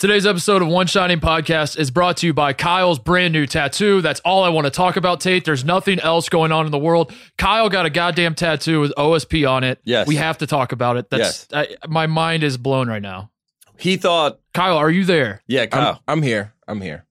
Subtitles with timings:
[0.00, 4.00] Today's episode of One Shining Podcast is brought to you by Kyle's brand new tattoo.
[4.00, 5.44] That's all I want to talk about, Tate.
[5.44, 7.12] There's nothing else going on in the world.
[7.36, 9.78] Kyle got a goddamn tattoo with OSP on it.
[9.84, 10.06] Yes.
[10.06, 11.10] We have to talk about it.
[11.10, 13.30] That's I, my mind is blown right now.
[13.78, 15.42] He thought, Kyle, are you there?
[15.46, 16.02] yeah, I'm, Kyle.
[16.08, 16.54] I'm here.
[16.66, 17.04] I'm here.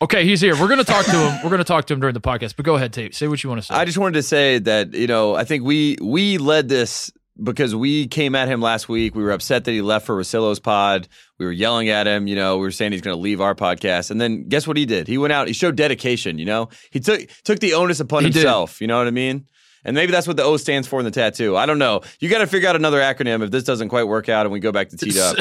[0.00, 0.54] Okay, he's here.
[0.54, 1.42] We're going to talk to him.
[1.42, 2.54] We're going to talk to him during the podcast.
[2.54, 3.12] But go ahead, Tate.
[3.12, 3.74] Say what you want to say.
[3.74, 7.10] I just wanted to say that you know I think we we led this
[7.42, 9.14] because we came at him last week.
[9.14, 11.08] We were upset that he left for Russillo's pod.
[11.38, 12.26] We were yelling at him.
[12.26, 14.76] You know, we were saying he's going to leave our podcast, and then guess what
[14.76, 15.06] he did?
[15.08, 15.46] He went out.
[15.48, 16.38] He showed dedication.
[16.38, 18.36] You know, he took took the onus upon He did.
[18.40, 18.80] himself.
[18.80, 19.46] You know what I mean?
[19.84, 21.56] And maybe that's what the O stands for in the tattoo.
[21.56, 22.02] I don't know.
[22.20, 24.60] You got to figure out another acronym if this doesn't quite work out and we
[24.60, 25.36] go back to teed up.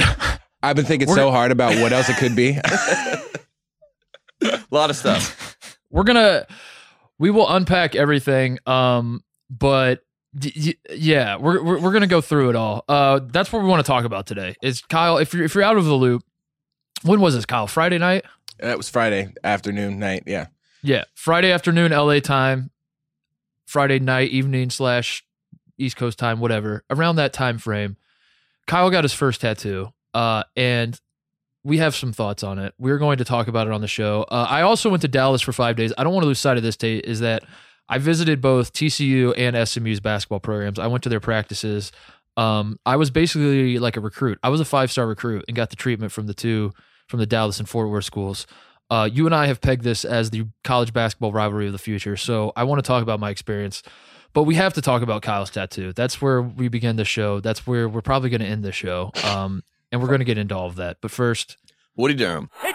[0.64, 2.58] I've been thinking We're so gonna- hard about what else it could be.
[4.42, 5.58] A lot of stuff.
[5.90, 6.46] we're gonna
[7.18, 10.00] we will unpack everything um but
[10.38, 13.84] d- yeah we're, we're we're gonna go through it all uh that's what we want
[13.84, 16.24] to talk about today is kyle if you're if you're out of the loop
[17.04, 18.26] when was this kyle friday night
[18.60, 20.24] that was Friday afternoon, night.
[20.28, 20.48] Yeah.
[20.84, 22.70] yeah friday afternoon la time
[23.66, 25.24] friday night evening slash
[25.78, 27.96] east coast time whatever around that time frame
[28.68, 31.00] kyle got his first tattoo uh and
[31.64, 32.74] we have some thoughts on it.
[32.80, 34.26] We're going to talk about it on the show.
[34.32, 35.92] Uh, I also went to Dallas for five days.
[35.98, 37.04] I don't want to lose sight of this date.
[37.06, 37.44] Is that
[37.90, 40.80] I visited both TCU and SMU's basketball programs.
[40.80, 41.92] I went to their practices.
[42.38, 44.40] Um, I was basically like a recruit.
[44.44, 46.72] I was a five star recruit and got the treatment from the two
[47.08, 48.46] from the Dallas and Fort Worth schools.
[48.92, 52.16] Uh, you and I have pegged this as the college basketball rivalry of the future.
[52.16, 53.84] So I want to talk about my experience.
[54.34, 55.92] But we have to talk about Kyle's tattoo.
[55.92, 57.40] That's where we begin the show.
[57.40, 59.12] That's where we're probably going to end the show.
[59.24, 60.98] Um, and we're going to get into all of that.
[61.02, 61.58] But first,
[61.96, 62.52] Woody Durham.
[62.62, 62.72] He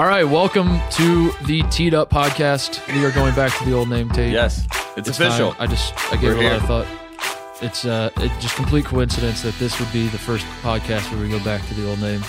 [0.00, 2.80] All right, welcome to the Teed Up podcast.
[2.90, 4.32] We are going back to the old name Tate.
[4.32, 4.64] Yes,
[4.96, 5.54] it's, It's official.
[5.58, 7.62] I just I gave We're it a lot of thought.
[7.62, 11.28] It's uh it just complete coincidence that this would be the first podcast where we
[11.28, 12.22] go back to the old name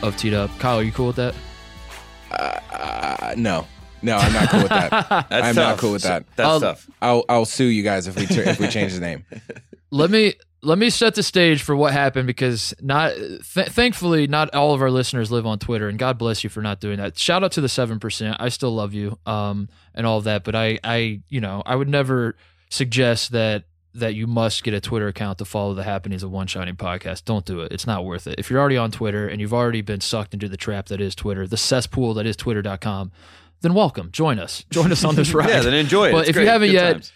[0.00, 0.48] of Teed Up.
[0.60, 1.34] Kyle, are you cool with that?
[2.30, 3.66] Uh, no,
[4.00, 4.90] no, I'm not cool with that.
[5.10, 5.56] That's I'm tough.
[5.56, 6.24] not cool with that.
[6.36, 6.88] That's I'll- tough.
[7.02, 9.24] I'll I'll sue you guys if we if we change the name.
[9.90, 14.54] let me let me set the stage for what happened because not th- thankfully not
[14.54, 17.18] all of our listeners live on Twitter and God bless you for not doing that.
[17.18, 18.36] Shout out to the seven percent.
[18.40, 21.76] I still love you um and all of that, but I I you know I
[21.76, 22.36] would never
[22.70, 23.64] suggest that
[23.94, 27.24] that you must get a Twitter account to follow the happenings of One Shining Podcast.
[27.24, 27.72] Don't do it.
[27.72, 28.36] It's not worth it.
[28.38, 31.14] If you're already on Twitter and you've already been sucked into the trap that is
[31.16, 33.10] Twitter, the cesspool that is Twitter.com,
[33.62, 34.10] then welcome.
[34.12, 34.64] Join us.
[34.70, 35.48] Join us on this ride.
[35.48, 36.12] Yeah, then enjoy it.
[36.12, 37.12] But It's if you haven't Good yet, times.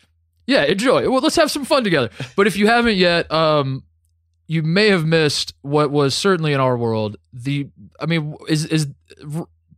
[0.47, 1.09] Yeah, enjoy.
[1.09, 2.11] Well, let's have some fun together.
[2.37, 3.85] But if you haven't yet, um,
[4.47, 7.17] you may have missed what was certainly in our world.
[7.33, 7.69] The,
[8.01, 8.89] I mean, is is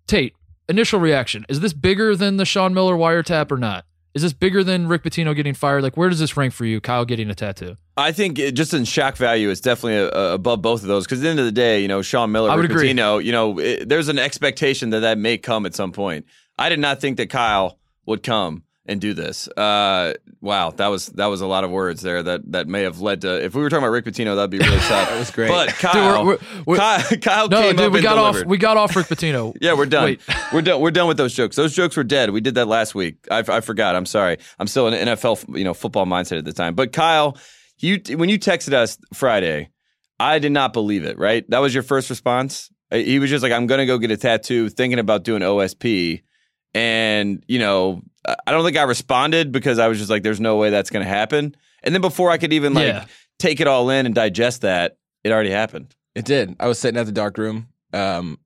[0.06, 0.34] Tate
[0.68, 1.44] initial reaction?
[1.48, 3.84] Is this bigger than the Sean Miller wiretap or not?
[4.14, 5.82] Is this bigger than Rick Pitino getting fired?
[5.82, 6.80] Like, where does this rank for you?
[6.80, 7.76] Kyle getting a tattoo?
[7.96, 11.04] I think it, just in shock value, it's definitely uh uh above both of those.
[11.04, 12.92] Because at the end of the day, you know, Sean Miller, I would Rick agree.
[12.92, 16.26] Pitino, you know, it, there's an expectation that that may come at some point.
[16.56, 19.48] I did not think that Kyle would come and do this.
[19.48, 20.12] Uh,
[20.42, 23.22] wow, that was that was a lot of words there that that may have led
[23.22, 23.42] to.
[23.42, 25.08] If we were talking about Rick Pitino, that'd be really tough.
[25.08, 25.48] that was great.
[25.48, 28.40] But Kyle, we're- we're- Kyle, Kyle No, dude, we got delivered.
[28.44, 28.46] off.
[28.46, 29.54] We got off Rick Pitino.
[29.60, 30.04] Yeah, we're done.
[30.04, 30.20] Wait.
[30.52, 30.80] We're done.
[30.80, 31.56] We're done with those jokes.
[31.56, 32.30] Those jokes were dead.
[32.30, 33.16] We did that last week.
[33.30, 33.96] I, I forgot.
[33.96, 34.36] I'm sorry.
[34.58, 36.74] I'm still in an NFL, you know, football mindset at the time.
[36.74, 37.38] But Kyle,
[37.78, 39.70] you when you texted us Friday,
[40.20, 41.18] I did not believe it.
[41.18, 41.48] Right?
[41.50, 42.70] That was your first response.
[42.92, 45.40] Uh, He was just like, "I'm going to go get a tattoo," thinking about doing
[45.42, 46.20] OSP,
[46.74, 50.40] and you know, I I don't think I responded because I was just like, "There's
[50.40, 53.04] no way that's going to happen." And then before I could even like Yeah.
[53.38, 55.94] take it all in and digest that, it already happened.
[56.14, 56.54] It did.
[56.60, 57.68] I was sitting at the dark room.
[57.92, 58.38] Um,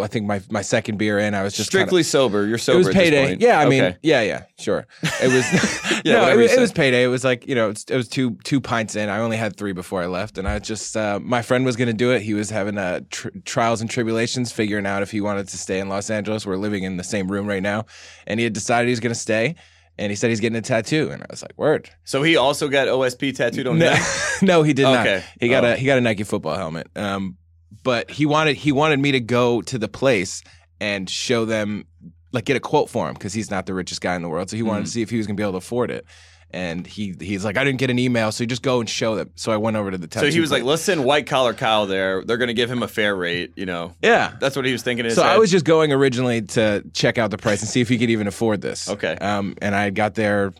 [0.00, 2.46] I think my my second beer in, I was just kinda- Strictly sober.
[2.46, 2.80] You're sober.
[2.80, 3.36] it was payday.
[3.40, 3.96] Yeah, I mean, Okay.
[4.02, 4.86] yeah, yeah, sure.
[5.02, 5.44] It was
[6.04, 7.04] Yeah, no, it, was- it was payday.
[7.04, 9.08] It was like you know, it was two two pints in.
[9.08, 11.88] I only had three before I left, and I just uh, my friend was going
[11.88, 12.20] to do it.
[12.22, 15.78] He was having uh, tr- trials and tribulations, figuring out if he wanted to stay
[15.80, 16.44] in Los Angeles.
[16.44, 17.86] We're living in the same room right now,
[18.26, 19.54] and he had decided he was going to stay.
[20.00, 22.68] And he said he's getting a tattoo, and I was like, "Word." So he also
[22.68, 23.96] got OSP tattooed on No,
[24.42, 25.14] no, he did Okay.
[25.16, 25.24] not.
[25.40, 25.72] He got Oh.
[25.72, 26.86] a he got a Nike football helmet.
[26.94, 27.36] Um,
[27.84, 30.42] but he wanted he wanted me to go to the place
[30.80, 31.84] and show them
[32.32, 34.50] like get a quote for him because he's not the richest guy in the world.
[34.50, 34.86] So he wanted Mm.
[34.86, 36.04] to see if he was gonna be able to afford it.
[36.50, 39.16] And he he's like, I didn't get an email, so you just go and show
[39.16, 39.30] them.
[39.34, 40.70] So I went over to the So he was like, place.
[40.70, 42.24] let's send white collar Kyle there.
[42.24, 43.94] They're going to give him a fair rate, you know.
[44.02, 44.32] yeah.
[44.40, 45.32] That's what he was thinking So head.
[45.32, 48.08] I was just going originally to check out the price and see if he could
[48.08, 48.88] even afford this.
[48.88, 49.14] Okay.
[49.20, 50.54] Um, and I got there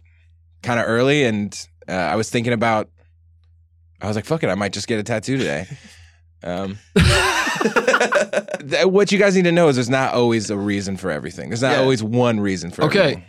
[0.62, 1.58] kind of early, and
[1.88, 2.90] uh, I was thinking about.
[4.02, 5.66] I was like, "Fuck it, I might just get a tattoo today."
[6.42, 6.78] Um,
[8.68, 11.48] th- what you guys need to know is there's not always a reason for everything.
[11.50, 11.80] There's not Yeah.
[11.80, 12.98] always one reason for Okay.
[13.00, 13.24] everything.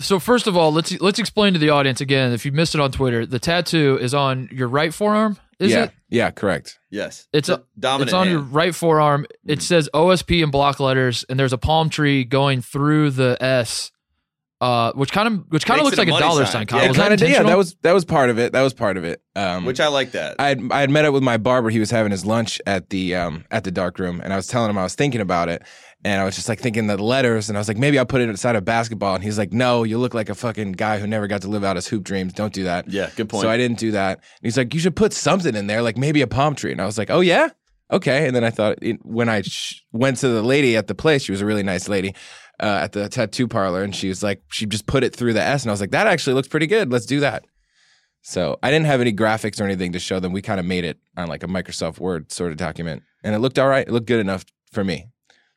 [0.00, 2.32] So first of all, let's let's explain to the audience again.
[2.32, 5.36] If you missed it on Twitter, the tattoo is on your right forearm.
[5.60, 5.84] Is yeah.
[5.84, 5.90] it?
[6.08, 6.78] Yeah, correct.
[6.90, 7.28] Yes.
[7.32, 8.08] It's a, dominant.
[8.08, 9.26] it's on your right forearm.
[9.46, 13.92] It says OSP in block letters, and there's a palm tree going through the S,
[14.62, 16.52] uh, which kind of which kind of looks like a dollar sign.
[16.52, 16.66] sign.
[16.66, 16.82] Kyle.
[16.82, 17.30] Yeah, was that kind of did.
[17.30, 18.52] Yeah, that was that was part of it.
[18.52, 19.20] That was part of it.
[19.34, 20.36] Um, which I like that.
[20.38, 21.68] I had I had met up with my barber.
[21.68, 24.46] He was having his lunch at the um at the dark room, and I was
[24.46, 25.64] telling him I was thinking about it,
[26.04, 28.20] and I was just like thinking the letters, and I was like maybe I'll put
[28.20, 31.08] it inside of basketball, and he's like, no, you look like a fucking guy who
[31.08, 32.32] never got to live out his hoop dreams.
[32.32, 32.88] Don't do that.
[32.88, 33.42] yeah, good point.
[33.42, 34.18] So I didn't do that.
[34.18, 36.80] And he's like, you should put something in there, like maybe a palm tree, and
[36.80, 37.48] I was like, oh yeah.
[37.90, 40.94] Okay, and then I thought it, when I sh- went to the lady at the
[40.94, 42.14] place, she was a really nice lady
[42.60, 45.42] uh, at the tattoo parlor, and she was like, she just put it through the
[45.42, 46.90] S, and I was like, that actually looks pretty good.
[46.90, 47.44] Let's do that.
[48.22, 50.32] So I didn't have any graphics or anything to show them.
[50.32, 53.38] We kind of made it on like a Microsoft Word sort of document, and it
[53.38, 53.86] looked all right.
[53.86, 55.06] It looked good enough for me.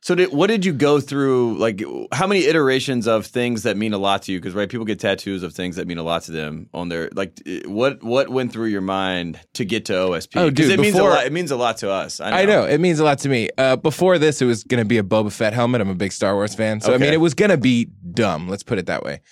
[0.02, 1.58] So, did, what did you go through?
[1.58, 1.82] Like,
[2.12, 4.38] how many iterations of things that mean a lot to you?
[4.38, 7.08] Because right, people get tattoos of things that mean a lot to them on their
[7.14, 7.40] like.
[7.64, 10.36] What what went through your mind to get to OSP?
[10.36, 11.26] Oh, 'Cause dude, it means a lot.
[11.26, 12.20] It means a lot to us.
[12.20, 12.36] I know.
[12.36, 13.48] I know it means a lot to me.
[13.58, 15.80] Uh, before this, it was going to be a Boba Fett helmet.
[15.80, 18.48] I'm a big Star Wars fan, so I mean, it was going to be dumb.
[18.48, 19.22] Let's put it that way.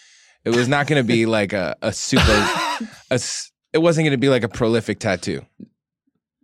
[0.44, 2.22] It was not going to be like a, a super.
[3.10, 5.44] a s it wasn't going to be like a prolific tattoo.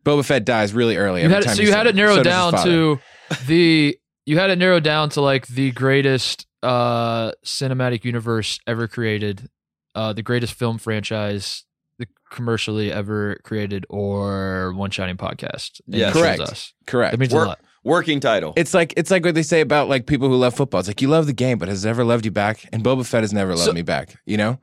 [0.05, 1.21] Boba Fett dies really early.
[1.21, 2.99] You every had, time so you you had it narrowed So down to
[3.47, 3.97] the
[4.31, 9.49] you had it narrowed down to like the greatest uh cinematic universe ever created,
[9.95, 11.65] uh the greatest film franchise
[11.99, 15.81] the commercially ever created or one shining podcast.
[15.87, 16.13] And Yes.
[16.15, 16.41] Correct.
[16.41, 16.73] Us.
[16.87, 17.13] correct.
[17.13, 17.61] That means Work- a lot.
[17.85, 18.53] working title.
[18.57, 20.79] It's like it's like what they say about like people who love football.
[20.81, 22.67] It's like you love the game, but has it ever loved you back?
[22.73, 24.17] And Boba Fett has never loved So- me back.
[24.27, 24.61] You know?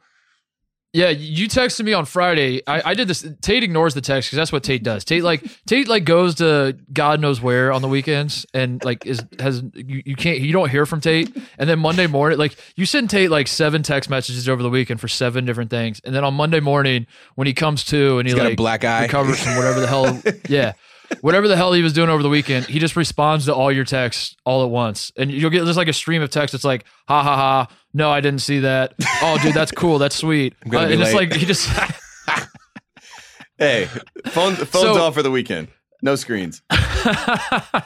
[0.93, 2.61] Yeah, you texted me on Friday.
[2.65, 3.27] I, I did this.
[3.41, 5.03] Tate ignores the text because that's what Tate does.
[5.03, 9.23] Tate like Tate like goes to God knows where on the weekends and like is
[9.39, 11.35] has you, you can't you don't hear from Tate.
[11.59, 14.99] And then Monday morning, like you send Tate like seven text messages over the weekend
[14.99, 16.01] for seven different things.
[16.03, 17.05] And then on Monday morning
[17.35, 19.03] when he comes to and he He's got a like black eye.
[19.03, 20.73] recovers from whatever the hell, yeah,
[21.21, 23.85] whatever the hell he was doing over the weekend, he just responds to all your
[23.85, 26.53] texts all at once, and you'll get just like a stream of text.
[26.55, 28.93] It's like, ha ha ha, no, I didn't see that.
[29.21, 30.53] Oh, dude, that's cool, that's sweet.
[30.63, 31.69] I'm gonna Uh, be and it's like he just.
[33.57, 33.85] hey,
[34.27, 35.69] phone phones So- off for the weekend.
[36.03, 36.61] No screens.
[36.69, 37.81] uh,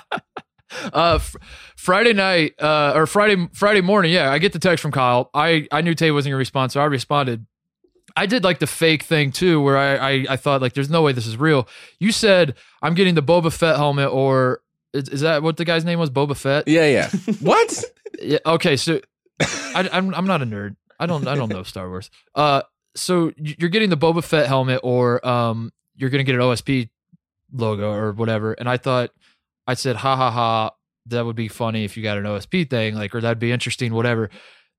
[1.20, 1.38] fr-
[1.78, 5.30] Friday night, uh, or Friday Friday morning, yeah, I get the text from Kyle.
[5.34, 7.46] I I knew Tate wasn't gonna respond, so I responded.
[8.16, 11.02] I did like the fake thing too, where I, I I thought like, there's no
[11.02, 11.68] way this is real.
[12.00, 14.62] You said I'm getting the Boba Fett helmet, or
[14.94, 16.10] is, is that what the guy's name was?
[16.10, 16.68] Boba Fett.
[16.68, 17.10] Yeah, yeah.
[17.40, 17.84] what?
[18.22, 18.40] Yeah.
[18.46, 18.76] Okay.
[18.76, 19.02] So
[19.40, 20.76] I, I'm I'm not a nerd.
[21.00, 22.10] I don't I don't know Star Wars.
[22.36, 22.62] Uh,
[22.96, 26.90] so you're getting the Boba Fett helmet, or um, you're gonna get an OSP
[27.54, 28.54] logo or whatever.
[28.54, 29.12] And I thought,
[29.68, 30.72] I said, ha ha ha,
[31.08, 33.94] that would be funny if you got an OSP thing, like, or that'd be interesting,
[33.94, 34.30] whatever.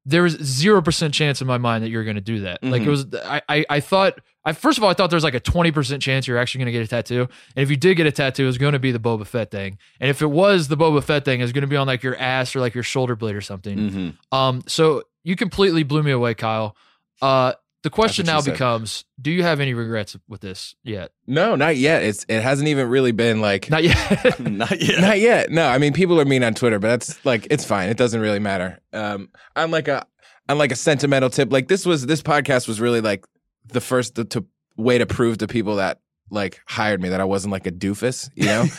[0.04, 2.62] There was zero percent chance in my mind that you're gonna do that.
[2.62, 2.90] Like it Mhm.
[2.90, 4.18] was, I I, I thought.
[4.44, 6.66] I, first of all, I thought there was like a 20% chance you're actually going
[6.66, 7.28] to get a tattoo.
[7.54, 9.52] And if you did get a tattoo, it was going to be the Boba Fett
[9.52, 9.78] thing.
[10.00, 12.02] And if it was the Boba Fett thing, it was going to be on like
[12.02, 14.16] your ass or like your shoulder blade or something.
[14.32, 16.74] hmm Um, so you completely blew me away, Kyle.
[17.20, 17.52] Uh,
[17.82, 18.52] the question now said.
[18.52, 21.12] becomes: Do you have any regrets with this yet?
[21.26, 22.02] No, not yet.
[22.02, 24.40] It's it hasn't even really been like Not yet.
[24.40, 25.00] Not yet.
[25.00, 25.50] Not yet.
[25.50, 27.88] No, I mean people are mean on Twitter, but that's like it's fine.
[27.88, 28.78] It doesn't really matter.
[28.92, 30.06] Um, I'm like a
[30.48, 31.52] I'm like a sentimental tip.
[31.52, 33.24] Like this was this podcast was really like
[33.66, 37.24] the first to, to way to prove to people that like hired me that I
[37.24, 38.30] wasn't like a doofus.
[38.34, 38.64] You know.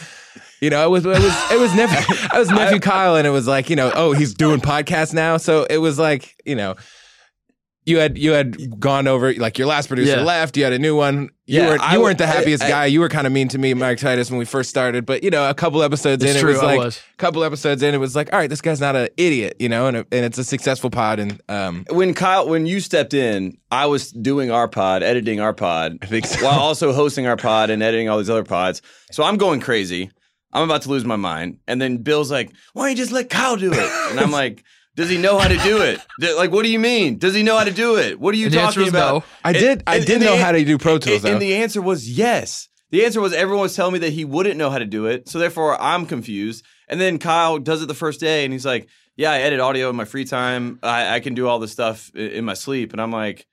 [0.62, 3.32] You know, it was it was it was nephew I was nephew Kyle, and it
[3.32, 6.76] was like you know, oh, he's doing podcasts now, so it was like you know,
[7.86, 10.24] you had you had gone over like your last producer Yeah.
[10.24, 11.30] left, you had a new one.
[11.46, 12.86] You Yeah, weren't you w- weren't the happiest I- guy.
[12.86, 15.06] You were kind of mean to me, Mike Titus, when we first started.
[15.06, 16.98] But you know, a couple episodes in, true, it was I like was.
[16.98, 19.68] a couple episodes in, it was like, all right, this guy's not an idiot, you
[19.68, 23.14] know, and it, and it's a successful pod, and um, When Kyle, when you stepped
[23.14, 26.46] in, I was doing our pod, editing our pod, I think so.
[26.46, 28.82] while also hosting our pod and editing all these other pods.
[29.12, 30.10] So I'm going crazy.
[30.54, 31.58] I'm about to lose my mind.
[31.68, 33.92] And then Bill's like, why don't you just let Kyle do it?
[34.12, 34.64] And I'm like,
[34.96, 36.00] does he know how to do it?
[36.38, 37.18] Like, what do you mean?
[37.18, 38.20] Does he know how to do it?
[38.20, 39.14] What are you And talking about?
[39.16, 39.24] no.
[39.44, 41.56] I And- did I did know the- how to do Pro Tools and, and the
[41.56, 42.70] answer was yes.
[42.92, 45.28] The answer was everyone was telling me that he wouldn't know how to do it.
[45.28, 46.64] So therefore, I'm confused.
[46.88, 49.90] And then Kyle does it the first day, and he's like, "Yeah, I edit audio
[49.90, 50.78] in my free time.
[50.84, 53.48] I, I can do all this stuff in, in my sleep." And I'm like,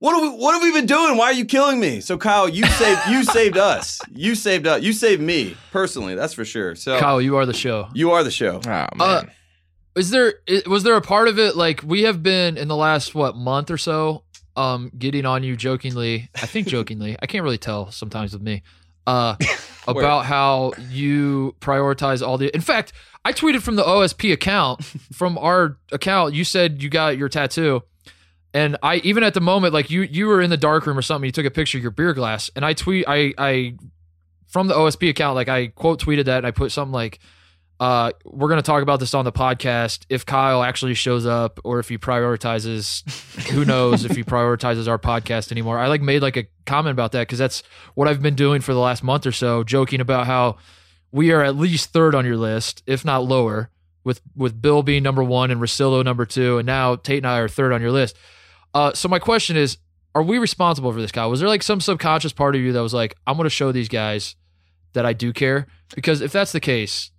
[0.00, 0.38] "What have we?
[0.38, 1.16] What have we been doing?
[1.16, 4.00] Why are you killing me?" So Kyle, you saved you saved us.
[4.12, 4.82] You saved us.
[4.82, 6.14] You saved me personally.
[6.14, 6.74] That's for sure.
[6.74, 7.88] So Kyle, you are the show.
[7.94, 8.60] you are the show.
[8.66, 8.90] oh man.
[9.00, 9.22] Uh,
[9.96, 10.34] Is there
[10.66, 13.70] was there a part of it like we have been in the last what month
[13.70, 14.24] or so,
[14.56, 16.30] um, getting on you jokingly?
[16.34, 17.16] I think jokingly.
[17.22, 18.62] I can't really tell sometimes with me.
[19.06, 19.36] uh,
[19.86, 22.52] about how you prioritize all the.
[22.54, 22.92] In fact,
[23.24, 24.82] I tweeted from the OSP account,
[25.12, 26.34] from our account.
[26.34, 27.82] You said you got your tattoo,
[28.52, 31.02] and I even at the moment, like you, you were in the dark room or
[31.02, 31.26] something.
[31.26, 33.76] You took a picture of your beer glass, and I tweet, I, I,
[34.48, 37.20] from the OSP account, like I quote tweeted that, and I put something like.
[37.80, 40.06] Uh, we're going to talk about this on the podcast.
[40.08, 43.02] If Kyle actually shows up, or if he prioritizes,
[43.50, 45.78] who knows if he prioritizes our podcast anymore.
[45.78, 47.62] I like made like a comment about that because that's
[47.94, 50.56] what I've been doing for the last month or so, joking about how
[51.10, 53.70] we are at least third on your list, if not lower,
[54.04, 57.38] with with Bill being number one and Russillo number two, and now Tate and I
[57.38, 58.16] are third on your list.
[58.72, 59.78] Uh, so my question is,
[60.14, 61.30] are we responsible for this, Kyle?
[61.30, 63.72] Was there like some subconscious part of you that was like, I'm going to show
[63.72, 64.36] these guys
[64.92, 65.66] that I do care?
[65.94, 67.10] Because if that's the case,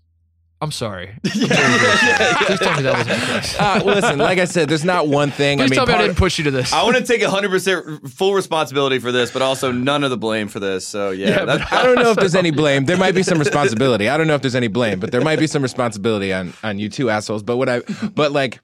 [0.66, 1.14] I'm sorry.
[1.24, 3.60] Please tell me that wasn't the case.
[3.60, 5.60] Uh, listen, like I said, there's not one thing.
[5.60, 6.74] Please I mean, tell me I didn't push you to this.
[6.74, 10.48] I want to take 100% full responsibility for this, but also none of the blame
[10.48, 10.88] for this.
[10.88, 11.30] So, yeah.
[11.30, 12.86] Yeah, that- I don't know if there's any blame.
[12.86, 14.10] There might be some responsibility.
[14.10, 16.80] I don't know if there's any blame, but there might be some responsibility on on
[16.80, 17.44] you two assholes.
[17.44, 17.82] But what I,
[18.16, 18.60] but like,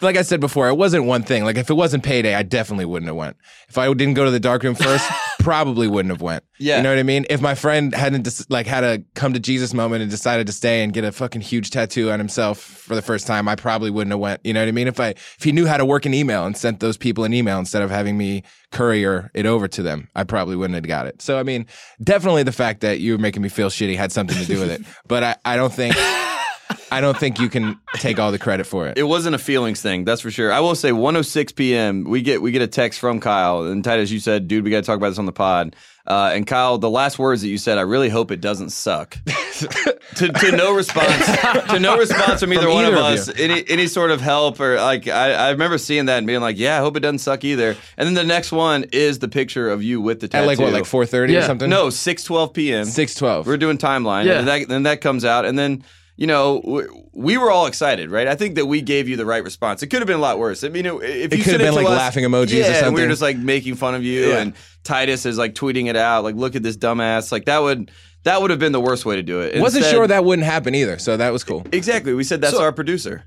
[0.00, 1.44] like I said before, it wasn't one thing.
[1.44, 3.36] Like if it wasn't payday, I definitely wouldn't have went.
[3.68, 5.06] If I didn't go to the dark room first,
[5.40, 6.44] probably wouldn't have went.
[6.58, 6.76] Yeah.
[6.76, 7.26] you know what I mean.
[7.30, 10.52] If my friend hadn't dis- like had a come to Jesus moment and decided to
[10.52, 13.90] stay and get a fucking huge tattoo on himself for the first time, I probably
[13.90, 14.40] wouldn't have went.
[14.44, 14.88] You know what I mean?
[14.88, 17.32] If I if he knew how to work an email and sent those people an
[17.32, 21.06] email instead of having me courier it over to them, I probably wouldn't have got
[21.06, 21.22] it.
[21.22, 21.66] So I mean,
[22.02, 24.70] definitely the fact that you were making me feel shitty had something to do with
[24.70, 24.82] it.
[25.06, 25.96] But I, I don't think
[26.90, 28.98] I don't think you can take all the credit for it.
[28.98, 30.52] It wasn't a feelings thing, that's for sure.
[30.52, 32.04] I will say 106 p.m.
[32.04, 34.78] We get we get a text from Kyle, and Titus, you said, "Dude, we got
[34.78, 37.58] to talk about this on the pod." Uh, and Kyle, the last words that you
[37.58, 39.16] said, I really hope it doesn't suck.
[40.16, 41.26] to, to no response,
[41.70, 43.38] to no response from either From one either of of us.
[43.38, 46.58] Any any sort of help or like, I, I remember seeing that and being like,
[46.58, 49.68] "Yeah, I hope it doesn't suck either." And then the next one is the picture
[49.70, 50.42] of you with the tattoo.
[50.44, 51.70] At like what, like four thirty or something?
[51.70, 52.84] No, 6:12 p.m.
[52.86, 53.46] six twelve.
[53.46, 54.38] We're doing timeline, Yeah.
[54.40, 55.84] and that, then that comes out, and then
[56.20, 58.28] you know we, we were all excited, right?
[58.28, 59.82] I think that we gave you the right response.
[59.82, 60.62] It could have been a lot worse.
[60.62, 63.00] I mean, if you could have been, like, us- laughing emojis or yeah, and we
[63.02, 64.38] were just like making fun of you, Yeah.
[64.38, 67.90] and Titus is like tweeting it out, like "Look at this dumbass!" Like that would
[68.24, 69.60] that would have been the worst way to do it.
[69.60, 71.66] Wasn't sure that wouldn't happen either, so that was cool.
[71.72, 72.12] exactly.
[72.14, 73.24] We said that's So- our producer.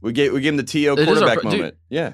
[0.00, 1.58] We gave we gave him the To quarterback pro- dude.
[1.60, 1.76] moment.
[1.88, 2.12] yeah,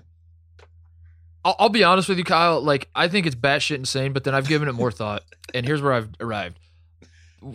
[1.45, 2.61] I'll, I'll be honest with you, Kyle.
[2.63, 5.83] Like, I think it's batshit insane, but then I've given it more thought, and here's
[5.83, 6.59] where I've arrived.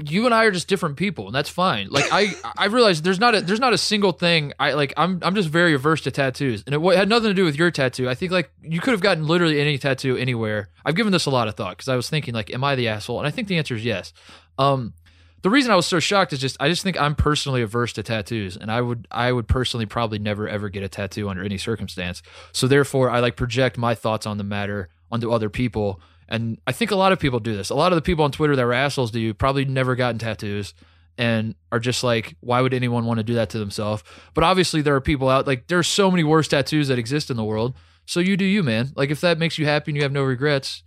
[0.04, 1.90] You and I are just different people, and that's fine.
[1.90, 4.54] Like, I I realize there's not a there's not a single thing.
[4.60, 4.94] I like.
[4.98, 7.56] I'm I'm just very averse to tattoos, and it wa- had nothing to do with
[7.56, 8.08] your tattoo.
[8.10, 10.70] I think like you could have gotten literally any tattoo anywhere.
[10.86, 12.88] I've given this a lot of thought because I was thinking like, am I the
[12.88, 13.20] asshole?
[13.20, 14.14] And I think the answer is yes.
[14.58, 14.94] Um,
[15.42, 18.04] the reason I was so shocked is just I just think I'm personally averse to
[18.04, 21.58] tattoos, and I would I would personally probably never ever get a tattoo under any
[21.58, 22.22] circumstance.
[22.52, 26.72] So therefore, I like project my thoughts on the matter onto other people, and I
[26.72, 27.70] think a lot of people do this.
[27.70, 30.18] A lot of the people on Twitter that were assholes to you probably never gotten
[30.20, 30.74] tattoos
[31.18, 34.04] and are just like, why would anyone want to do that to themselves?
[34.34, 37.36] But obviously, there are people out like there's so many worse tattoos that exist in
[37.38, 37.74] the world.
[38.06, 38.92] So you do you, man.
[38.96, 40.82] Like if that makes you happy and you have no regrets,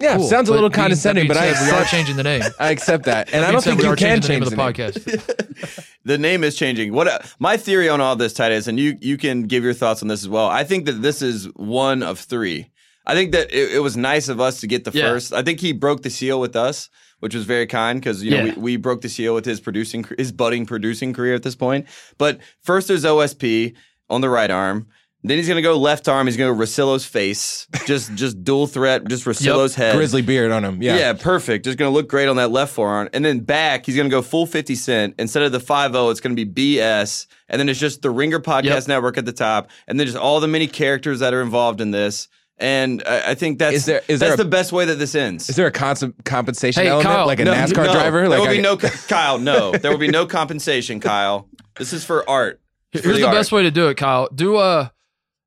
[0.00, 0.28] Yeah, cool.
[0.28, 2.42] sounds a little being- condescending, that but I being said, we are changing the name.
[2.60, 4.66] I accept that, and I don't think we you are can changing change the name
[4.66, 5.88] of the podcast.
[6.04, 6.92] the name is changing.
[6.92, 10.02] What uh, my theory on all this, Titus, and you you can give your thoughts
[10.02, 10.46] on this as well.
[10.46, 12.70] I think that this is one of three.
[13.08, 15.08] I think that it, it was nice of us to get the Yeah.
[15.08, 15.32] first.
[15.32, 18.44] I think he broke the seal with us, which was very kind because you know
[18.44, 18.54] Yeah.
[18.54, 21.86] we, we broke the seal with his producing his budding producing career at this point.
[22.18, 23.74] But first, there's OSP
[24.10, 24.86] on the right arm.
[25.24, 26.28] Then he's gonna go left arm.
[26.28, 29.96] He's gonna go Russillo's face, just just dual threat, just Russillo's head.
[29.96, 30.80] grizzly beard on him.
[30.80, 31.12] Yeah, Yeah.
[31.14, 31.64] perfect.
[31.64, 33.08] Just going to look great on that left forearm.
[33.12, 35.14] And then back, he's going to go full 50 Cent.
[35.18, 37.26] Instead of the 5 0, it's going to be BS.
[37.48, 38.88] And then it's just the Ringer Podcast Yep.
[38.88, 39.70] Network at the top.
[39.88, 42.28] And then just all the many characters that are involved in this.
[42.60, 44.96] And I, I think that's, Is there- is that's there a- the best way that
[44.96, 45.48] this ends.
[45.48, 47.92] Is there a cons- compensation Hey, element, Kyle, like a No, NASCAR no.
[47.92, 48.20] driver?
[48.28, 48.76] There Like will be I- no,
[49.08, 49.72] Kyle, no.
[49.72, 51.48] There will be no compensation, Kyle.
[51.76, 52.60] This is for art.
[52.92, 53.34] For Here's the, art.
[53.34, 54.28] best way to do it, Kyle.
[54.34, 54.88] Do uh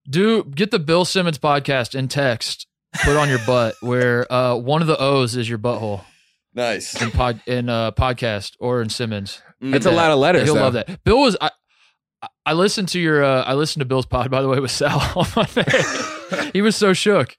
[0.09, 2.65] do get the Bill Simmons podcast in text,
[3.03, 6.01] put on your butt where uh one of the O's is your butthole
[6.53, 7.01] Nice.
[7.01, 9.41] in pod in uh podcast or in Simmons.
[9.59, 10.43] It's a lot of letters.
[10.43, 10.61] He'll though.
[10.61, 11.03] love that.
[11.03, 11.51] Bill was I
[12.45, 14.71] I- I listened to your uh I listened to Bill's pod by the way with
[14.71, 16.49] Sal on Monday.
[16.53, 17.37] he was so shook.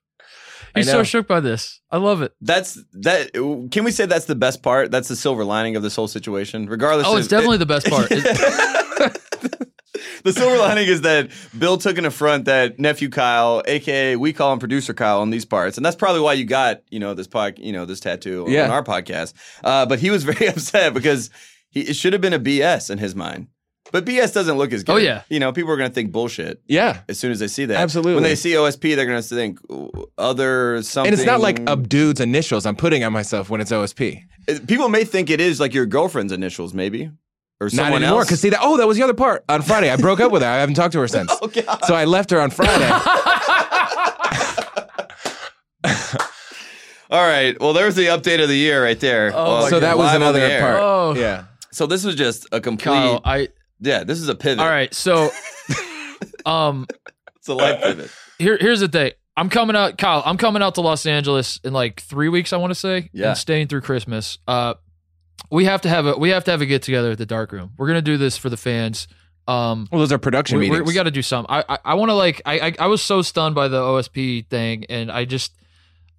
[0.74, 1.80] I He's so shook by this.
[1.90, 2.32] I love it.
[2.40, 3.32] That's that.
[3.34, 4.90] Can we say that's the best part?
[4.90, 7.06] That's the silver lining of this whole situation, regardless.
[7.06, 8.10] Oh, of, it's definitely the best part.
[10.24, 14.52] The silver lining is that Bill took an affront that nephew Kyle, aka we call
[14.52, 17.26] him producer Kyle, on these parts, and that's probably why you got you know this
[17.26, 18.64] pod, you know this tattoo Yeah.
[18.64, 19.34] on our podcast.
[19.64, 21.28] Uh, but he was very upset because
[21.70, 23.48] he, it should have been a BS in his mind.
[23.90, 24.92] But BS doesn't look as oh, good.
[24.92, 25.22] Oh, yeah.
[25.28, 27.00] You know, people are going to think bullshit Yeah.
[27.08, 27.76] as soon as they see that.
[27.76, 28.14] Absolutely.
[28.14, 29.58] When they see OSP, they're going to think
[30.16, 31.12] other something.
[31.12, 34.22] And it's not like a dude's initials I'm putting on myself when it's OSP.
[34.48, 37.10] It- People may think it is like your girlfriend's initials, maybe,
[37.60, 38.20] or Not someone anymore.
[38.20, 38.28] else.
[38.28, 38.60] Because see that.
[38.62, 39.44] Oh, that was the other part.
[39.48, 40.48] On Friday, I broke up with her.
[40.48, 41.30] I haven't talked to her since.
[41.42, 41.84] oh God!
[41.84, 42.88] So I left her on Friday.
[47.10, 47.60] All right.
[47.60, 49.32] Well, there's the update of the year right there.
[49.34, 50.78] Oh, Well, so that was live on the another part.
[50.80, 51.14] Oh.
[51.14, 51.44] Yeah.
[51.70, 52.84] So this was just a complete.
[52.94, 53.48] Kyle, I
[53.82, 54.60] yeah, this is a pivot.
[54.60, 54.92] all right.
[54.94, 55.30] So,
[56.46, 56.86] um,
[57.36, 58.10] It's a life pivot.
[58.38, 59.12] here here's the thing.
[59.36, 60.22] I'm coming out, Kyle.
[60.26, 62.52] I'm coming out to Los Angeles in like three weeks.
[62.52, 63.28] I want to say, Yeah.
[63.30, 64.38] and staying through Christmas.
[64.46, 64.74] Uh,
[65.50, 67.52] we have to have a we have to have a get together at the dark
[67.52, 67.72] room.
[67.76, 69.08] We're gonna do this for the fans.
[69.48, 70.86] Um, Well, those are production we, meetings.
[70.86, 71.52] we got to do something.
[71.52, 74.46] I I, I want to like I, I I was so stunned by the OSP
[74.48, 75.52] thing, and I just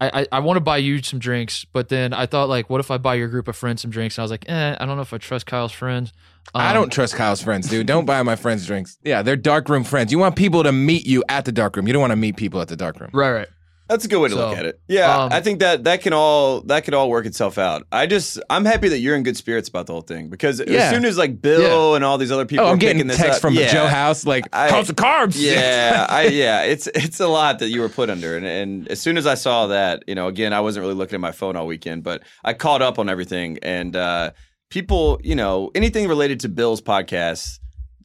[0.01, 2.79] I I, I want to buy you some drinks, but then I thought like, what
[2.81, 4.17] if I buy your group of friends some drinks?
[4.17, 6.11] And I was like, eh, I don't know if I trust Kyle's friends.
[6.55, 7.87] I Um, don't trust Kyle's friends, dude.
[7.87, 8.97] Don't buy my friends drinks.
[9.03, 10.11] Yeah, they're dark room friends.
[10.11, 11.87] You want people to meet you at the dark room.
[11.87, 13.09] You don't want to meet people at the dark room.
[13.13, 13.47] Right, right.
[13.89, 14.79] That's a good way to So, look at it.
[14.87, 17.85] Yeah, um, I think that that can all that could all work itself out.
[17.91, 20.83] I just I'm happy that you're in good spirits about the whole thing because Yeah.
[20.83, 23.07] as soon as like Bill and all these other people Oh, were I'm getting picking
[23.09, 26.61] this texts up, from yeah, Joe House like, I- "House of carbs." Yeah, I yeah,
[26.63, 29.35] it's it's a lot that you were put under, and, and as soon as I
[29.35, 32.23] saw that, you know, again, I wasn't really looking at my phone all weekend, but
[32.43, 34.31] I caught up on everything, and uh,
[34.73, 37.59] people, you know, anything related to Bill's podcast.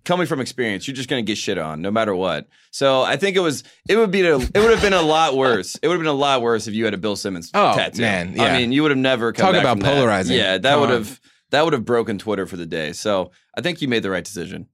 [0.05, 2.47] Coming from experience, you're just gonna get shit on no matter what.
[2.71, 5.37] So I think it was it would be a, it would have been a lot
[5.37, 5.77] worse.
[5.83, 8.01] It would have been a lot worse if you had a Bill Simmons Oh, tattoo.
[8.01, 8.45] man, yeah.
[8.45, 9.95] I mean, you would have never come Talk back about from that.
[9.97, 10.37] polarizing.
[10.37, 10.97] Yeah, that Come would on.
[10.97, 11.21] have
[11.51, 12.93] that would have broken Twitter for the day.
[12.93, 14.69] So I think you made the right decision.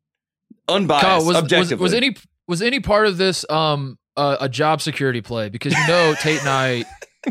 [0.69, 1.83] Unbiased, Kyle, was, was objectively.
[1.83, 5.49] was any was any part of this um uh, a job security play?
[5.49, 6.85] Because you know Tate and I,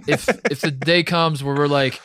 [0.08, 2.02] if if the day comes where we're like,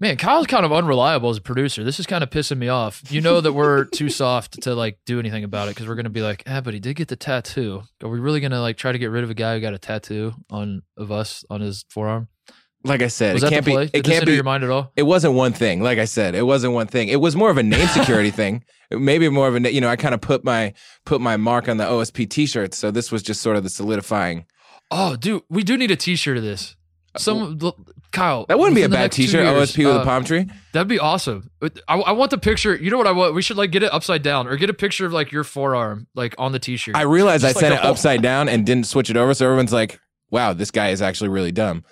[0.00, 1.84] man, Kyle's kind of unreliable as a producer.
[1.84, 3.02] This is kind of pissing me off.
[3.10, 6.10] You know that we're too soft to like do anything about it because we're gonna
[6.10, 7.82] be like, ah, but he did get the tattoo.
[8.02, 9.78] Are we really gonna like try to get rid of a guy who got a
[9.78, 12.28] tattoo on of us on his forearm?
[12.84, 13.84] Like I said, Was it that can't the play?
[13.86, 13.90] be.
[13.90, 14.34] Did It this can't enter be.
[14.36, 14.92] your mind at all?
[14.94, 15.82] It wasn't one thing.
[15.82, 17.08] Like I said, it wasn't one thing.
[17.08, 18.64] It was more of a name security thing.
[18.92, 19.72] Maybe more of a.
[19.72, 20.72] You know, I kind of put my
[21.04, 22.78] put my mark on the OSP T-shirts.
[22.78, 24.46] So this was just sort of the solidifying.
[24.92, 26.76] Oh, dude, we do need a T-shirt of this.
[27.16, 27.58] Some
[28.12, 28.46] Kyle.
[28.46, 29.44] That wouldn't be a bad T-shirt.
[29.44, 30.46] years, OSP with uh, a palm tree.
[30.72, 31.50] That'd be awesome.
[31.88, 32.74] I, I want the picture.
[32.74, 33.34] You know what I want?
[33.34, 36.06] We should like get it upside down or get a picture of like your forearm
[36.14, 36.96] like on the t-shirt.
[36.96, 39.44] I realized I like sent it whole- upside down and didn't switch it over, so
[39.46, 41.84] everyone's like, "Wow, this guy is actually really dumb."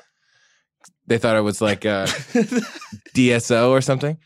[1.06, 2.06] They thought it was like uh,
[3.14, 4.18] DSO or something,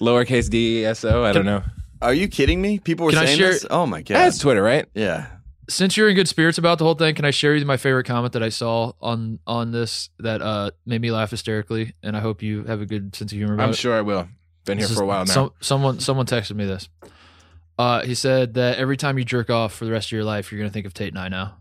[0.00, 1.24] lowercase DSO.
[1.24, 1.62] I don't know.
[2.00, 2.78] Are you kidding me?
[2.80, 3.66] People were Can saying share- this.
[3.70, 4.14] Oh my god!
[4.16, 4.86] That's Twitter, right?
[4.94, 5.26] yeah.
[5.68, 8.04] Since you're in good spirits about the whole thing, can I share you my favorite
[8.04, 11.94] comment that I saw on on this that uh made me laugh hysterically?
[12.02, 13.76] And I hope you have a good sense of humor about I'm it.
[13.76, 14.28] sure I will.
[14.64, 15.32] Been here This for a while now.
[15.32, 16.88] Some, someone someone texted me this.
[17.78, 20.50] Uh, he said that every time you jerk off for the rest of your life,
[20.52, 21.56] you're gonna think of Tate and I now.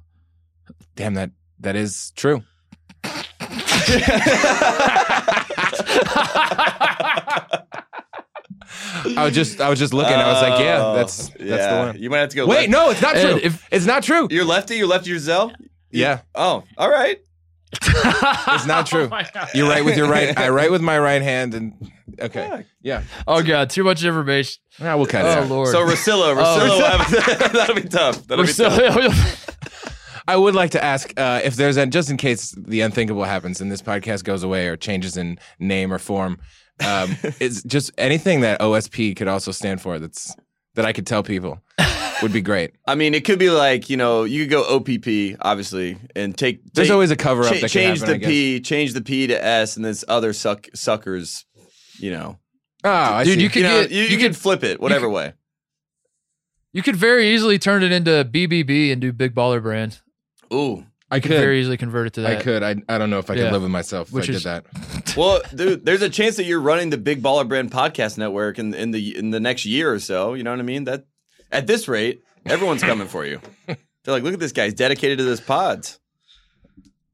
[0.95, 2.43] Damn that that is true.
[9.17, 10.13] I was just I was just looking.
[10.13, 11.71] I was like, yeah, Oh, that's that's yeah.
[11.71, 12.01] the one.
[12.01, 12.47] You might have to go.
[12.47, 12.69] Wait, left.
[12.69, 13.39] no, it's not true.
[13.41, 14.27] if- it's not true.
[14.31, 14.77] You're lefty.
[14.77, 15.09] You're lefty.
[15.09, 15.51] You're Zell.
[15.91, 17.19] Yeah, Oh, all right.
[17.83, 19.09] it's not true.
[19.53, 20.37] You're right with your right.
[20.37, 21.73] I write with my right hand, and
[22.19, 23.03] okay, yeah.
[23.27, 24.61] oh god, too much information.
[24.79, 25.69] Yeah, we'll cut it Oh lord.
[25.69, 28.25] So Russillo, Russillo, that'll be tough.
[28.27, 29.47] That'll We're be still- tough.
[30.27, 33.59] I would like to ask uh, if there's a just in case the unthinkable happens
[33.59, 36.37] and this podcast goes away or changes in name or form.
[36.86, 40.36] Um, is just anything that OSP could also stand for that's
[40.76, 41.62] that I could tell people
[42.22, 42.74] would be great.
[42.88, 46.62] I mean, it could be like you know, you could go OPP, obviously, and take.
[46.74, 48.26] There's take- always a cover up cha- that change happen, the.
[48.28, 51.46] P, change the P to S, and this other suck suckers.
[52.00, 52.39] You know,
[52.84, 53.44] Oh, I Dude, see.
[53.44, 55.34] you could you know, get you, you, you could can flip it whatever way.
[56.74, 60.00] you could very easily turn it into BBB and do Big Baller Brand.
[60.54, 61.30] Ooh, I could.
[61.32, 62.38] could very easily convert it to that.
[62.38, 62.63] I could.
[62.63, 63.52] I, I don't know if I could Yeah.
[63.52, 65.13] live with myself if I is- did that.
[65.17, 68.74] well, dude, there's a chance that you're running the Big Baller Brand podcast network in
[68.74, 70.34] in the in the next year or so.
[70.34, 70.86] You know what I mean?
[70.86, 71.06] That
[71.52, 73.41] at this rate, everyone's coming for you.
[73.67, 73.76] They're
[74.08, 74.65] like, look at this guy.
[74.65, 76.00] He's dedicated to this pods.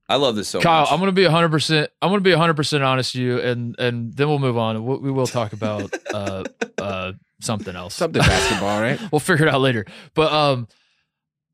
[0.10, 0.92] I love this so Kyle, much.
[0.94, 1.50] I'm gonna be 100.
[1.50, 4.86] percent I'm gonna be 100 percent honest to you, and and then we'll move on.
[4.86, 6.44] We, we will talk about uh
[6.78, 7.94] uh something else.
[7.96, 9.00] Something basketball, right?
[9.12, 9.86] we'll figure it out later.
[10.14, 10.68] But um,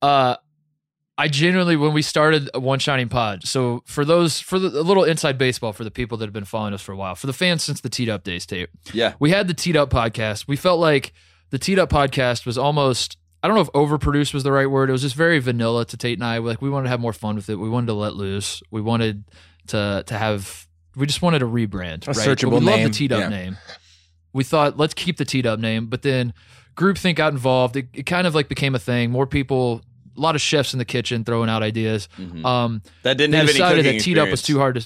[0.04, 0.36] uh,
[1.18, 3.46] I genuinely when we started One Shining Pod.
[3.48, 6.46] So for those for the a little inside baseball for the people that have been
[6.46, 9.14] following us for a while, for the fans since the Teed Up days tape, yeah.
[9.20, 10.48] we had the Teed Up podcast.
[10.48, 11.14] We felt like
[11.52, 13.18] the Teed Up podcast was almost.
[13.44, 14.90] I don't know if overproduced was the right word.
[14.90, 16.38] It was just very vanilla to Tate and I.
[16.38, 17.56] Like we wanted to have more fun with it.
[17.56, 18.64] We wanted to let loose.
[18.72, 19.26] We wanted
[19.68, 20.68] to to have.
[20.96, 22.08] We just wanted a rebrand.
[22.08, 22.16] A right?
[22.16, 23.30] searchable but we love the Teed Up Yeah.
[23.30, 23.58] name.
[24.32, 26.34] We thought let's keep the Teed Up name, but then
[26.76, 27.76] groupthink got involved.
[27.76, 29.12] It, it kind of like became a thing.
[29.12, 29.82] More people,
[30.16, 32.08] a lot of chefs in the kitchen throwing out ideas.
[32.20, 32.46] Mhm.
[32.46, 34.86] Um, that didn't they have any decided cooking that teed up was too hard to.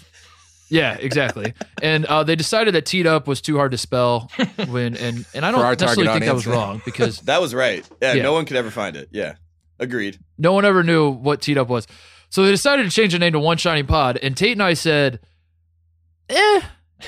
[0.70, 1.54] Yeah, exactly.
[1.82, 4.30] and uh, they decided that teed up was too hard to spell
[4.68, 7.88] when and and I don't necessarily think that was wrong because That was right.
[8.02, 8.24] Yeah, Yeah.
[8.24, 9.08] no one could ever find it.
[9.12, 9.36] Yeah,
[9.80, 10.20] agreed.
[10.38, 11.88] no one ever knew what teed up was.
[12.30, 14.74] So they decided to change the name to One Shining Pod, and Tate and I
[14.74, 15.22] said,
[16.30, 16.62] "Eh,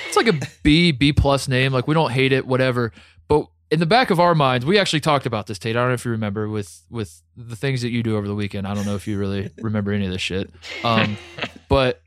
[0.06, 1.72] it's like a B B plus name.
[1.72, 2.92] Like we don't hate it, whatever."
[3.28, 5.76] But in the back of our minds, we actually talked about this, Tate.
[5.76, 8.34] I don't know if you remember with with the things that you do over the
[8.34, 8.66] weekend.
[8.66, 10.50] I don't know if you really remember any of this shit.
[10.84, 11.16] Um,
[11.68, 12.02] but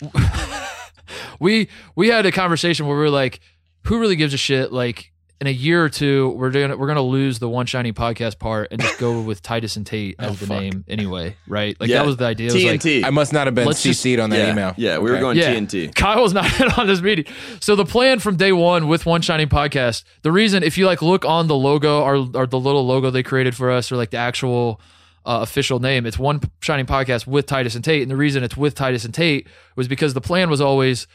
[1.40, 3.40] we we had a conversation where we were like,
[3.84, 5.12] "Who really gives a shit?" Like
[5.44, 8.68] in a year or two, we're gonna we're gonna lose the One Shiny podcast part
[8.70, 10.60] and just go with Titus and Tate as Oh, the fuck.
[10.60, 11.76] name anyway, right?
[11.78, 11.98] Like Yeah.
[11.98, 12.46] that was the idea.
[12.50, 14.74] It was like, I must not have been Let's just- CC'd on that yeah, email.
[14.78, 15.20] Yeah, we were Okay.
[15.20, 15.54] going Yeah.
[15.54, 15.94] TNT.
[15.94, 17.26] Kyle was not on this meeting.
[17.60, 21.02] So the plan from day one with One Shining Podcast, the reason if you like
[21.02, 24.10] look on the logo or, or the little logo they created for us or like
[24.10, 24.80] the actual
[25.26, 28.02] uh, official name, it's One Shining Podcast with Titus and Tate.
[28.02, 31.06] And the reason it's with Titus and Tate was because the plan was always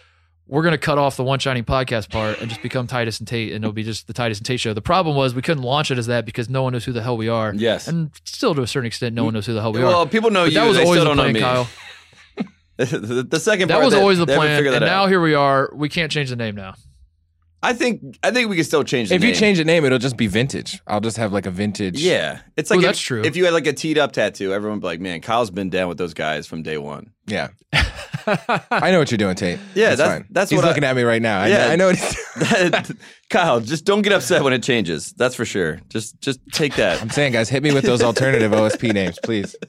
[0.49, 3.27] we're going to cut off the One Shining Podcast part and just become Titus and
[3.27, 4.73] Tate, and it'll be just the Titus and Tate show.
[4.73, 7.03] The problem was we couldn't launch it as that because no one knows who the
[7.03, 7.53] hell we are.
[7.53, 7.87] Yes.
[7.87, 9.93] And still to a certain extent, no one knows who the hell we well, are.
[9.93, 10.59] Well, people know But you.
[10.59, 11.35] that was they always still the plan.
[11.35, 11.67] Kyle.
[12.77, 15.69] the, second That was always the plan, and now here we are.
[15.73, 16.73] We can't change the name now.
[17.61, 19.09] I think I think we can still change.
[19.09, 19.35] The If you name.
[19.39, 20.81] change the name, it'll just be vintage.
[20.87, 22.01] I'll just have like a vintage.
[22.01, 23.21] yeah, it's like Ooh, if, that's true.
[23.23, 25.69] If you had like a teed up tattoo, everyone would be like, "Man, Kyle's been
[25.69, 27.49] down with those guys from day one." Yeah.
[28.27, 29.59] I know what you're doing, Tate.
[29.75, 30.27] Yeah, that's- fine.
[30.29, 31.41] that's He's what I- looking at me right now.
[31.41, 31.67] I, Yeah.
[31.69, 32.25] I know what he's
[32.71, 32.91] That-
[33.29, 35.13] Kyle, just don't get upset when it changes.
[35.17, 35.79] That's for sure.
[35.89, 37.01] Just just take that.
[37.01, 39.55] I'm saying, guys, hit me with those alternative OSP names, please.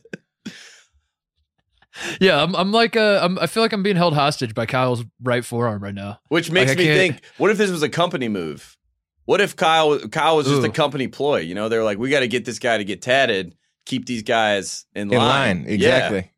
[2.20, 5.04] Yeah, I'm, I'm like, uh, I'm, I feel like I'm being held hostage by Kyle's
[5.22, 6.20] right forearm right now.
[6.28, 8.76] Which makes Like, me think, what if this was a company move?
[9.24, 11.38] What if Kyle Kyle was just a company ploy?
[11.40, 13.54] You know, they're like, we got to get this guy to get tatted,
[13.86, 15.58] keep these guys in, In line.
[15.58, 15.74] line, Yeah.
[15.74, 16.30] exactly.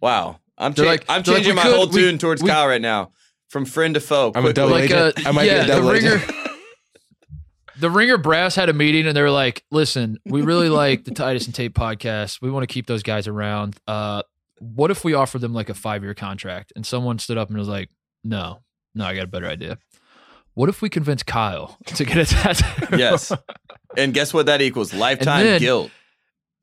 [0.00, 2.48] Wow, I'm cha- like- I'm they're like, changing my could- whole we- tune towards we-
[2.50, 3.12] Kyle right now,
[3.50, 4.32] from friend to foe.
[4.34, 5.18] I'm a double Like, agent.
[5.26, 6.26] uh, I might yeah, be a double the agent.
[6.26, 6.38] ringer,
[7.78, 11.10] the ringer brass had a meeting and they were like, "Listen, we really like the
[11.14, 12.40] Titus and Tate podcast.
[12.42, 13.76] We want to keep those guys around.
[13.86, 14.22] Uh,
[14.62, 17.58] what if we offer them like a five year contract?" And someone stood up and
[17.58, 17.90] was like,
[18.24, 18.62] "No,
[18.94, 19.78] no, I got a better idea.
[20.54, 23.32] What if we convince Kyle to get a tattoo?" yes,
[23.96, 24.46] and guess what?
[24.46, 25.90] That equals lifetime then- guilt.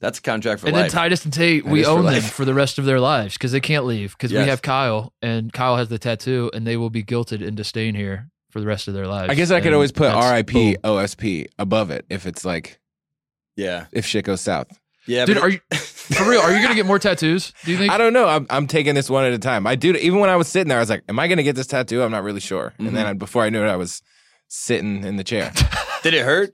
[0.02, 0.84] That's a contract for and life.
[0.86, 2.86] And then Titus and Tate, That we is for own them for the rest of
[2.86, 4.46] their lives because they can't leave because Yes.
[4.46, 7.96] we have Kyle and Kyle has the tattoo and they will be guilted into staying
[7.96, 9.30] here for the rest of their lives.
[9.30, 10.76] I guess I could always put that's- RIP boom.
[10.86, 12.80] OSP above it if it's like
[13.58, 14.79] yeah, if shit goes south.
[15.10, 15.26] Yeah.
[15.26, 16.40] Dude, but- are you for real?
[16.42, 17.54] Are you gonna get more tattoos?
[17.66, 17.92] Do you think?
[17.92, 18.28] I don't know.
[18.28, 19.68] I'm I'm taking this one at a time.
[19.68, 19.94] I do.
[19.96, 21.68] Even when I was sitting there, I was like, "Am I going to get this
[21.68, 22.74] tattoo?" I'm not really sure.
[22.80, 24.02] And then I, before I knew it, I was
[24.48, 25.52] sitting in the chair.
[26.04, 26.52] Did it hurt?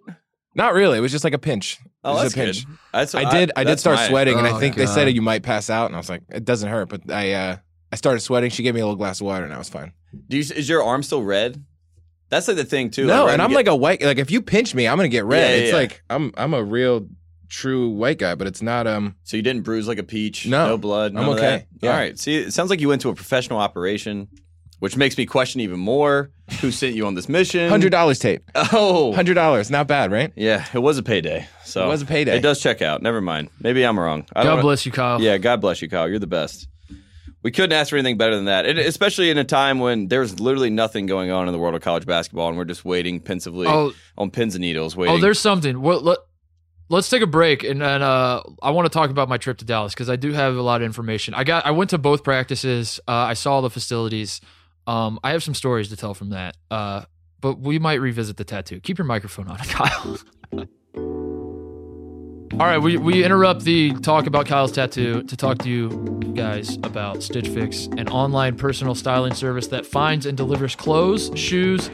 [0.55, 0.97] not really.
[0.97, 1.79] It was just like a pinch.
[1.81, 2.65] It Oh, was that's a pinch.
[2.65, 2.77] good.
[2.93, 3.51] That's, I did.
[3.55, 5.15] I, did that's start my- sweating, and Oh, I think they said God.
[5.15, 7.57] you might pass out, and I was like, "It doesn't hurt." But I uh,
[7.91, 8.49] I started sweating.
[8.51, 9.91] She gave me a little glass of water, and I was fine.
[10.27, 11.63] Do you, is your arm still red?
[12.29, 13.05] That's like the thing too.
[13.05, 14.01] no, right and I'm you like a white.
[14.01, 15.41] Like if you pinch me, I'm gonna get red.
[15.41, 15.77] Yeah, yeah, it's yeah.
[15.77, 17.07] like I'm I'm a real
[17.49, 18.87] true white guy, but it's not.
[18.87, 20.45] Um, so you didn't bruise like a peach.
[20.47, 20.67] No.
[20.69, 21.13] no blood.
[21.13, 21.47] None I'm of okay.
[21.47, 21.67] that?
[21.81, 21.91] Yeah.
[21.91, 22.17] All right.
[22.19, 24.27] See, it sounds like you went to a professional operation,
[24.79, 26.31] which makes me question even more
[26.61, 27.69] who sent you on this mission.
[27.69, 28.41] hundred dollars, Tate.
[28.55, 30.31] Oh, Hundred dollars, not bad, right?
[30.35, 30.65] yeah.
[30.73, 31.47] It was a payday.
[31.63, 32.37] So It was a payday.
[32.37, 33.01] It does check out.
[33.01, 33.49] Never mind.
[33.59, 34.25] Maybe I'm wrong.
[34.35, 35.21] I God don't- bless you, Kyle.
[35.21, 36.07] Yeah, God bless you, Kyle.
[36.09, 36.67] You're the best.
[37.43, 40.39] We couldn't ask for anything better than that, and especially in a time when there's
[40.39, 43.67] literally nothing going on in the world of college basketball, and we're just waiting pensively
[43.67, 44.95] Oh, on pins and needles.
[44.95, 45.15] Waiting.
[45.15, 45.79] oh, there's something.
[45.79, 46.17] Well, let,
[46.89, 49.65] let's take a break, and and uh, I want to talk about my trip to
[49.65, 51.33] Dallas because I do have a lot of information.
[51.33, 51.65] I got.
[51.65, 52.99] I went to both practices.
[53.07, 54.41] Uh, I saw the facilities.
[54.87, 56.57] Um, I have some stories to tell from that.
[56.69, 57.05] Uh,
[57.41, 58.79] but we might revisit the tattoo.
[58.79, 60.17] Keep your microphone on, Kyle.
[62.53, 65.89] All right, we, we interrupt the talk about Kyle's tattoo to talk to you
[66.35, 71.89] guys about Stitch Fix, an online personal styling service that finds and delivers clothes, shoes,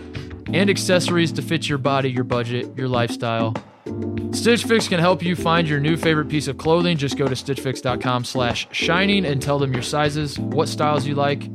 [0.54, 3.56] and accessories to fit your body, your budget, your lifestyle.
[4.32, 6.98] Stitch Fix can help you find your new favorite piece of clothing.
[6.98, 11.50] Just go to stitchfix.com slash shining and tell them your sizes, what styles you like,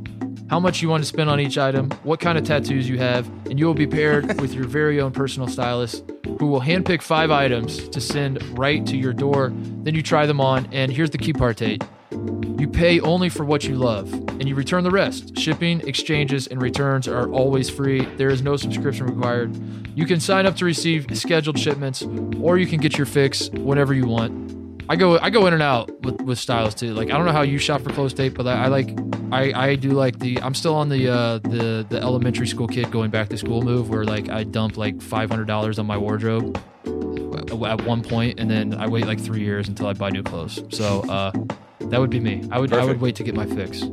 [0.49, 3.27] how much you want to spend on each item, what kind of tattoos you have,
[3.47, 6.03] and you will be paired with your very own personal stylist
[6.39, 9.51] who will handpick five items to send right to your door.
[9.83, 11.83] Then you try them on, and here's the key part, Tate.
[12.11, 15.37] You pay only for what you love, and you return the rest.
[15.37, 18.05] Shipping, exchanges, and returns are always free.
[18.17, 19.55] There is no subscription required.
[19.97, 22.03] You can sign up to receive scheduled shipments,
[22.39, 24.47] or you can get your fix whenever you want.
[24.89, 26.93] I go I go in and out with, with stylists too.
[26.93, 28.97] Like I don't know how you shop for clothes tape, but I, I like
[29.31, 32.89] I, I do like the I'm still on the uh, the the elementary school kid
[32.91, 35.97] going back to school move where like I dump like five hundred dollars on my
[35.97, 40.23] wardrobe at one point, and then I wait like three years until I buy new
[40.23, 40.63] clothes.
[40.69, 41.31] So uh,
[41.79, 42.47] that would be me.
[42.51, 43.83] I would I would wait to get my fix.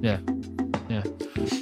[0.00, 0.18] Yeah,
[0.88, 1.02] yeah.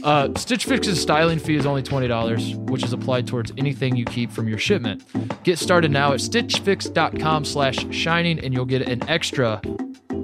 [0.05, 4.05] Uh, Stitch Fix's styling fee is only twenty dollars, which is applied towards anything you
[4.05, 5.05] keep from your shipment.
[5.44, 9.61] Get started now at stitchfix.com slash shining and you'll get an extra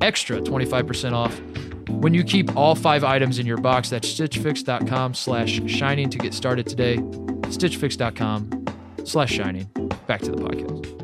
[0.01, 1.41] extra twenty five percent off
[1.89, 3.91] when you keep all five items in your box.
[3.91, 6.97] That's stitchfix.com slash shining to get started today.
[6.97, 8.67] Stitchfix.com
[9.05, 9.65] slash shining.
[10.07, 11.04] Back to the podcast.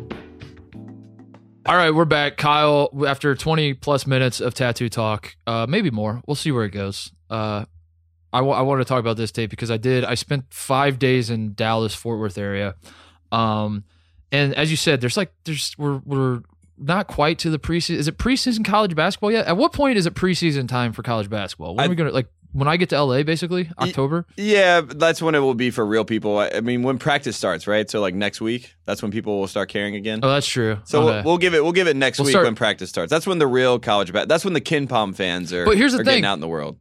[1.67, 2.37] All right, we're back.
[2.37, 6.23] Kyle, after 20 plus minutes of tattoo talk, uh, maybe more.
[6.27, 7.13] We'll see where it goes.
[7.29, 7.67] Uh,
[8.33, 10.05] I want to talk about this tape because I did.
[10.05, 12.77] I spent five days in Dallas, Fort Worth area.
[13.33, 13.85] Um,
[14.33, 16.43] and as you said, there's like, there's, we're, we're
[16.79, 17.97] not quite to the preseason.
[17.97, 19.47] Is it preseason college basketball yet?
[19.47, 21.75] At what point is it preseason time for college basketball?
[21.75, 23.71] When I- are we going to, like, when I get to LA, basically?
[23.79, 24.27] October?
[24.37, 26.39] Yeah, that's when it will be for real people.
[26.39, 27.89] I, I mean, when practice starts, right?
[27.89, 30.21] So like next week, that's when people will start caring again.
[30.23, 30.79] Oh, that's true.
[30.85, 31.15] So Okay.
[31.17, 33.11] we'll, we'll give it we'll give it next We'll week start- when practice starts.
[33.11, 34.29] That's when the real college bat.
[34.29, 35.65] That's when the KenPom fans are.
[35.65, 36.25] But here's the thing.
[36.25, 36.79] out in the world.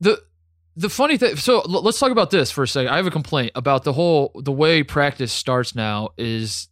[0.00, 0.22] the
[0.74, 3.10] the funny thing so l- let's talk about this for a second i have a
[3.10, 6.68] complaint about the whole the way practice starts now is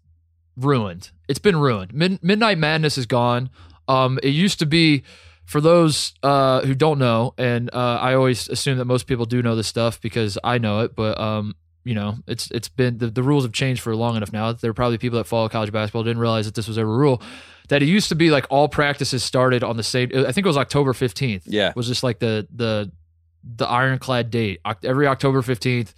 [0.57, 3.51] ruined it's been ruined Mid- midnight madness is gone
[3.89, 5.03] um it used to be
[5.51, 9.43] for those uh who don't know and uh i always assume that most people do
[9.43, 13.09] know this stuff because i know it but um you know it's it's been the,
[13.09, 15.73] the rules have changed for long enough now there are probably people that follow college
[15.73, 17.21] basketball didn't realize that this was ever a rule
[17.69, 20.49] that it used to be like all practices started on the same i think it
[20.49, 21.73] was october 15th Yeah.
[21.75, 22.93] was just like the the
[23.43, 25.95] the ironclad date every October 15th.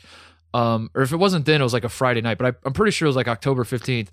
[0.55, 2.73] Um, or if it wasn't then, it was like a Friday night, but I, I'm
[2.73, 4.11] pretty sure it was like October 15th.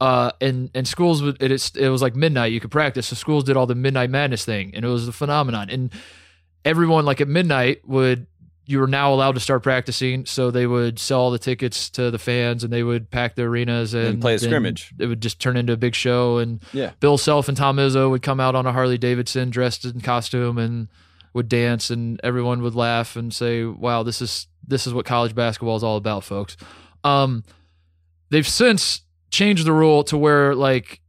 [0.00, 3.06] Uh, and, and schools, would, it, it was like midnight, you could practice.
[3.06, 5.70] So schools did all the midnight madness thing and it was a phenomenon.
[5.70, 5.90] And
[6.64, 8.26] everyone like at midnight would,
[8.66, 10.26] you were now allowed to start practicing.
[10.26, 13.44] So they would sell all the tickets to the fans and they would pack the
[13.44, 14.92] arenas and, And play a scrimmage.
[14.98, 16.38] It would just turn into a big show.
[16.38, 16.90] And Yeah.
[17.00, 20.58] Bill Self and Tom Izzo would come out on a Harley Davidson dressed in costume
[20.58, 20.88] and
[21.32, 25.34] would dance and everyone would laugh and say, "Wow, this is this is what college
[25.34, 26.56] basketball is all about, folks."
[27.04, 27.44] Um,
[28.30, 31.00] they've since changed the rule to where like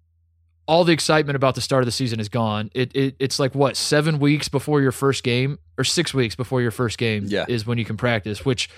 [0.67, 2.69] all the excitement about the start of the season is gone.
[2.73, 6.61] It, it it's like what seven weeks before your first game or six weeks before
[6.61, 7.45] your first game Yeah.
[7.47, 8.43] is when you can practice.
[8.45, 8.69] Which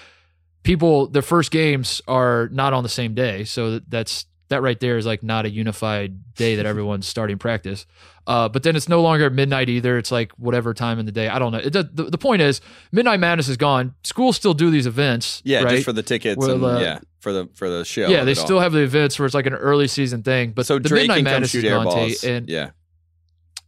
[0.64, 4.98] people their first games are not on the same day, so that's that right there
[4.98, 7.86] is like not a unified day that everyone's starting practice.
[8.28, 9.98] Uh, but then it's no longer midnight either.
[9.98, 11.28] It's like whatever time in the day.
[11.28, 11.60] I don't know.
[11.60, 13.96] It, the, the point is, Midnight Madness is gone.
[14.04, 15.42] Schools still do these events.
[15.46, 15.72] Yeah, right?
[15.72, 18.08] just for the tickets Well, and uh, yeah, for the for the show.
[18.08, 18.46] yeah, they it all.
[18.46, 20.52] still have the events where it's like an early season thing.
[20.52, 22.22] But So the Drake Midnight Madness is gone, balls.
[22.22, 22.72] Tate, and yeah,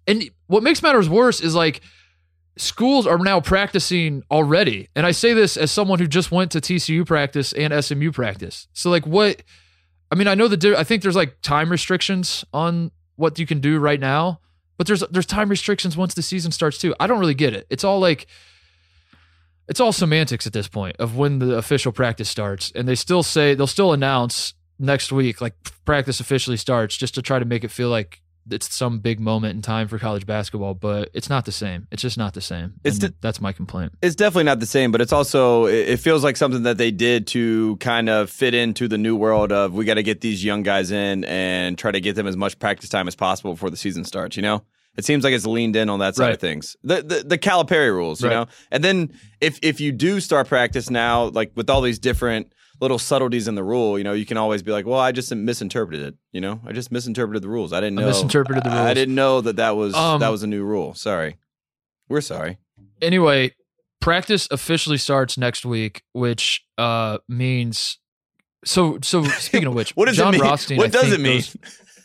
[0.08, 1.82] and what makes matters worse is like
[2.58, 4.90] schools are now practicing already.
[4.96, 8.68] And I say this as someone who just went to TCU practice and SMU practice.
[8.74, 9.42] So like what
[10.12, 13.62] I mean, I know the I think there's like time restrictions on what you can
[13.62, 14.42] do right now,
[14.78, 16.94] but there's there's time restrictions once the season starts too.
[17.00, 17.66] I don't really get it.
[17.70, 18.28] It's all like
[19.68, 23.24] it's all semantics at this point of when the official practice starts and they still
[23.24, 25.54] say they'll still announce next week like
[25.86, 29.56] practice officially starts just to try to make it feel like it's some big moment
[29.56, 32.74] in time for college basketball but it's not the same it's just not the same
[32.84, 36.24] It's the- that's my complaint it's definitely not the same, but it's also it feels
[36.24, 39.86] like something that they did to kind of fit into the new world of we
[39.86, 42.90] got to get these young guys in and try to get them as much practice
[42.90, 44.36] time as possible before the season starts.
[44.36, 44.64] You know,
[44.98, 46.34] it seems like it's leaned in on that side Right.
[46.34, 46.76] of things.
[46.84, 48.36] The the, the Calipari rules, you Right.
[48.36, 52.54] know, and then if if you do start practice now, like with all these different
[52.82, 55.34] little subtleties in the rule, you know, you can always be like, well, I just
[55.34, 56.16] misinterpreted it.
[56.34, 57.72] You know, I just misinterpreted the rules.
[57.72, 58.08] I didn't I know.
[58.10, 58.82] misinterpreted the rules.
[58.82, 60.94] I didn't know that that was Um, that was a new rule.
[60.96, 61.38] Sorry,
[62.10, 62.58] we're sorry.
[63.02, 63.54] anyway
[64.02, 68.00] practice officially starts next week which uh means
[68.66, 70.42] so so speaking of which What does john it mean?
[70.50, 71.38] rothstein what I does it mean?
[71.42, 71.56] goes-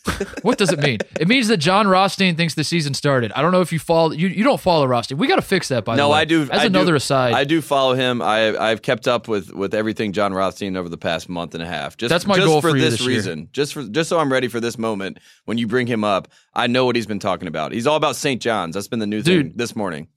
[0.43, 3.53] what does it mean it means that jon rothstein thinks the season started i don't
[3.53, 5.97] know if you follow you, you don't follow rothstein we got to fix that by
[5.97, 6.09] the way.
[6.09, 6.43] No, I do.
[6.43, 8.23] as I another do, aside I do follow him.
[8.23, 11.67] I I've kept up with with everything Jon Rothstein over the past month and a
[11.67, 11.97] half.
[11.97, 13.17] Just That's my just goal for for you this this year.
[13.17, 13.49] reason.
[13.53, 16.29] Just for just so I'm ready for this moment when you bring him up.
[16.55, 17.73] I know what he's been talking about.
[17.73, 18.41] He's all about St.
[18.41, 18.75] John's.
[18.75, 20.09] That's been the new thing this morning.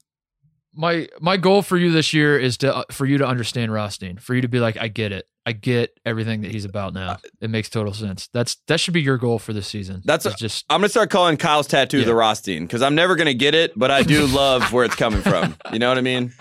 [0.74, 4.18] my my goal for you this year is to uh, for you to understand Rothstein,
[4.18, 7.16] for you to be like, I get it, I get everything that he's about now.
[7.40, 8.28] It makes total sense.
[8.32, 10.02] That's that should be your goal for this season.
[10.04, 12.04] That's a- just I'm gonna start calling Kyle's tattoo Yeah.
[12.04, 15.22] the Rothstein because I'm never gonna get it, but I do love where it's coming
[15.22, 15.56] from.
[15.72, 16.32] You know what I mean?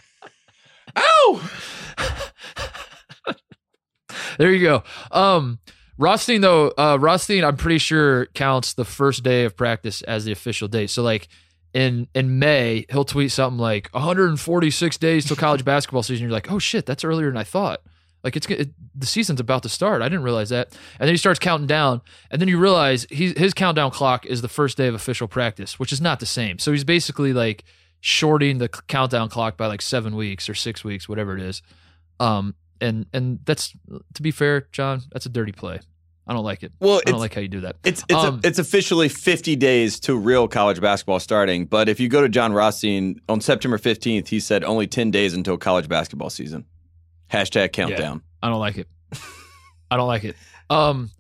[0.98, 1.50] Ow!
[4.38, 4.84] there you go.
[5.12, 5.60] Um,
[5.98, 10.32] Rothstein though, uh, Rothstein, I'm pretty sure counts the first day of practice as the
[10.32, 10.90] official date.
[10.90, 11.28] So like
[11.74, 16.24] in in May, he'll tweet something like 146 days till college basketball season.
[16.24, 17.82] You're like, oh shit, that's earlier than I thought.
[18.24, 20.02] Like it's it, the season's about to start.
[20.02, 20.68] I didn't realize that.
[21.00, 24.42] And then he starts counting down, and then you realize he, his countdown clock is
[24.42, 26.60] the first day of official practice, which is not the same.
[26.60, 27.64] So he's basically like
[28.02, 31.62] shorting the countdown clock by like seven weeks or six weeks, whatever it is.
[32.20, 33.74] Um, and and that's
[34.14, 35.80] to be fair, Jon, that's a dirty play.
[36.28, 36.72] I don't like it.
[36.80, 37.78] Well, I don't like how you do that.
[37.84, 41.66] It's it's Um, it's officially 50 days to real college basketball starting.
[41.66, 45.34] But if you go to Jon Rothstein on September 15th, he said only 10 days
[45.34, 46.66] until college basketball season.
[47.32, 48.22] Hashtag countdown.
[48.42, 48.88] I don't like it.
[49.92, 50.36] I don't like it.
[50.70, 51.12] Um.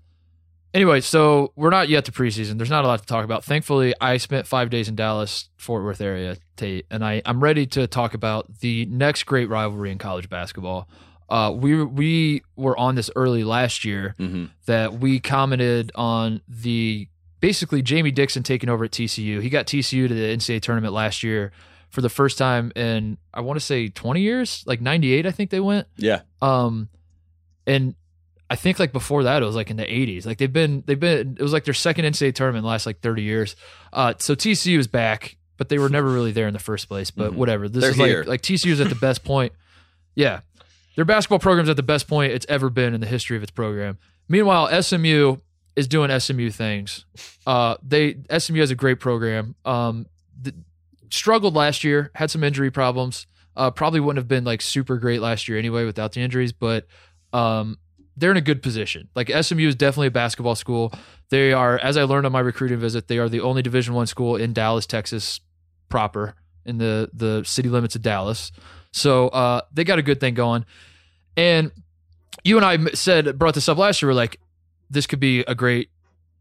[0.72, 2.58] Anyway, so we're not yet to preseason.
[2.58, 3.44] There's not a lot to talk about.
[3.44, 7.66] Thankfully, I spent five days in Dallas, Fort Worth area, Tate, and I I'm ready
[7.68, 10.88] to talk about the next great rivalry in college basketball.
[11.28, 17.08] Uh, we we were on this early last year hmm that we commented on the
[17.40, 19.42] basically Jamie Dixon taking over at TCU.
[19.42, 21.52] He got TCU to the NCAA tournament last year
[21.90, 25.50] for the first time in I want to say 20 years, like 98 I think
[25.50, 25.88] they went.
[25.98, 26.22] Yeah.
[26.42, 26.90] Um,
[27.68, 27.96] and
[28.50, 30.26] I think like before that it was like in the 80s.
[30.26, 32.86] Like they've been they've been it was like their second NCAA tournament in the last
[32.86, 33.56] like 30 years.
[33.94, 37.12] Uh, so TCU is back, but they were never really there in the first place.
[37.12, 37.36] But Mhm.
[37.36, 37.70] whatever.
[37.70, 38.20] This They're is here.
[38.20, 39.54] like like TCU is at the best point.
[40.16, 40.42] Yeah,
[40.96, 43.52] their basketball program's at the best point it's ever been in the history of its
[43.52, 43.98] program.
[44.28, 45.38] Meanwhile, SMU
[45.76, 47.06] is doing SMU things.
[47.48, 49.56] Uh, they SMU has a great program.
[49.64, 50.08] Um,
[50.44, 50.56] th-
[51.10, 53.28] struggled last year, had some injury problems.
[53.56, 56.88] Uh, probably wouldn't have been like super great last year anyway without the injuries, but
[57.34, 57.78] um,
[58.16, 59.10] they're in a good position.
[59.16, 60.94] Like SMU is definitely a basketball school.
[61.30, 64.08] They are, as I learned on my recruiting visit, they are the only Division One
[64.08, 65.42] school in Dallas, Texas,
[65.90, 68.52] proper in the the city limits of Dallas.
[68.92, 70.66] So uh, they got a good thing going.
[71.36, 71.72] And
[72.44, 74.10] you and I said brought this up last year.
[74.10, 74.40] We're like,
[74.90, 75.90] this could be a great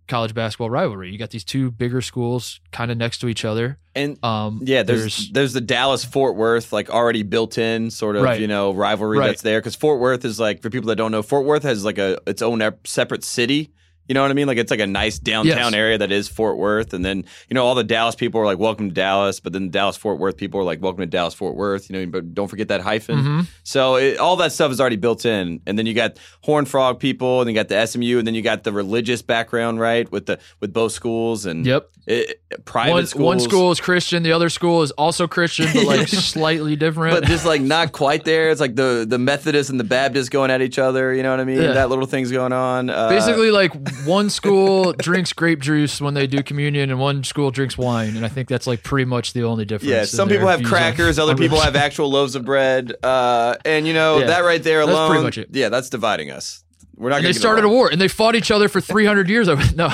[0.08, 1.10] college basketball rivalry.
[1.12, 3.78] You got these two bigger schools kind of next to each other.
[3.94, 8.22] And Um, yeah, there's, there's the Dallas Fort Worth like already built in sort of
[8.22, 8.40] Right.
[8.40, 9.26] you know rivalry Right.
[9.28, 11.84] that's there because Fort Worth is like for people that don't know Fort Worth has
[11.84, 13.70] like a its own separate city.
[14.08, 14.46] You know what I mean?
[14.46, 15.74] Like it's like a nice downtown Yes.
[15.74, 18.58] area that is Fort Worth, and then you know all the Dallas people are like
[18.58, 21.34] welcome to Dallas, but then the Dallas Fort Worth people are like welcome to Dallas
[21.34, 21.90] Fort Worth.
[21.90, 23.18] You know, but don't forget that hyphen.
[23.18, 23.46] Mhm.
[23.64, 26.98] So it, all that stuff is already built in, and then you got Horn Frog
[27.00, 30.10] people, and you got the SMU, and then you got the religious background, right?
[30.10, 31.90] With the with both schools and Yep.
[32.06, 33.24] it, private One, schools.
[33.26, 37.14] one school is Christian, the other school is also Christian, but like slightly different.
[37.20, 38.50] but just like not quite there.
[38.50, 41.12] It's like the the Methodist and the Baptist going at each other.
[41.12, 41.60] You know what I mean?
[41.60, 41.72] Yeah.
[41.74, 42.88] That little thing's going on.
[42.88, 43.72] Uh, Basically, like
[44.04, 48.24] one school drinks grape juice when they do communion, and one school drinks wine, and
[48.24, 49.90] I think that's like pretty much the only difference.
[49.90, 53.94] Yeah, some people have crackers, other people have actual loaves of bread, uh, and you
[53.94, 55.10] know Yeah, that right there that's alone.
[55.10, 55.48] pretty much it.
[55.52, 56.62] Yeah, that's dividing us.
[56.96, 57.22] We're not.
[57.22, 59.48] They started a war, and they fought each other for 300 years.
[59.74, 59.88] No,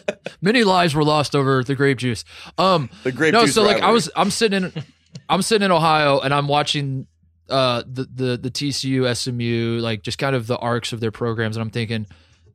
[0.42, 2.24] many lives were lost over the grape juice.
[2.58, 4.84] Um, The grape no, so like I was, I'm sitting in,
[5.28, 7.06] I'm sitting in Ohio, and I'm watching
[7.48, 11.56] uh the the the TCU SMU like just kind of the arcs of their programs,
[11.56, 12.06] and I'm thinking.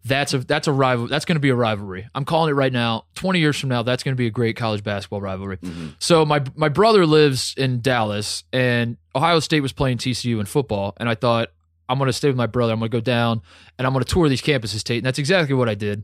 [0.08, 1.08] That's a that's a rival.
[1.08, 2.08] That's going to be a rivalry.
[2.14, 3.06] I'm calling it right now.
[3.16, 5.58] Twenty years from now, that's going to be a great college basketball rivalry.
[5.58, 5.88] Mm-hmm.
[5.98, 10.94] So my my brother lives in Dallas, and Ohio State was playing TCU in football,
[10.98, 11.50] and I thought
[11.90, 12.74] I'm going to stay with my brother.
[12.74, 13.42] I'm going to go down
[13.78, 16.04] and I'm going to tour these campuses, Tate, and that's exactly what I did.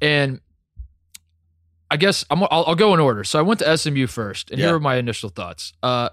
[0.00, 0.40] And
[1.90, 3.22] I guess I'm, I'll, I'll go in order.
[3.24, 4.66] So I went to SMU first, and Yeah.
[4.68, 5.72] here are my initial thoughts.
[5.82, 6.08] Uh,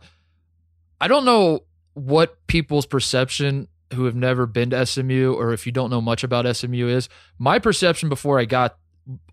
[1.00, 1.62] I don't know
[1.94, 6.24] what people's perception who have never been to SMU or if you don't know much
[6.24, 7.10] about SMU is.
[7.38, 8.78] My perception before I got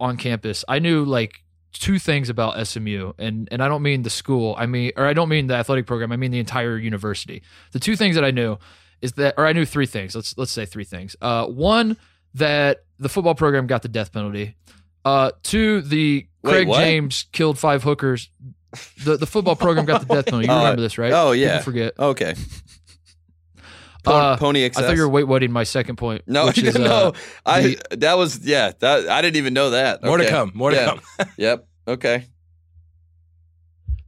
[0.00, 1.42] on campus, I knew like
[1.72, 5.12] two things about SMU, and and I don't mean the school, I mean, or I
[5.12, 7.42] don't mean the athletic program, I mean the entire university.
[7.72, 8.58] The two things that I knew
[9.02, 10.14] is that, or I knew three things.
[10.14, 11.16] Let's let's say three things.
[11.20, 11.96] Uh, one
[12.34, 14.56] that the football program got the death penalty.
[15.04, 16.78] Uh, two, the Wait, Craig what?
[16.80, 18.30] James killed five hookers.
[19.04, 20.48] The the football program got the death penalty.
[20.48, 21.12] You remember this, right?
[21.12, 21.60] oh, People yeah.
[21.60, 21.98] forget.
[21.98, 22.34] Okay.
[24.06, 26.22] Po- Uh, Pony I thought you were weight weighting my second point.
[26.26, 26.84] no, which is, no.
[27.08, 27.12] uh,
[27.44, 28.72] I that was yeah.
[28.78, 30.02] That I didn't even know that.
[30.02, 30.52] More to come.
[30.54, 30.86] More to Yeah.
[30.86, 31.00] come.
[31.36, 31.68] Yep.
[31.88, 32.24] Okay.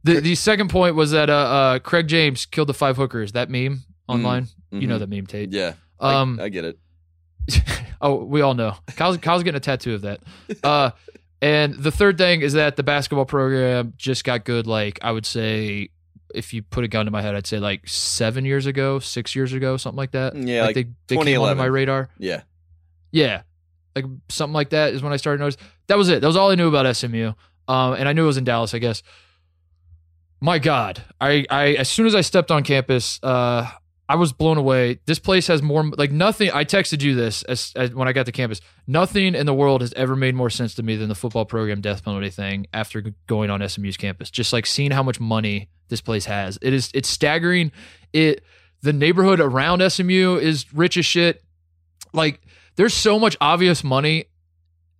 [0.03, 3.33] The the second point was that uh, uh Craig James killed the five hookers.
[3.33, 4.99] That meme online, you know Mhm.
[4.99, 5.51] that meme, Tate.
[5.51, 5.73] Yeah.
[5.99, 6.79] I- Um, I, get it.
[8.01, 8.75] oh, we all know.
[8.95, 10.21] Kyle's, Kyle's getting a tattoo of that.
[10.63, 10.91] Uh,
[11.41, 14.65] and the third thing is that the basketball program just got good.
[14.67, 15.89] Like I would say,
[16.33, 19.35] if you put a gun to my head, I'd say like seven years ago, six
[19.35, 20.35] years ago, something like that.
[20.35, 22.09] Yeah, like they they came onto my radar.
[22.17, 22.41] Yeah.
[23.11, 23.41] Yeah,
[23.95, 25.61] like something like that is when I started noticing.
[25.87, 26.21] That was it.
[26.21, 27.33] That was all I knew about SMU.
[27.67, 29.03] Um, and I knew it was in Dallas, I guess.
[30.41, 33.69] My God, I, I as soon as I stepped on campus, uh,
[34.09, 34.99] I was blown away.
[35.05, 36.49] This place has more like nothing.
[36.51, 38.59] I texted you this as, as when I got to campus.
[38.87, 41.79] Nothing in the world has ever made more sense to me than the football program
[41.79, 42.65] death penalty thing.
[42.73, 46.73] After going on SMU's campus, just like seeing how much money this place has, it
[46.73, 47.71] is it's staggering.
[48.11, 48.43] It
[48.81, 51.43] the neighborhood around SMU is rich as shit.
[52.11, 52.41] like
[52.77, 54.25] there's so much obvious money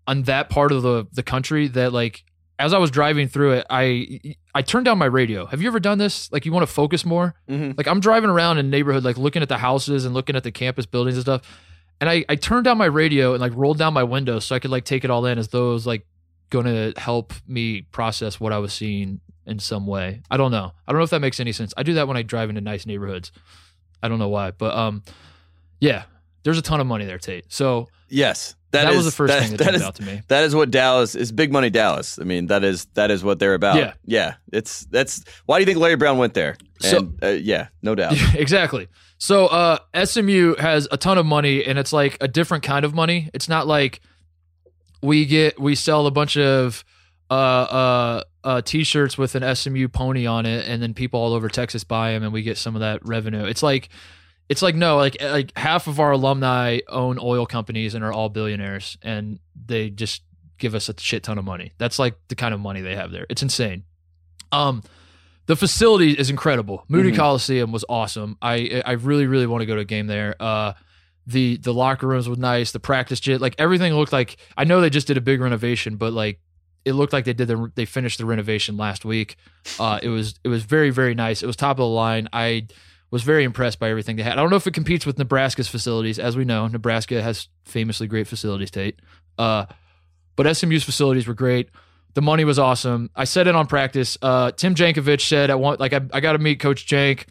[0.06, 2.24] on that part of the the country that like
[2.60, 4.20] as I was driving through it, I
[4.54, 5.46] I turned down my radio.
[5.48, 6.32] Have you ever done this?
[6.32, 7.34] Like you want to focus more?
[7.50, 7.76] Mhm.
[7.78, 10.52] Like I'm driving around in neighborhood, like looking at the houses and looking at the
[10.52, 11.42] campus buildings and stuff.
[12.02, 14.60] And I, I turned down my radio and like rolled down my window so I
[14.60, 16.06] could like take it all in as though it was like
[16.50, 20.22] gonna help me process what I was seeing in some way.
[20.30, 20.74] I don't know.
[20.88, 21.74] I don't know if that makes any sense.
[21.78, 23.32] I do that when I drive into nice neighborhoods.
[24.04, 24.52] I don't know why.
[24.52, 25.04] But um
[25.80, 26.04] yeah,
[26.44, 27.46] there's a ton of money there, Tate.
[27.52, 30.22] So Yes, that, is- was the first thing that, that jumped is out to me.
[30.28, 31.32] that is what Dallas is.
[31.32, 32.20] Big money Dallas.
[32.20, 33.78] I mean, that is that is what they're about.
[33.78, 33.94] Yeah.
[34.06, 34.36] yeah.
[34.52, 36.56] It's that's why do you think Larry Brown went there?
[36.80, 38.14] So- uh, yeah, no doubt.
[38.36, 38.88] exactly.
[39.18, 42.94] So uh, SMU has a ton of money, and it's like a different kind of
[42.94, 43.30] money.
[43.34, 44.00] It's not like
[45.02, 46.84] we get we sell a bunch of
[47.30, 51.50] uh, uh, uh, t-shirts with an SMU pony on it, and then people all over
[51.50, 53.44] Texas buy them, and we get some of that revenue.
[53.46, 53.90] It's like
[54.50, 58.30] it's like no, like like half of our alumni own oil companies and are all
[58.30, 60.24] billionaires, and they just
[60.58, 61.72] give us a shit ton of money.
[61.78, 63.26] That's like the kind of money they have there.
[63.30, 63.84] It's insane.
[64.52, 64.84] Um,
[65.46, 66.84] the facility is incredible.
[66.90, 67.16] Moody Mhm.
[67.16, 68.38] Coliseum was awesome.
[68.42, 70.36] I I really really want to go to a game there.
[70.40, 70.74] Uh,
[71.28, 72.72] the the locker rooms were nice.
[72.72, 74.38] The practice gym, like everything looked like.
[74.58, 76.40] I know they just did a big renovation, but like
[76.86, 79.36] it looked like they did the they finished the renovation last week.
[79.80, 81.44] Uh, it was it was very very nice.
[81.44, 82.28] It was top of the line.
[82.34, 82.68] I
[83.12, 84.34] was very impressed by everything they had.
[84.34, 86.68] I don't know if it competes with Nebraska's facilities, as we know.
[86.68, 89.00] Nebraska has famously great facilities, Tate.
[89.38, 89.66] Uh,
[90.36, 91.70] but SMU's facilities were great.
[92.14, 93.10] The money was awesome.
[93.16, 94.18] I said it on practice.
[94.22, 97.26] Uh, Tim Jankovich said, "I want like I, I got to meet Coach Jank.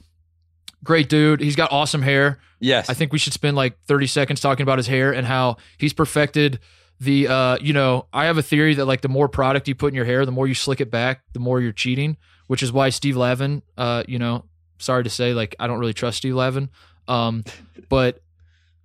[0.84, 1.40] Great dude.
[1.40, 2.38] He's got awesome hair.
[2.60, 5.56] Yes, I think we should spend like 30 seconds talking about his hair and how
[5.78, 6.60] he's perfected
[7.00, 9.88] the uh you know, I have a theory that like the more product you put
[9.88, 12.16] in your hair, the more you slick it back, the more you're cheating,
[12.46, 14.44] which is why Steve Lavin, uh, you know,
[14.78, 16.70] sorry to say like I don't really trust Steve Lavin.
[17.06, 17.44] Um
[17.88, 18.20] but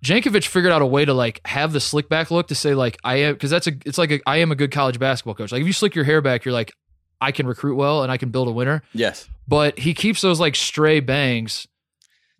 [0.04, 2.98] Jankovich figured out a way to like have the slick back look to say like
[3.04, 5.52] I am because that's a it's like a, I am a good college basketball coach.
[5.52, 6.72] Like if you slick your hair back, you're like
[7.20, 9.28] I can recruit well and I can build a winner yes.
[9.48, 11.66] but he keeps those like stray bangs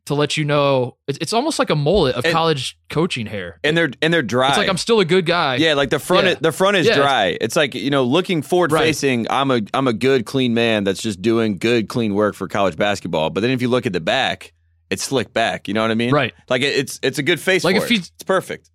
[0.06, 3.58] to let you know it's, it's almost like a mullet of And- college coaching hair.
[3.64, 4.48] And they're and they're dry.
[4.50, 5.56] It's like I'm still a good guy.
[5.56, 6.26] Yeah, like the front.
[6.26, 6.34] Yeah.
[6.40, 6.96] The front is Yeah.
[6.96, 7.36] dry.
[7.40, 8.84] It's like you know, looking forward Right.
[8.84, 9.26] facing.
[9.30, 12.76] I'm a I'm a good clean man that's just doing good clean work for college
[12.76, 13.30] basketball.
[13.30, 14.52] But then if you look at the back,
[14.90, 15.68] it's slick back.
[15.68, 16.12] You know what I mean?
[16.12, 16.34] Right.
[16.50, 17.64] Like it, it's it's a good face.
[17.64, 17.94] Like for if it.
[17.94, 18.70] he's- it's perfect.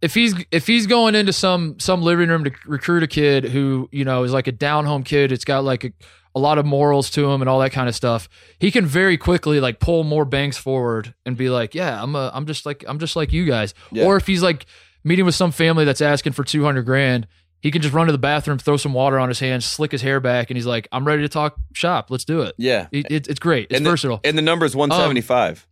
[0.00, 3.88] If he's if he's going into some some living room to recruit a kid who
[3.90, 5.92] you know is like a down home kid, it's got like a,
[6.38, 8.28] a lot of morals to him and all that kind of stuff.
[8.60, 12.30] He can very quickly like pull more banks forward and be like, yeah, I'm a
[12.32, 13.74] I'm just like I'm just like you guys.
[13.90, 14.04] Yeah.
[14.04, 14.64] Or if he's like
[15.02, 17.26] meeting with some family that's asking for 200 grand.
[17.60, 20.00] He can just run to the bathroom, throw some water on his hands, slick his
[20.00, 22.08] hair back, and he's like, "I'm ready to talk shop.
[22.08, 22.86] Let's do it." Yeah.
[22.92, 23.64] It, it, it's great.
[23.64, 24.20] It's and the, versatile.
[24.22, 25.66] And the number is 175.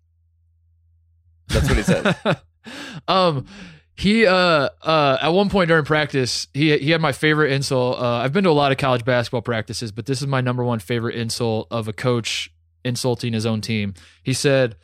[1.46, 2.16] That's what he said.
[3.08, 3.46] um,
[3.96, 7.98] he uh uh at one point during practice, he he had my favorite insult.
[7.98, 10.62] Uh, I've been to a lot of college basketball practices, but this is my number
[10.62, 12.52] one favorite insult of a coach
[12.84, 13.94] insulting his own team.
[14.22, 14.76] He said.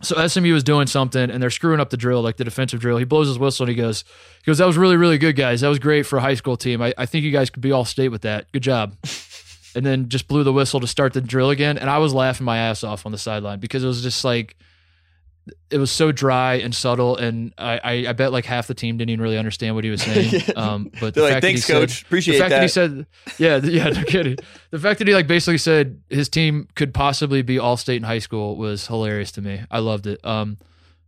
[0.00, 2.98] So SMU is doing something and they're screwing up the drill, like the defensive drill.
[2.98, 4.04] He blows his whistle and he goes,
[4.38, 5.62] he goes, that was really, really good, guys.
[5.62, 6.80] That was great for a high school team.
[6.80, 8.46] I, I think you guys could be all state with that.
[8.52, 8.94] Good job.
[9.74, 11.78] and then just blew the whistle to start the drill again.
[11.78, 14.56] And I was laughing my ass off on the sideline because it was just like
[15.70, 18.96] it was so dry and subtle, and I, I, I bet like half the team
[18.96, 20.42] didn't even really understand what he was saying.
[20.56, 22.02] Um, but the like, fact that he "Thanks, said- coach.
[22.02, 22.56] Appreciate the fact that.
[22.56, 23.06] that." he said,
[23.38, 24.36] yeah, yeah, no kidding.
[24.70, 28.02] The fact that he like basically said his team could possibly be all state in
[28.02, 29.60] high school was hilarious to me.
[29.70, 30.24] I loved it.
[30.24, 30.58] Um,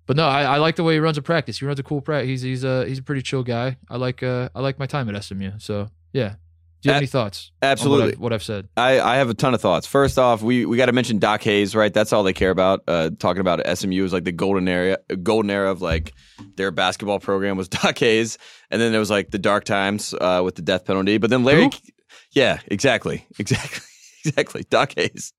[0.07, 1.59] but no, I, I like the way he runs a practice.
[1.59, 2.29] He runs a cool practice.
[2.29, 3.77] He's he's a he's a pretty chill guy.
[3.89, 5.53] I like uh I like my time at SMU.
[5.59, 6.35] So yeah.
[6.83, 7.53] Do you have A- any thoughts?
[7.63, 8.07] absolutely.
[8.07, 8.69] What I've, what I've said.
[8.77, 9.87] I, I have a ton of thoughts.
[9.87, 11.93] First off, we, we got to mention Doc Hayes, right?
[11.93, 12.83] That's all they care about.
[12.89, 16.13] Uh, talking about SMU is like the golden era, golden era of like
[16.57, 18.39] their basketball program was Doc Hayes,
[18.71, 21.19] and then there was like the dark times uh, with the death penalty.
[21.19, 21.71] But then Larry, Who?
[22.33, 23.81] yeah, exactly, exactly,
[24.25, 25.33] exactly, Doc Hayes.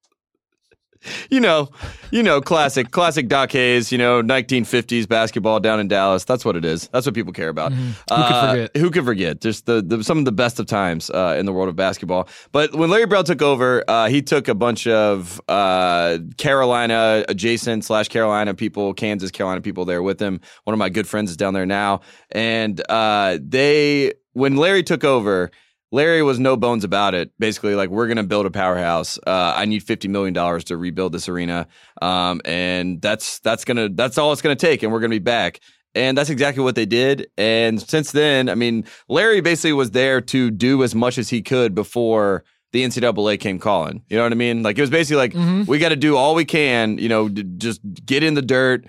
[1.29, 1.69] You know,
[2.11, 3.91] you know, classic, classic Doc Hayes.
[3.91, 6.23] You know, 1950s basketball down in Dallas.
[6.25, 6.87] That's what it is.
[6.89, 7.71] That's what people care about.
[7.71, 7.77] Mhm.
[7.77, 8.77] Who could Uh, forget?
[8.77, 9.41] Who could forget?
[9.41, 12.27] Just the, the some of the best of times uh, in the world of basketball.
[12.51, 17.83] But when Larry Brown took over, uh, he took a bunch of uh, Carolina adjacent
[17.85, 20.39] slash Carolina people, Kansas Carolina people there with him.
[20.65, 25.03] One of my good friends is down there now, and uh, they when Larry took
[25.03, 25.49] over.
[25.91, 27.31] Larry was no bones about it.
[27.39, 29.19] Basically, like we're gonna build a powerhouse.
[29.27, 31.67] Uh, I need fifty million dollars to rebuild this arena,
[32.01, 35.59] um, and that's that's gonna that's all it's gonna take, and we're gonna be back.
[35.93, 37.27] And that's exactly what they did.
[37.37, 41.41] And since then, I mean, Larry basically was there to do as much as he
[41.41, 44.01] could before the NCAA came calling.
[44.07, 44.63] You know what I mean?
[44.63, 45.67] Like it was basically like Mhm.
[45.67, 46.97] we got to do all we can.
[46.97, 48.85] You know, d- just get in the dirt.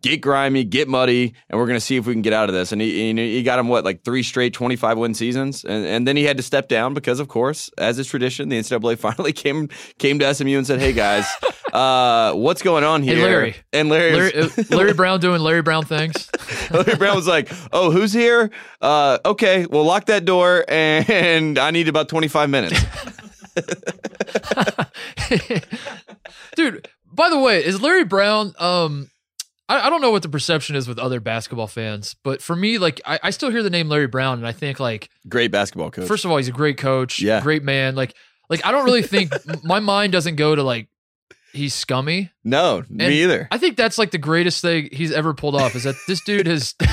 [0.00, 2.54] Get grimy, get muddy, and we're going to see if we can get out of
[2.54, 2.72] this.
[2.72, 6.16] And he, he, got him what like three straight 25 win seasons, and, and then
[6.16, 9.68] he had to step down because, of course, as is tradition, the NCAA finally came
[9.98, 11.26] came to SMU and said, "Hey guys,
[11.72, 13.56] uh, what's going on here?" Hey, Larry.
[13.72, 16.30] And Larry, Larry, uh, Larry Brown doing Larry Brown things.
[16.70, 18.50] Larry Brown was like, "Oh, who's here?
[18.80, 22.82] Uh, okay, well, lock that door, and I need about 25 minutes."
[26.56, 29.10] Dude, by the way, is Larry Brown um
[29.68, 32.78] I, I don't know what the perception is with other basketball fans, but for me,
[32.78, 35.90] like I, I still hear the name Larry Brown and I think like Great basketball
[35.90, 36.06] coach.
[36.06, 37.40] first of all, he's a great coach, Yeah.
[37.40, 37.94] great man.
[37.94, 38.14] Like
[38.50, 39.32] like I don't really think
[39.64, 40.88] my mind doesn't go to like
[41.52, 42.30] he's scummy.
[42.42, 43.48] no, And me either.
[43.50, 46.46] I think that's like the greatest thing he's ever pulled off is that this dude
[46.46, 46.74] has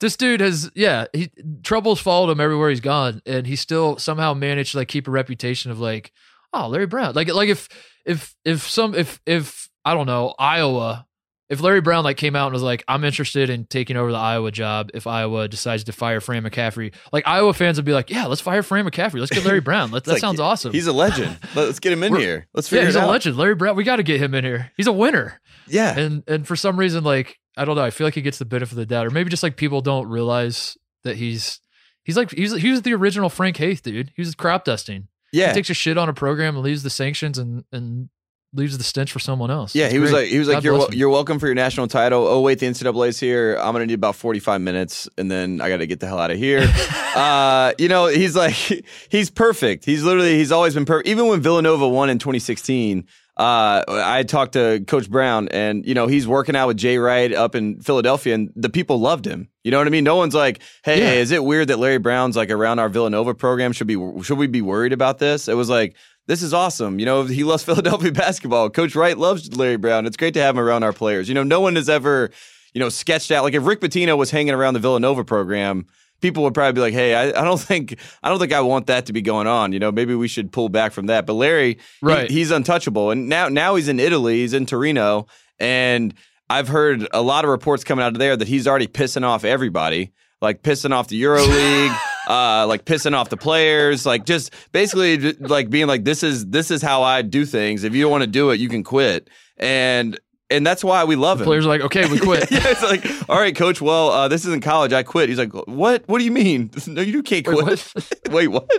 [0.00, 1.30] this dude has yeah, he
[1.62, 5.10] troubles followed him everywhere he's gone and he still somehow managed to like keep a
[5.10, 6.12] reputation of like,
[6.52, 7.14] oh, Larry Brown.
[7.14, 7.68] Like like if
[8.04, 11.06] if if some if if I don't know, Iowa
[11.48, 14.18] if Larry Brown like came out and was like, I'm interested in taking over the
[14.18, 18.10] Iowa job if Iowa decides to fire Fran McCaffery, like Iowa fans would be like,
[18.10, 19.18] Yeah, let's fire Fran McCaffery.
[19.18, 19.90] Let's get Larry Brown.
[19.90, 20.72] Let, that like, sounds awesome.
[20.72, 21.38] He's a legend.
[21.54, 22.48] Let's get him in here.
[22.52, 22.82] Let's figure out.
[22.82, 23.10] yeah, he's a out.
[23.10, 23.36] legend.
[23.36, 24.72] Larry Brown, we got to get him in here.
[24.76, 25.40] He's a winner.
[25.66, 25.98] Yeah.
[25.98, 28.44] And and for some reason, like I don't know, I feel like he gets the
[28.44, 31.60] benefit of the doubt, or maybe just like people don't realize that he's
[32.04, 34.12] he's like he's he was the original Frank Haith dude.
[34.14, 35.08] He was crop dusting.
[35.32, 35.48] yeah.
[35.48, 38.10] He takes a shit on a program and leaves the sanctions and and
[38.54, 39.74] leaves the stench for someone else.
[39.74, 40.20] Yeah, It's he was great.
[40.22, 42.26] like, he was God like, you're wel- you're welcome for your national title.
[42.26, 43.56] Oh wait, the NCAA's here.
[43.60, 46.30] I'm gonna need about 45 minutes, and then I got to get the hell out
[46.30, 46.60] of here.
[47.14, 48.54] uh, you know, he's like,
[49.10, 49.84] he's perfect.
[49.84, 51.08] He's literally, he's always been perfect.
[51.08, 56.06] Even when Villanova won in 2016, uh, I talked to Coach Brown, and you know,
[56.06, 59.48] he's working out with Jay Wright up in Philadelphia, and the people loved him.
[59.62, 60.04] You know what I mean?
[60.04, 61.20] No one's like, hey, Yeah.
[61.20, 63.72] is it weird that Larry Brown's like around our Villanova program?
[63.72, 65.48] Should be should we be worried about this?
[65.48, 65.94] It was like.
[66.28, 67.00] This is awesome.
[67.00, 68.70] You know, he loves Philadelphia basketball.
[68.70, 70.06] Coach Wright loves Larry Brown.
[70.06, 71.28] It's great to have him around our players.
[71.28, 72.30] You know, no one has ever,
[72.74, 75.86] you know, sketched out like if Rick Pitino was hanging around the Villanova program,
[76.20, 78.86] people would probably be like, "Hey, I, I don't think I don't think I want
[78.88, 81.26] that to be going on." You know, maybe we should pull back from that.
[81.26, 82.30] But Larry, he- Right.
[82.30, 84.40] he's untouchable, and now now he's in Italy.
[84.40, 85.26] He's in Torino,
[85.58, 86.12] and
[86.50, 89.44] I've heard a lot of reports coming out of there that he's already pissing off
[89.44, 90.12] everybody,
[90.42, 91.98] like pissing off the EuroLeague.
[92.28, 96.70] Uh, like pissing off the players, like just basically like being like, this is this
[96.70, 97.84] is how I do things.
[97.84, 99.30] If you don't want to do it, you can quit.
[99.56, 100.20] And
[100.50, 101.44] and that's why we love him.
[101.44, 102.50] Players are like, okay, we quit.
[102.50, 103.80] yeah, it's like, all right, coach.
[103.80, 104.92] Well, uh, this isn't college.
[104.92, 105.28] I quit.
[105.28, 106.04] He's like, what?
[106.06, 106.70] What do you mean?
[106.88, 108.20] No, you can't Wait, quit.
[108.30, 108.70] Wait, what?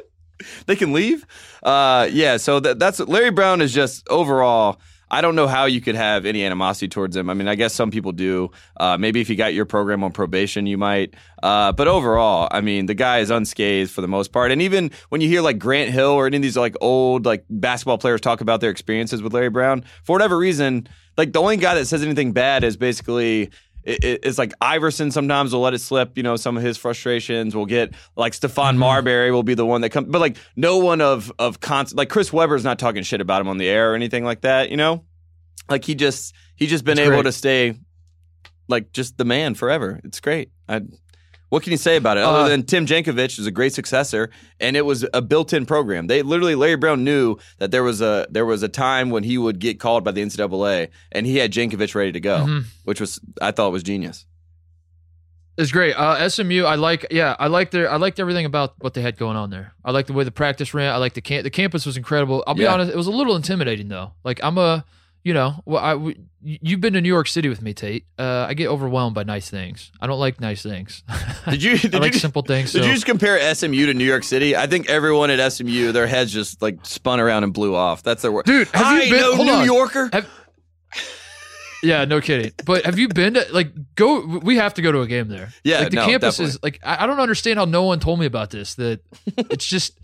[0.66, 1.26] They can leave?
[1.62, 2.38] Uh, yeah.
[2.38, 4.80] So that, that's Larry Brown is just overall.
[5.12, 7.30] I don't know how you could have any animosity towards him.
[7.30, 8.52] I mean, I guess some people do.
[8.78, 11.16] Uh, maybe if you got your program on probation, you might.
[11.42, 14.52] Uh, but overall, I mean, the guy is unscathed for the most part.
[14.52, 17.46] And even when you hear like Grant Hill or any of these like old like
[17.50, 20.88] basketball players talk about their experiences with Larry Brown, for whatever reason,
[21.18, 23.50] like the only guy that says anything bad is basically
[23.90, 26.78] it- it- it's like Iverson sometimes will let it slip, you know, some of his
[26.78, 27.56] frustrations.
[27.56, 28.80] We'll get like Stephon mm-hmm.
[28.80, 32.10] Marbury will be the one that comes, but like no one of of constant like
[32.10, 34.78] Chris Webber's not talking shit about him on the air or anything like that, you
[34.78, 35.04] know.
[35.70, 37.24] Like he just he's just been able great.
[37.24, 37.76] to stay
[38.68, 40.00] like just the man forever.
[40.04, 40.52] It's great.
[40.68, 40.82] I
[41.50, 44.30] what can you say about it Uh, other than Tim Jankovich is a great successor
[44.60, 46.08] and it was a built-in program.
[46.08, 49.38] They literally Larry Brown knew that there was a there was a time when he
[49.38, 52.64] would get called by the NCAA and he had Jankovich ready to go, Mhm.
[52.86, 54.26] which was I thought was genius.
[55.58, 55.94] It's great.
[55.94, 57.06] Uh, SMU, I like.
[57.12, 57.92] Yeah, I like their.
[57.92, 59.74] I liked everything about what they had going on there.
[59.84, 60.94] I like the way the practice ran.
[60.94, 61.44] I like the camp.
[61.44, 62.46] The campus was incredible.
[62.48, 62.74] I'll be Yeah.
[62.74, 62.94] honest.
[62.94, 64.14] It was a little intimidating though.
[64.24, 64.86] Like I'm a,
[65.24, 66.16] you know, well, I.
[66.42, 68.06] You've been to New York City with me, Tate.
[68.18, 69.92] Uh, I get overwhelmed by nice things.
[70.00, 71.04] I don't like nice things.
[71.50, 72.72] Did you did I like you, simple things.
[72.72, 74.56] Did so- you just compare SMU to New York City?
[74.56, 78.04] I think everyone at SMU, their heads just like spun around and blew off.
[78.04, 78.46] That's their word.
[78.46, 79.46] Dude, have I you been?
[79.46, 79.66] New on.
[79.66, 80.10] Yorker.
[80.14, 80.30] Have-
[81.84, 82.52] yeah, no kidding.
[82.66, 84.26] But have you been to like go?
[84.26, 85.50] We have to go to a game there.
[85.64, 86.50] Yeah, like the no, campus definitely.
[86.52, 88.76] is like I, I don't understand how no one told me about this.
[88.76, 89.02] That
[89.38, 89.98] it's just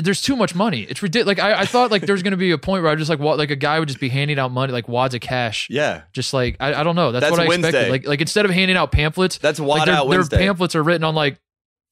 [0.00, 0.82] there's too much money.
[0.82, 1.38] It's ridiculous.
[1.38, 3.18] Like I, I thought like there was gonna be a point where I just like
[3.20, 5.68] what like a guy would just be handing out money like wads of cash.
[5.70, 7.12] Yeah, Just like I, I don't know.
[7.12, 7.68] That's, That's what I Wednesday.
[7.68, 7.90] expected.
[7.92, 10.82] Like like instead of handing out pamphlets, that's like Wad their, Out their pamphlets are
[10.82, 11.38] written on like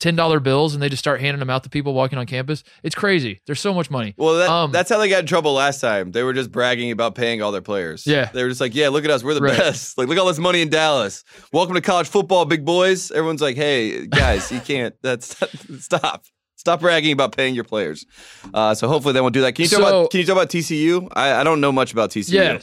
[0.01, 2.65] ten dollar bills and they just start handing them out to people walking on campus.
[2.83, 3.41] It's crazy.
[3.47, 4.15] There's so much money.
[4.17, 6.11] well, that, Um, that's how they got in trouble last time.
[6.11, 8.05] They were just bragging about paying all their players.
[8.05, 8.29] Yeah.
[8.33, 9.57] they were just like, "Yeah, look at us, we're the Right.
[9.57, 9.97] best.
[9.99, 11.23] Like, look at all this money in Dallas.
[11.53, 14.95] Welcome to college football, big boys." Everyone's like, "Hey, guys, you can't.
[15.03, 15.37] That's
[15.81, 16.25] stop."
[16.63, 18.07] Stop bragging about paying your players.
[18.55, 19.57] Uh, so hopefully they won't do that.
[19.57, 21.09] Can you talk So- about Can you talk about TCU?
[21.13, 22.33] I, I don't know much about TCU.
[22.35, 22.59] Yeah.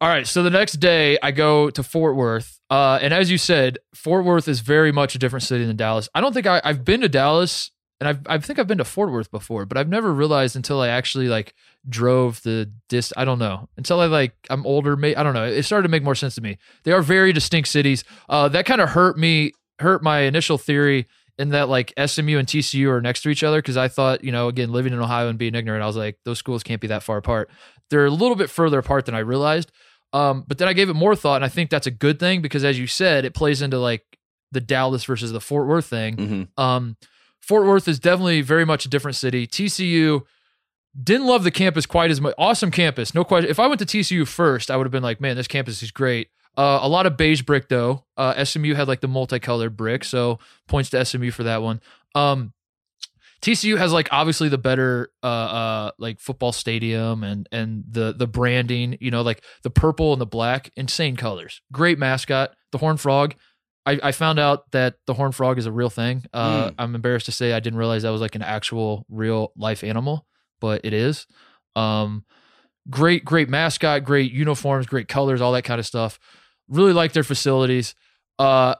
[0.00, 0.26] All right.
[0.26, 4.24] So the next day, I go to Fort Worth, uh, and as you said, Fort
[4.24, 6.08] Worth is very much a different city than Dallas.
[6.14, 8.84] I don't think I, I've been to Dallas, and I've, I think I've been to
[8.84, 11.52] Fort Worth before, but I've never realized until I actually like
[11.86, 13.12] drove the dis.
[13.18, 14.96] I don't know until I like I'm older.
[14.96, 15.44] May I don't know.
[15.44, 16.56] It started to make more sense to me.
[16.84, 18.02] They are very distinct cities.
[18.30, 21.06] Uh, that kind of hurt me, hurt my initial theory
[21.38, 24.32] in that like SMU and TCU are next to each other because I thought you
[24.32, 26.86] know again living in Ohio and being ignorant, I was like those schools can't be
[26.88, 27.50] that far apart.
[27.90, 29.70] They're a little bit further apart than I realized.
[30.12, 32.40] Um, but then I gave it more thought, and I think that's a good thing
[32.40, 34.04] because, as you said, it plays into like
[34.52, 36.16] the Dallas versus the Fort Worth thing.
[36.16, 36.48] Mhm.
[36.62, 36.96] Um,
[37.40, 39.46] Fort Worth is definitely very much a different city.
[39.48, 40.22] TCU
[41.02, 42.32] didn't love the campus quite as much.
[42.38, 43.50] Awesome campus, no question.
[43.50, 45.90] If I went to TCU first, I would have been like, man, this campus is
[45.90, 46.28] great.
[46.56, 48.04] Uh, a lot of beige brick though.
[48.16, 50.38] Uh, SMU had like the multicolored brick, so
[50.68, 51.80] points to SMU for that one.
[52.14, 52.52] Um,
[53.42, 58.26] TCU has like obviously the better uh, uh like football stadium and and the the
[58.26, 61.60] branding, you know, like the purple and the black, insane colors.
[61.72, 63.34] Great mascot, the Horn Frog.
[63.86, 66.24] I, I found out that the Horn Frog is a real thing.
[66.32, 69.84] Uh, I'm embarrassed to say I didn't realize that was like an actual real life
[69.84, 70.26] animal,
[70.58, 71.26] but it is.
[71.76, 72.24] Um,
[72.88, 76.18] great, great mascot, great uniforms, great colors, all that kind of stuff.
[76.68, 77.94] Really like their facilities.
[78.38, 78.74] Uh,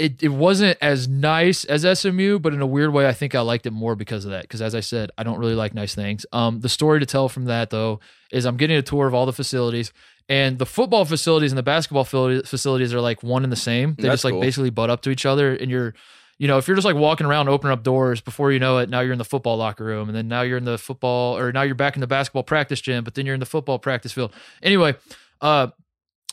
[0.00, 3.40] it it wasn't as nice as SMU, but in a weird way, I think I
[3.40, 4.42] liked it more because of that.
[4.42, 6.24] Because as I said, I don't really like nice things.
[6.32, 8.00] Um, the story to tell from that though
[8.32, 9.92] is I'm getting a tour of all the facilities,
[10.28, 13.94] and the football facilities and the basketball facilities are like one and the same.
[13.94, 14.40] They That's just like cool.
[14.40, 15.94] basically butt up to each other, and you're.
[16.38, 18.88] You know, if you're just like walking around, opening up doors, before you know it,
[18.88, 21.52] now you're in the football locker room, and then now you're in the football, or
[21.52, 24.10] now you're back in the basketball practice gym, but then you're in the football practice
[24.10, 24.32] field.
[24.62, 24.94] Anyway,
[25.42, 25.66] uh,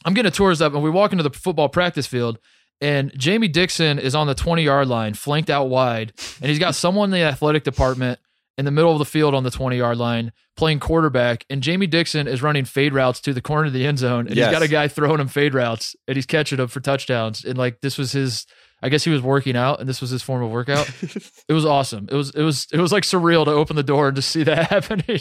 [0.08, 2.40] I'm getting a tours up, and we walk into the football practice field,
[2.80, 6.76] and Jamie Dixon is on the 20 yard line, flanked out wide, and he's got
[6.76, 8.20] someone in the athletic department
[8.58, 11.46] in the middle of the field on the 20 yard line playing quarterback.
[11.50, 14.36] And Jamie Dixon is running fade routes to the corner of the end zone, and
[14.36, 14.48] Yes.
[14.48, 17.44] he's got a guy throwing him fade routes, and he's catching them for touchdowns.
[17.44, 18.46] And like this was his.
[18.80, 20.88] I guess he was working out, and this was his form of workout.
[21.50, 22.08] it was awesome.
[22.12, 24.44] It was it was it was like surreal to open the door and to see
[24.44, 25.20] that happening.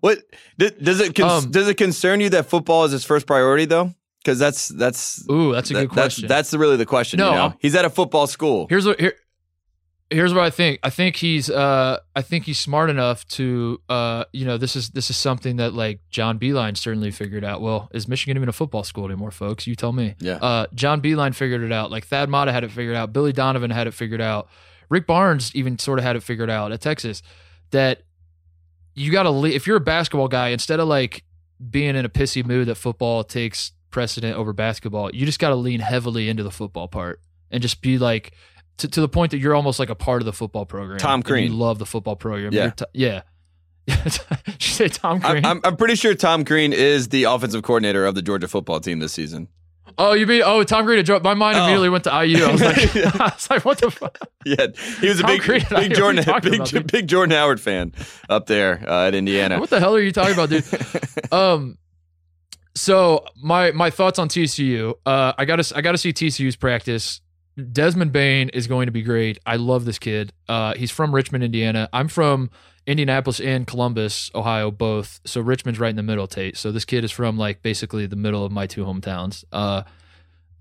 [0.00, 0.18] What
[0.58, 3.94] does it con- Um, does it concern you that football is his first priority though?
[4.22, 6.28] Because that's that's Ooh, that's a that- good question.
[6.28, 7.18] That's, that's really the question.
[7.18, 7.54] No, you know?
[7.60, 8.66] He's at a football school.
[8.68, 9.14] Here's what here.
[10.10, 10.78] Here's what I think.
[10.82, 14.88] I think he's uh I think he's smart enough to uh you know this is
[14.90, 17.60] this is something that like John Beilein certainly figured out.
[17.60, 19.66] Well, is Michigan even a football school anymore, folks?
[19.66, 20.14] You tell me.
[20.18, 20.36] Yeah.
[20.36, 21.90] Uh John Beilein figured it out.
[21.90, 23.12] Like Thad Matta had it figured out.
[23.12, 24.48] Billy Donovan had it figured out.
[24.88, 27.22] Rick Barnes even sort of had it figured out at Texas
[27.72, 28.02] that
[28.98, 31.24] you got to if you're a basketball guy instead of like
[31.70, 35.54] being in a pissy mood that football takes precedent over basketball, you just got to
[35.54, 37.20] lean heavily into the football part
[37.50, 38.32] and just be like
[38.78, 40.98] to, to the point that you're almost like a part of the football program.
[40.98, 41.50] Tom Crean.
[41.50, 42.52] You love the football program.
[42.52, 42.70] Yeah.
[42.70, 43.22] T- yeah.
[43.88, 45.44] You say Tom Crean?
[45.44, 48.80] I'm, I'm, I'm pretty sure Tom Green is the offensive coordinator of the Georgia football
[48.80, 49.48] team this season.
[50.00, 51.04] Oh, you mean oh Tom Crean?
[51.22, 51.62] My mind Oh.
[51.64, 52.44] immediately went to IU.
[52.44, 54.16] I was like, I was like, what the fuck?
[54.44, 54.66] Yeah,
[55.00, 57.36] he was a Tom big, Green, I- what are big Jordan, big, about, big Jordan
[57.36, 57.92] Howard fan
[58.28, 59.58] up there uh, at Indiana.
[59.58, 60.64] What the hell are you talking about, dude?
[61.32, 61.78] um,
[62.74, 64.94] so my my thoughts on TCU.
[65.04, 67.20] Uh, I gotta I gotta see TCU's practice.
[67.72, 69.38] Desmond Bane is going to be great.
[69.44, 70.32] I love this kid.
[70.48, 71.88] Uh, he's from Richmond, Indiana.
[71.92, 72.50] I'm from
[72.88, 75.20] Indianapolis and Columbus, Ohio, both.
[75.26, 76.56] So Richmond's right in the middle, Tate.
[76.56, 79.44] So this kid is from like basically the middle of my two hometowns.
[79.52, 79.82] Uh,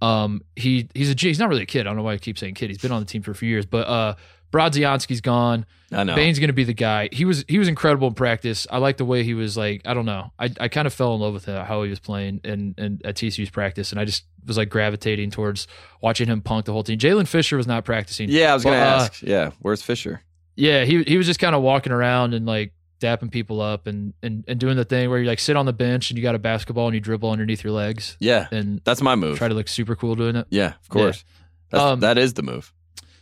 [0.02, 1.30] um, he he's a G.
[1.30, 1.82] He's not really a kid.
[1.82, 2.70] I don't know why I keep saying kid.
[2.70, 4.16] He's been on the team for a few years, but uh,
[4.52, 5.66] Brodziansky's gone.
[5.90, 6.16] I know.
[6.16, 7.08] Bane's going to be the guy.
[7.14, 8.68] He was he was incredible in practice.
[8.70, 9.82] I like the way he was like.
[9.86, 10.34] I don't know.
[10.38, 13.16] I, I kind of fell in love with how he was playing and in at
[13.16, 15.66] TCU's practice, and I just was like gravitating towards
[16.02, 17.00] watching him punk the whole team.
[17.00, 18.30] Jaylen Fisher was not practicing.
[18.30, 19.22] yeah, I was going to uh, ask.
[19.24, 20.22] Yeah, where's Fisher?
[20.58, 24.14] Yeah, he he was just kind of walking around and like dapping people up and,
[24.24, 26.34] and and doing the thing where you like sit on the bench and you got
[26.36, 29.38] a basketball and you dribble underneath your legs Yeah, and that's my move.
[29.38, 30.48] try to look super cool doing it.
[30.50, 31.24] yeah, of course.
[31.70, 32.74] That's, Um, that is the move.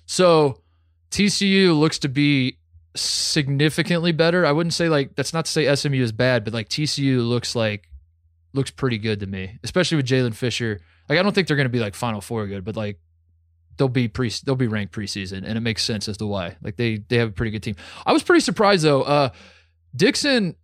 [0.05, 0.61] So
[1.11, 2.57] TCU looks to be
[2.95, 4.45] significantly better.
[4.45, 7.55] I wouldn't say like that's not to say SMU is bad, but like TCU looks
[7.55, 7.89] like
[8.53, 10.79] looks pretty good to me, especially with Jaylen Fisher.
[11.09, 12.99] Like I don't think they're going to be like Final Four good, but like
[13.77, 16.55] they'll be pre they'll be ranked preseason, and it makes sense as to why.
[16.61, 17.75] Like they they have a pretty good team.
[18.05, 19.03] I was pretty surprised though.
[19.03, 19.29] Uh,
[19.95, 20.55] Dixon.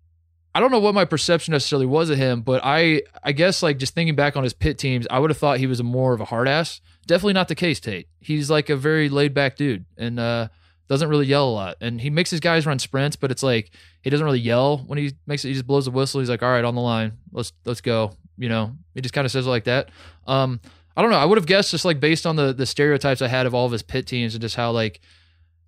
[0.54, 3.78] I don't know what my perception necessarily was of him, but I I guess like
[3.78, 6.14] just thinking back on his Pitt teams, I would have thought he was a more
[6.14, 6.82] of a hard ass.
[7.08, 8.10] Definitely not the case, Tate.
[8.20, 10.50] He's like a very laid back dude and uh,
[10.90, 11.78] doesn't really yell a lot.
[11.80, 14.98] And he makes his guys run sprints, but it's like he doesn't really yell when
[14.98, 15.48] he makes it.
[15.48, 16.20] He just blows the whistle.
[16.20, 19.24] He's like, "All right, on the line, let's let's go." You know, he just kind
[19.24, 19.90] of says it like that.
[20.28, 20.60] Um,
[20.96, 21.18] I don't know.
[21.18, 23.66] I would have guessed just like based on the the stereotypes I had of all
[23.66, 25.00] of his Pitt teams and just how like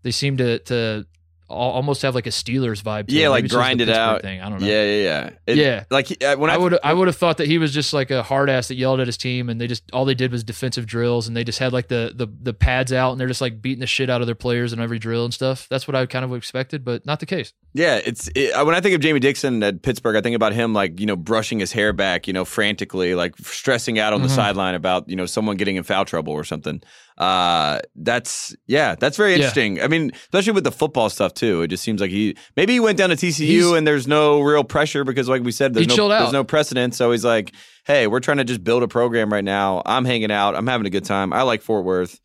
[0.03, 1.05] they seem to to
[1.49, 3.07] almost have like a Steelers vibe.
[3.07, 4.21] To Yeah, like Maybe it's just grind it out.
[4.21, 4.41] Thing.
[4.41, 4.67] I don't know.
[4.67, 5.29] Yeah, yeah, yeah.
[5.45, 5.83] It- Yeah.
[5.91, 8.11] Like uh, when I, I would I would have thought that he was just like
[8.11, 10.43] a hard ass that yelled at his team and they just all they did was
[10.43, 13.41] defensive drills and they just had like the the the pads out and they're just
[13.41, 15.67] like beating the shit out of their players in every drill and stuff.
[15.69, 17.53] That's what I kind of expected, but not the case.
[17.73, 20.73] Yeah, it's it, when I think of Jamie Dixon at Pittsburgh, I think about him
[20.73, 24.27] like you know brushing his hair back, you know, frantically, like stressing out on the
[24.27, 24.35] Mhm.
[24.35, 26.81] sideline about you know someone getting in foul trouble or something.
[27.17, 29.35] Uh, that's yeah, that's very Yeah.
[29.37, 29.81] interesting.
[29.81, 31.61] I mean, especially with the football stuff too.
[31.61, 34.41] It just seems like he maybe he went down to TCU He's- and there's no
[34.41, 36.95] real pressure because, like we said, there's He no there's no precedent.
[36.95, 37.53] So he's like,
[37.85, 39.81] hey, we're trying to just build a program right now.
[39.85, 40.55] I'm hanging out.
[40.55, 41.33] I'm having a good time.
[41.33, 42.19] I like Fort Worth.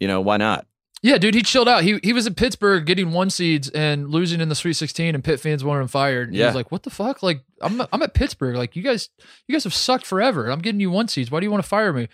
[0.00, 0.66] You know, why not?
[1.04, 1.82] Yeah, dude, he chilled out.
[1.82, 5.24] He he was in Pittsburgh getting one seeds and losing in the Sweet 16, and
[5.24, 6.28] Pitt fans wanted him fired.
[6.28, 7.22] And He was like, "What the fuck?
[7.24, 8.54] Like, I'm I'm at Pittsburgh.
[8.56, 9.08] Like, you guys
[9.48, 10.48] you guys have sucked forever.
[10.48, 11.28] I'm getting you one seeds.
[11.30, 12.08] Why do you want to fire me?" And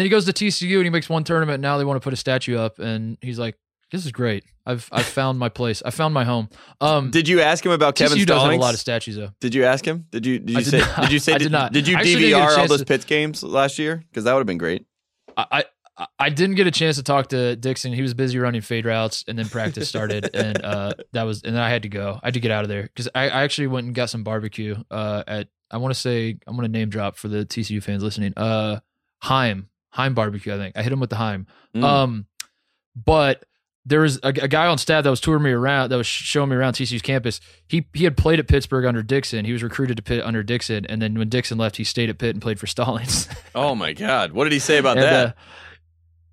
[0.00, 1.54] then he goes to TCU and he makes one tournament.
[1.54, 3.56] And now they want to put a statue up, and he's like,
[3.92, 4.42] "This is great.
[4.66, 5.80] I've I've found my place.
[5.86, 6.48] I found my home."
[6.80, 9.30] Um, Did you ask him about Kevin TCU does have a lot of statues though.
[9.40, 10.06] Did you ask him?
[10.10, 11.00] Did you did you did say not.
[11.02, 11.72] did you say I did, did not.
[11.72, 14.02] did you I actually didn't get a DVR all those to- Pitts games last year?
[14.10, 14.84] Because that would have been great.
[15.36, 15.64] I,
[16.18, 17.92] I didn't get a chance to talk to Dixon.
[17.92, 21.54] He was busy running fade routes, and then practice started, and uh, that was, and
[21.54, 22.18] then I had to go.
[22.22, 24.24] I had to get out of there because I, I actually went and got some
[24.24, 25.48] barbecue uh, at.
[25.70, 28.32] I want to say I'm going to name drop for the TCU fans listening.
[28.36, 28.80] Uh,
[29.22, 30.54] Heim Heim barbecue.
[30.54, 31.46] I think I hit him with the Heim.
[31.74, 31.84] Mm.
[31.84, 32.26] Um,
[32.96, 33.44] but
[33.84, 36.50] there was a, a guy on staff that was touring me around, that was showing
[36.50, 37.40] me around TCU's campus.
[37.66, 39.44] He he had played at Pittsburgh under Dixon.
[39.44, 42.18] He was recruited to Pitt under Dixon, and then when Dixon left, he stayed at
[42.18, 43.28] Pitt and played for Stallings.
[43.54, 44.32] oh my God!
[44.32, 45.26] What did he say about And, that?
[45.28, 45.32] uh,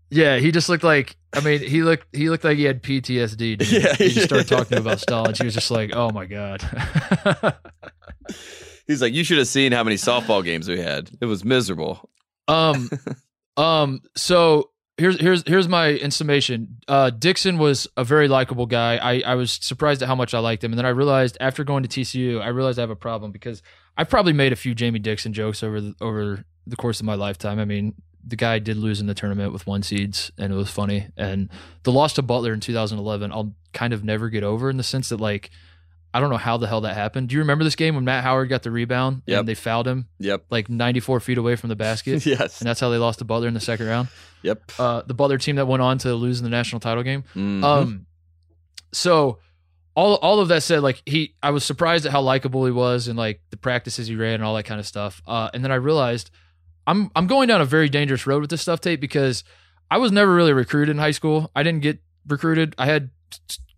[0.09, 1.15] yeah, he just looked like.
[1.33, 3.37] I mean, he looked he looked like he had PTSD.
[3.37, 3.61] Dude.
[3.71, 5.37] Yeah, he just started talking about Stallings.
[5.37, 6.63] He was just like, "Oh my god."
[8.87, 11.11] He's like, you should have seen how many softball games we had.
[11.21, 12.09] It was miserable.
[12.47, 12.89] um,
[13.57, 14.01] um.
[14.15, 16.79] So here's here's here's my summation.
[16.87, 18.97] Uh, Dixon was a very likable guy.
[18.97, 21.63] I I was surprised at how much I liked him, and then I realized after
[21.63, 23.61] going to TCU, I realized I have a problem because
[23.95, 27.15] I probably made a few Jamie Dixon jokes over the, over the course of my
[27.15, 27.59] lifetime.
[27.59, 27.93] I mean.
[28.29, 31.07] The guy did lose in the tournament with one seeds, and it was funny.
[31.17, 31.49] And
[31.83, 35.09] the loss to Butler in 2011, I'll kind of never get over in the sense
[35.09, 35.49] that, like,
[36.13, 37.29] I don't know how the hell that happened.
[37.29, 39.39] Do you remember this game when Matt Howard got the rebound Yep.
[39.39, 40.45] and they fouled him Yep.
[40.49, 42.25] like 94 feet away from the basket?
[42.25, 42.61] yes.
[42.61, 44.07] and that's how they lost to Butler in the second round.
[44.41, 44.71] Yep.
[44.79, 47.23] Uh, the Butler team that went on to lose in the national title game.
[47.35, 47.63] Mhm.
[47.63, 48.05] Um,
[48.91, 49.37] so
[49.95, 53.07] all all of that said, like he, I was surprised at how likable he was
[53.07, 55.21] and like the practices he ran and all that kind of stuff.
[55.27, 56.31] Uh, and then I realized
[56.89, 59.43] I'm I'm going down a very dangerous road with this stuff Tate because
[59.91, 61.51] I was never really recruited in high school.
[61.55, 62.73] I didn't get recruited.
[62.79, 63.11] I had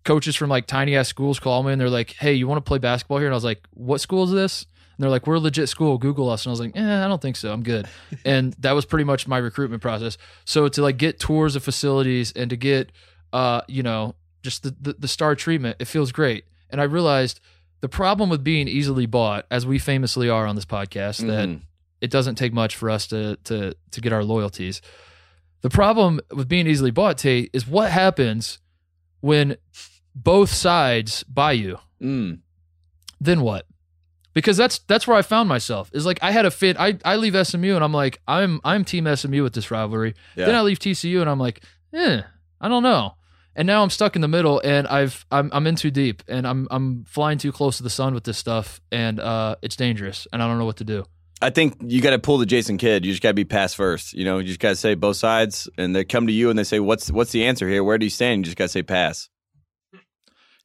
[0.04, 2.68] coaches from like tiny ass schools call me and they're like, "Hey, you want to
[2.68, 5.34] play basketball here?" And I was like, "What school is this?" And they're like, "We're
[5.34, 5.98] a legit school.
[5.98, 7.52] Google us." And I was like, "Eh, I don't think so.
[7.52, 7.86] I'm good."
[8.24, 10.16] and that was pretty much my recruitment process.
[10.46, 12.92] So to like get tours of facilities and to get,
[13.34, 16.44] uh, you know, just the, the the star treatment, it feels great.
[16.70, 17.40] And I realized
[17.82, 21.60] the problem with being easily bought, as we famously are on this podcast, that Mhm.
[22.02, 24.82] It doesn't take much for us to to to get our loyalties.
[25.62, 28.58] The problem with being easily bought, Tate, is what happens
[29.20, 29.56] when
[30.14, 31.78] both sides buy you.
[32.02, 32.40] Mm.
[33.20, 33.66] Then what?
[34.34, 35.90] Because that's that's where I found myself.
[35.94, 36.76] Is like I had a fit.
[36.78, 40.14] I I leave SMU and I'm like I'm I'm team SMU with this rivalry.
[40.34, 40.46] Yeah.
[40.46, 42.22] Then I leave TCU and I'm like, eh,
[42.60, 43.14] I don't know.
[43.54, 46.48] And now I'm stuck in the middle and I've I'm I'm in too deep and
[46.48, 50.26] I'm I'm flying too close to the sun with this stuff and uh it's dangerous
[50.32, 51.04] and I don't know what to do.
[51.42, 53.04] I think you got to pull the Jason Kidd.
[53.04, 54.12] You just got to be pass first.
[54.14, 56.58] You know, you just got to say both sides, and they come to you and
[56.58, 57.82] they say, "What's what's the answer here?
[57.84, 59.28] Where do you stand?" You just got to say pass.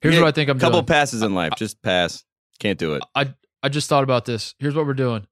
[0.01, 0.85] Here's Yeah, what I think I'm couple doing.
[0.85, 2.23] passes in life, just pass.
[2.59, 3.03] Can't do it.
[3.15, 4.53] I I just thought about this.
[4.59, 5.25] Here's what we're doing.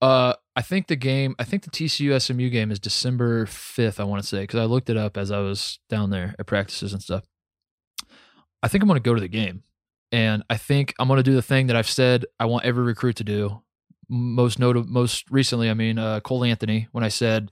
[0.00, 1.34] Uh, I think the game.
[1.38, 3.98] I think the TCU SMU game is December fifth.
[3.98, 6.46] I want to say because I looked it up as I was down there at
[6.46, 7.24] practices and stuff.
[8.62, 9.62] I think I'm going to go to the game,
[10.12, 12.84] and I think I'm going to do the thing that I've said I want every
[12.84, 13.62] recruit to do.
[14.08, 16.88] Most notable, most recently, I mean uh, Cole Anthony.
[16.92, 17.50] When I said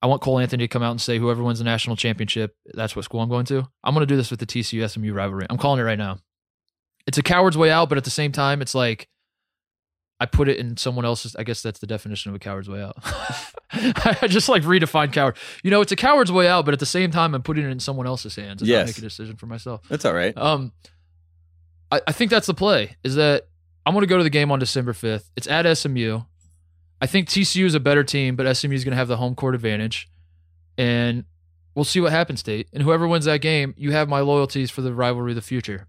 [0.00, 2.94] I want Cole Anthony to come out and say whoever wins the national championship, that's
[2.96, 3.66] what school I'm going to.
[3.84, 5.46] I'm going to do this with the TCU SMU rivalry.
[5.48, 6.18] I'm calling it right now.
[7.06, 9.08] It's a coward's way out, but at the same time, it's like
[10.20, 11.34] I put it in someone else's.
[11.34, 12.96] I guess that's the definition of a coward's way out.
[13.72, 15.36] I just like redefine coward.
[15.64, 17.70] You know, it's a coward's way out, but at the same time, I'm putting it
[17.70, 18.62] in someone else's hands.
[18.62, 18.86] I Yes.
[18.86, 19.80] make a decision for myself.
[19.88, 20.36] That's all right.
[20.36, 20.72] Um,
[21.90, 22.96] I, I think that's the play.
[23.02, 23.48] Is that
[23.84, 25.24] I'm going to go to the game on December 5th.
[25.36, 26.20] It's at SMU.
[27.00, 29.34] I think TCU is a better team, but SMU is going to have the home
[29.34, 30.08] court advantage,
[30.78, 31.24] and
[31.74, 32.68] we'll see what happens, Tate.
[32.72, 35.88] And whoever wins that game, you have my loyalties for the rivalry of the future.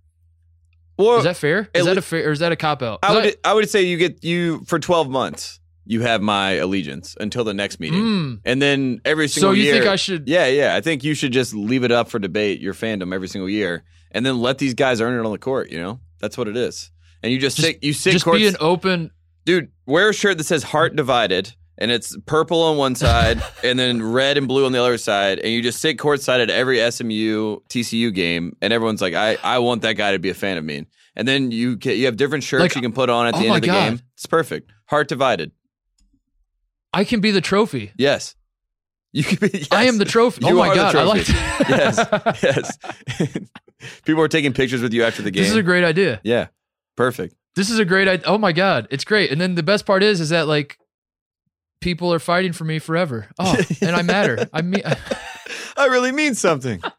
[0.97, 1.69] Well, Is that fair?
[1.73, 2.99] Is that a fair or is that a cop out?
[3.01, 5.59] I would I would say you get you for twelve months.
[5.85, 8.39] you have my allegiance until the next meeting, Mm.
[8.45, 9.49] and then every single.
[9.51, 9.73] So you year.
[9.73, 10.27] think I should?
[10.29, 10.75] yeah, yeah.
[10.75, 13.83] I think you should just leave it up for debate your fandom every single year,
[14.11, 15.71] and then let these guys earn it on the court.
[15.71, 16.91] You know, that's what it is.
[17.23, 19.09] And you just, Just- sit, you sit Just courts, be an open.
[19.45, 19.71] dude.
[19.85, 24.03] Wear a shirt that says "Heart Divided." And it's purple on one side, and then
[24.03, 27.57] red and blue on the other side, and you just sit courtside at every SMU
[27.67, 30.63] TCU game, and everyone's like, "I, I want that guy to be a fan of
[30.63, 33.33] me." And then you get, you have different shirts Like, you can put on at
[33.35, 33.89] the oh end of the God.
[33.89, 33.99] game.
[34.15, 34.71] It's perfect.
[34.87, 35.51] Heart divided.
[36.93, 37.91] I can be the trophy.
[37.97, 38.35] Yes.
[39.11, 39.67] You can be.
[39.71, 40.45] I am the trophy.
[40.45, 41.97] You oh my god, I like yes,
[42.43, 42.77] yes.
[44.05, 45.41] People are taking pictures with you after the game.
[45.43, 46.19] This is a great idea.
[46.23, 46.47] yeah,
[46.95, 47.35] perfect.
[47.55, 48.25] This is a great idea.
[48.27, 49.31] Oh my god, it's great.
[49.31, 50.77] And then the best part is, is that like
[51.81, 53.27] people are fighting for me forever.
[53.39, 54.49] Oh, and I matter.
[54.53, 54.81] I mean,
[55.77, 56.81] I really mean something.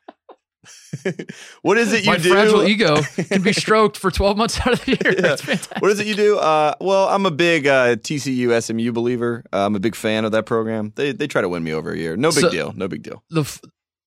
[1.63, 2.31] what is it you my do?
[2.31, 5.15] fragile ego can be stroked for 12 months out of the year.
[5.19, 5.57] Yeah.
[5.81, 6.39] What is it you do?
[6.39, 9.45] Uh, well, I'm a big uh, TCU SMU believer.
[9.53, 10.93] Uh, I'm a big fan of that program.
[10.95, 12.17] They they try to win me over a year.
[12.17, 12.73] No big So- deal.
[12.75, 13.23] No big deal.
[13.31, 13.61] the f-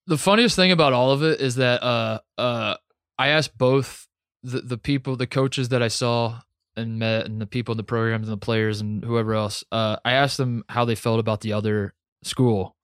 [0.08, 2.76] the funniest thing about all of it is that uh uh
[3.20, 4.07] I asked both
[4.48, 6.40] the the people the coaches that I saw
[6.76, 9.98] and met and the people in the programs and the players and whoever else uh
[10.06, 11.94] I asked them how they felt about the other
[12.24, 12.76] school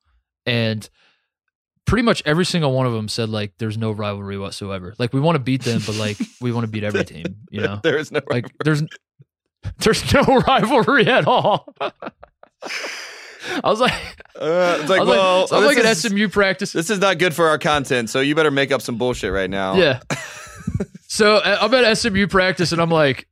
[0.46, 0.88] and
[1.86, 5.20] pretty much every single one of them said like there's no rivalry whatsoever like we
[5.20, 7.98] want to beat them but like we want to beat every team you know there
[7.98, 8.84] is no like there's
[9.80, 11.74] there's no rivalry at all
[13.62, 13.92] I was like,
[14.40, 16.72] Uh, it's like, I was well, like, so I'm like at is- SMU practice.
[16.72, 19.50] This is not good for our content, so you better make up some bullshit right
[19.50, 19.76] now.
[19.76, 20.00] Yeah.
[21.08, 23.28] so I'm at SMU practice and I'm like,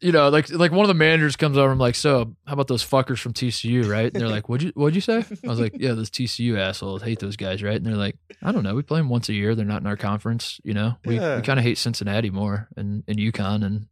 [0.00, 1.72] you know, like like one of the managers comes over.
[1.72, 4.12] I'm like, so how about those fuckers from TCU, right?
[4.12, 5.24] And they're like, what'd you what'd you say?
[5.44, 7.76] I was like, yeah, those TCU assholes hate those guys, right?
[7.76, 9.54] And they're like, I don't know, we play them once a year.
[9.54, 10.96] They're not in our conference, you know.
[11.06, 11.36] We Yeah.
[11.36, 13.86] we kind of hate Cincinnati more and and UConn and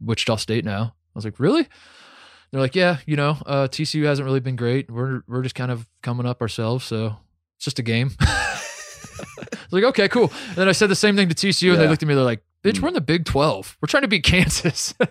[0.00, 0.82] Wichita State now.
[0.82, 1.68] I was like, really?
[2.50, 4.90] They're like, yeah, you know, uh, TCU hasn't really been great.
[4.90, 7.16] We're we're just kind of coming up ourselves, so
[7.56, 8.10] it's just a game.
[9.70, 10.32] Was like, okay, cool.
[10.48, 12.14] And then I said the same thing to TCU, and they looked at me.
[12.14, 12.80] They're like, bitch, Mm.
[12.82, 13.76] we're in the Big Twelve.
[13.80, 14.94] We're trying to beat Kansas.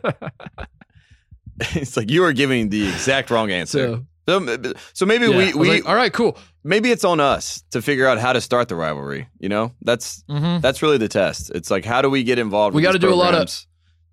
[1.60, 4.02] it's like you are giving the exact wrong answer.
[4.28, 5.38] so, So, so maybe yeah.
[5.38, 6.38] We, we like, all right, cool.
[6.64, 9.28] maybe it's on us to figure out how to start the rivalry.
[9.40, 11.52] You know, that's hmm that's really the test.
[11.54, 12.76] It's like how do we get involved?
[12.76, 13.50] We got gotta do a lot of-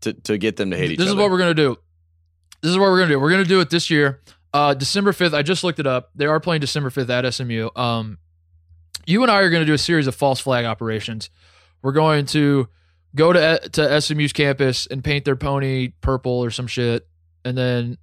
[0.02, 1.04] to to get them to hate each other.
[1.06, 1.18] This other.
[1.20, 1.76] is what we're gonna do.
[2.62, 3.20] This is what we're gonna do.
[3.20, 4.20] We're gonna do it this year.
[4.52, 5.34] Uh, December fifth.
[5.34, 6.10] I just looked it up.
[6.14, 7.68] They are playing December fifth at SMU.
[7.76, 8.18] Um,
[9.06, 11.30] you and I are gonna do a series of false flag operations.
[11.82, 12.68] We're going to
[13.14, 17.06] go to to SMU's campus and paint their pony purple or some shit,
[17.44, 17.98] and then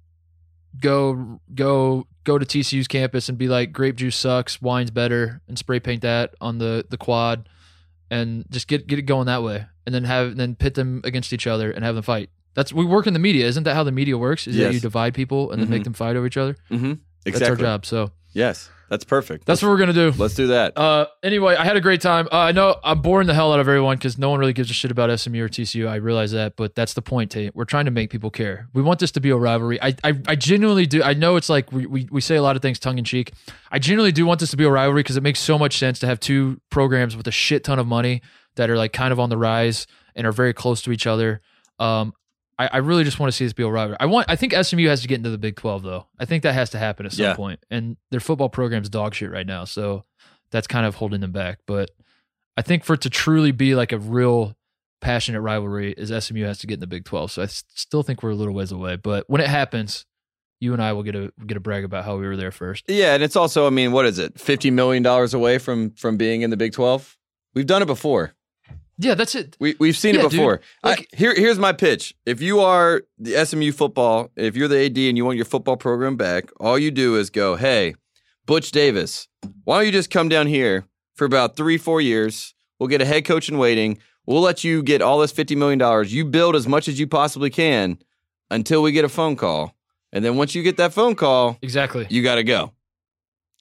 [0.80, 5.58] go go go to TCU's campus and be like, grape juice sucks, wine's better, and
[5.58, 7.48] spray paint that on the the quad,
[8.10, 11.32] and just get get it going that way, and then have then pit them against
[11.32, 12.30] each other and have them fight.
[12.54, 14.46] That's we work in the media, isn't that how the media works?
[14.46, 15.70] Is that you divide people and then Mhm.
[15.72, 16.56] make them fight over each other?
[16.70, 16.92] Mm-hmm.
[17.24, 17.84] That's our job.
[17.86, 19.46] So Yes, that's perfect.
[19.46, 20.12] that's what we're gonna do.
[20.16, 20.76] Let's do that.
[20.76, 22.28] Uh, anyway, I had a great time.
[22.30, 24.70] Uh, I know I'm boring the hell out of everyone because no one really gives
[24.70, 25.88] a shit about SMU or TCU.
[25.88, 27.30] I realize that, but that's the point.
[27.30, 27.54] Tate.
[27.54, 28.68] We're trying to make people care.
[28.74, 29.80] We want this to be a rivalry.
[29.80, 31.02] I, I, I genuinely do.
[31.02, 33.32] I know it's like we, we, we say a lot of things tongue in cheek.
[33.70, 36.00] I genuinely do want this to be a rivalry because it makes so much sense
[36.00, 38.20] to have two programs with a shit ton of money
[38.56, 41.40] that are like kind of on the rise and are very close to each other.
[41.78, 42.12] Um,
[42.58, 43.96] I, I really just want to see this be a rivalry.
[44.00, 44.26] I want.
[44.30, 46.06] I think SMU has to get into the Big Twelve though.
[46.18, 47.34] I think that has to happen at some Yeah.
[47.34, 47.60] point.
[47.70, 50.04] And their football program's dog shit right now, so
[50.50, 51.58] that's kind of holding them back.
[51.66, 51.90] But
[52.56, 54.56] I think for it to truly be like a real
[55.00, 57.30] passionate rivalry, is SMU has to get in the Big Twelve.
[57.32, 58.96] So I still think we're a little ways away.
[58.96, 60.06] But when it happens,
[60.60, 62.84] you and I will get a get a brag about how we were there first.
[62.88, 64.38] Yeah, and it's also, I mean, what is it?
[64.38, 67.16] Fifty million dollars away from from being in the Big Twelve.
[67.54, 68.34] We've done it before.
[68.98, 69.56] Yeah, that's it.
[69.58, 70.60] We we've seen Yeah, it before.
[70.82, 72.14] Like- I, here here's my pitch.
[72.26, 75.76] If you are the SMU football, if you're the AD and you want your football
[75.76, 77.94] program back, all you do is go, "Hey,
[78.46, 79.26] Butch Davis,
[79.64, 80.84] why don't you just come down here
[81.16, 82.54] for about 3-4 years?
[82.78, 83.98] We'll get a head coach in waiting.
[84.26, 86.12] We'll let you get all this 50 million dollars.
[86.14, 87.98] You build as much as you possibly can
[88.50, 89.74] until we get a phone call.
[90.12, 92.06] And then once you get that phone call, Exactly.
[92.10, 92.72] you got to go."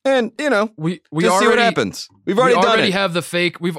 [0.05, 2.07] And, you know, We we already see what happens.
[2.25, 2.93] We've already, we done already it.
[2.93, 3.59] have the fake.
[3.61, 3.77] We've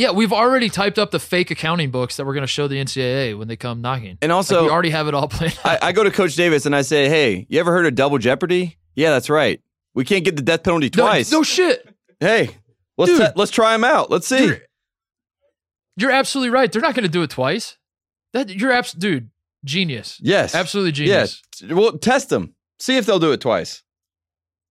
[0.00, 2.76] yeah, we've already typed up the fake accounting books that we're going to show the
[2.76, 4.16] NCAA when they come knocking.
[4.22, 5.58] and Like, also, we already have it all planned.
[5.64, 8.16] I, I go to Coach Davis and I say, "Hey, you ever heard of double
[8.16, 8.78] jeopardy?
[8.94, 9.60] Yeah, that's right.
[9.94, 11.30] We can't get the death penalty twice.
[11.30, 11.86] No, shit.
[12.18, 12.56] Hey,
[12.96, 13.20] let's Dude.
[13.20, 14.10] te- let's try them out.
[14.10, 14.44] Let's see.
[14.46, 14.58] You're,
[15.96, 16.70] you're absolutely right.
[16.72, 17.76] They're not going to do it twice.
[18.32, 19.30] That you're abs- dude,
[19.64, 20.18] genius.
[20.22, 21.42] yes, Absolutely genius.
[21.60, 22.54] Yeah, well, test them.
[22.78, 23.82] See if they'll do it twice.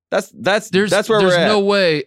[0.09, 1.39] That's that's There's that's where there's we're at.
[1.41, 2.05] There's no way.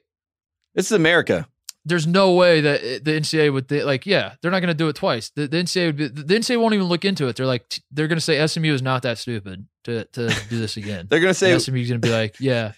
[0.74, 1.46] this is America.
[1.84, 4.94] There's no way that the NCAA would like, yeah, they're not going to do it
[4.96, 5.30] twice.
[5.34, 7.36] The, the NCAA would be, the NCAA won't even look into it.
[7.36, 10.58] They're like, t- they're going to say SMU is not that stupid to to do
[10.58, 11.06] this again.
[11.10, 12.72] They're gonna say And SMU's going to be like, yeah,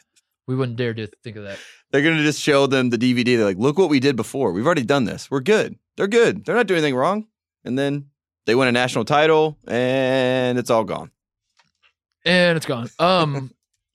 [0.47, 1.59] we wouldn't dare to think of that.
[1.93, 3.37] they're gonna just show them the DVD.
[3.37, 4.53] They're like, look what we did before.
[4.53, 5.31] We've already done this.
[5.31, 5.79] We're good.
[5.97, 6.45] They're good.
[6.45, 7.27] They're not doing anything wrong.
[7.65, 8.07] And then
[8.47, 11.11] they win a national title, and it's all gone.
[12.25, 12.91] and it's gone.
[12.99, 13.51] Um,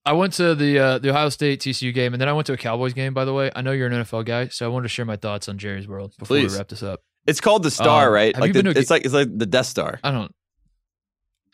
[0.09, 2.53] I went to the uh, the Ohio State TCU game, and then I went to
[2.53, 3.13] a Cowboys game.
[3.13, 5.17] By the way, I know you're an NFL guy, so I wanted to share my
[5.17, 6.51] thoughts on Jerry's World before Please.
[6.53, 7.01] we wrap this up.
[7.27, 8.35] It's called the Star, Um, right?
[8.35, 9.99] Like the, been to a it's like it's like the Death Star.
[10.03, 10.33] I don't.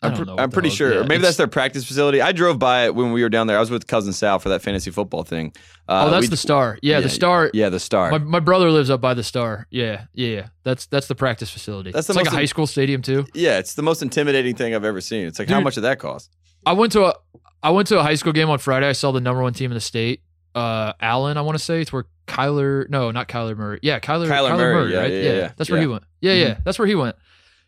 [0.06, 0.34] I I'm, don't pre- know.
[0.34, 0.94] what I'm pretty sure.
[0.94, 2.20] yeah, maybe that's their practice facility.
[2.20, 3.56] I drove by it when we were down there.
[3.56, 5.52] I was with cousin Sal for that fantasy football thing.
[5.88, 6.78] Uh, oh, that's we- the Star.
[6.82, 7.50] Yeah, the Star.
[7.52, 8.10] Yeah, the Star.
[8.10, 9.66] My, my brother lives up by the Star.
[9.70, 10.46] Yeah, yeah, yeah.
[10.64, 11.92] That's that's the practice facility.
[11.92, 13.26] That's like a high school stadium too.
[13.34, 15.26] yeah, it's the most intimidating thing I've ever seen.
[15.26, 16.30] It's like how much did that cost?
[16.64, 17.14] I went to a
[17.62, 18.88] I went to a high school game on Friday.
[18.88, 20.22] I saw the number one team in the state.
[20.54, 22.88] Uh, Allen, I want to say it's where Kyler.
[22.88, 23.78] No, not Kyler Murray.
[23.82, 24.26] Yeah, Kyler.
[24.26, 24.92] Kyler Kyler, Murray, Murray.
[24.92, 25.12] yeah, right?
[25.12, 26.04] yeah, yeah, That's where he went.
[26.20, 26.54] Yeah, yeah.
[26.54, 26.64] Mhm.
[26.64, 27.16] That's where he went.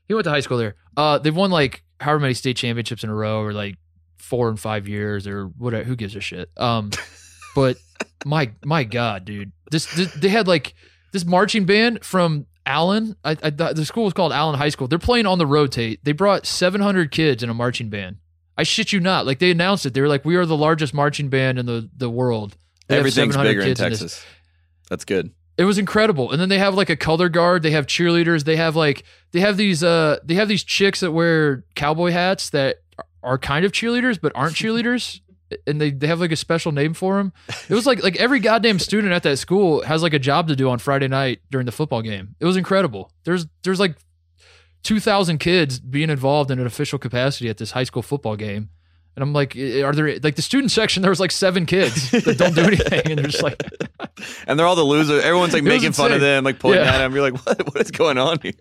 [0.06, 0.74] He went to high school there.
[0.96, 3.76] Uh, they've won like however many state championships in a row, or like
[4.18, 5.84] four and five years, or whatever.
[5.84, 6.50] Who gives a shit?
[6.56, 6.90] Um,
[7.54, 7.76] but
[8.24, 10.74] my my god, dude, this, this they had like
[11.12, 13.16] this marching band from Allen.
[13.24, 14.88] I, I the school was called Allen High School.
[14.88, 16.04] They're playing on the rotate.
[16.04, 18.16] They brought 700 kids in a marching band.
[18.56, 19.24] I shit you not.
[19.24, 19.94] Like they announced it.
[19.94, 22.56] They were like, "We are the largest marching band in the the world."
[22.88, 23.74] They Everything's 700 bigger in.
[23.74, 24.24] Texas.
[24.88, 25.30] That's good.
[25.58, 26.30] It was incredible.
[26.30, 27.64] And then they have like a color guard.
[27.64, 28.44] They have cheerleaders.
[28.44, 29.02] They have like
[29.32, 32.76] they have these uh they have these chicks that wear cowboy hats that
[33.24, 35.20] are kind of cheerleaders but aren't cheerleaders.
[35.66, 37.32] And they, they have like a special name for them.
[37.68, 40.54] It was like like every goddamn student at that school has like a job to
[40.56, 42.36] do on Friday night during the football game.
[42.38, 43.10] It was incredible.
[43.24, 43.96] There's there's like
[44.84, 48.68] two thousand kids being involved in an official capacity at this high school football game.
[49.18, 51.02] And I'm like, are there like the student section?
[51.02, 53.60] There was like seven kids that don't do anything, and they're just like,
[54.46, 55.24] And they're all the losers.
[55.24, 56.94] Everyone's like making fun of them, like pointing Yeah.
[56.94, 57.12] at them.
[57.12, 57.66] You're like, what?
[57.66, 58.52] What is going on here?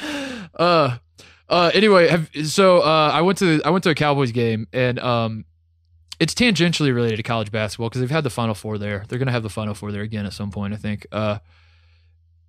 [0.58, 0.96] uh
[1.48, 4.98] uh anyway have, so uh i went to i went to a cowboys game and
[5.00, 5.44] um
[6.20, 9.32] it's tangentially related to college basketball because they've had the final four there they're gonna
[9.32, 11.38] have the final four there again at some point i think uh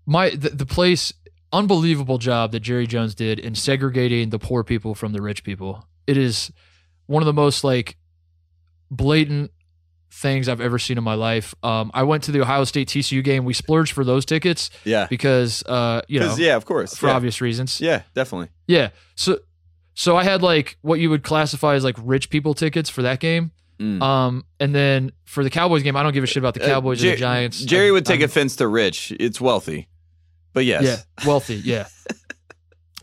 [0.05, 1.11] my the, the place
[1.51, 5.87] unbelievable job that jerry jones did in segregating the poor people from the rich people
[6.05, 6.51] it is
[7.09, 7.97] one of the most like
[8.91, 9.51] blatant
[10.11, 13.23] things i've ever seen in my life um i went to the ohio state tcu
[13.23, 15.05] game we splurged for those tickets Yeah.
[15.09, 16.95] because uh you know yeah, of course.
[16.95, 17.13] for yeah.
[17.15, 18.49] obvious reasons Yeah, definitely.
[18.67, 18.89] yeah.
[19.15, 19.39] So
[19.93, 23.19] so I had like what you would classify as like rich people tickets for that
[23.19, 23.51] game.
[23.79, 24.01] Mm.
[24.01, 26.67] Um and then for the Cowboys game, I don't give a shit about the Uh,
[26.67, 27.61] Cowboys or the Giants.
[27.63, 29.11] Jerry would take I'm- offense to rich.
[29.19, 29.87] It's wealthy.
[30.53, 30.83] But yes.
[30.83, 31.87] Yeah, wealthy, yeah.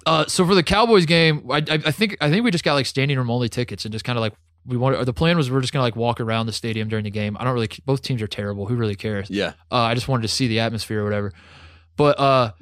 [0.07, 2.75] uh so for the Cowboys game, I, I I think I think we just got
[2.75, 4.33] like standing room only tickets and just kind of like
[4.65, 7.05] we wanted or the plan was we're just gonna like walk around the stadium during
[7.05, 7.37] the game.
[7.39, 8.67] I don't really both teams are terrible.
[8.67, 9.29] Who really cares?
[9.31, 9.53] Yeah.
[9.71, 11.33] Uh, I just wanted to see the atmosphere or whatever.
[11.97, 12.53] But uh,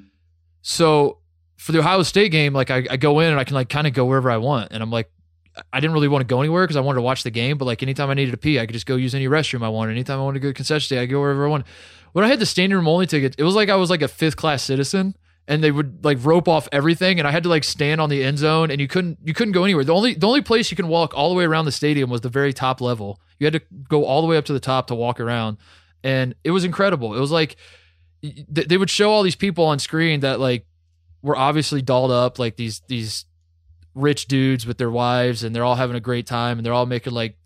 [0.63, 1.19] so
[1.57, 3.87] for the Ohio State game, like I, I go in and I can like kind
[3.87, 5.11] of go wherever I want, and I'm like,
[5.73, 7.59] I didn't really want to go anywhere because I wanted to watch the game.
[7.59, 9.69] But like anytime I needed to pee, I could just go use any restroom I
[9.69, 9.93] wanted.
[9.93, 11.67] Anytime I wanted to go to concession stand, I go wherever I wanted.
[12.13, 14.09] When I had the standing room only ticket, it was like I was like a
[14.09, 15.17] fifth class citizen.
[15.47, 18.25] And they would like rope off everything, and I had to like stand on the
[18.25, 19.85] end zone, and you couldn't you couldn't go anywhere.
[19.85, 22.23] The only the only place you can walk all the way around the stadium was
[22.23, 23.21] the very top level.
[23.39, 25.59] You had to go all the way up to the top to walk around,
[26.03, 27.15] and it was incredible.
[27.15, 27.57] It was like
[28.23, 30.67] th- they would show all these people on screen that like
[31.21, 33.27] were obviously dolled up, like these these
[33.95, 36.87] rich dudes with their wives, and they're all having a great time, and they're all
[36.87, 37.37] making like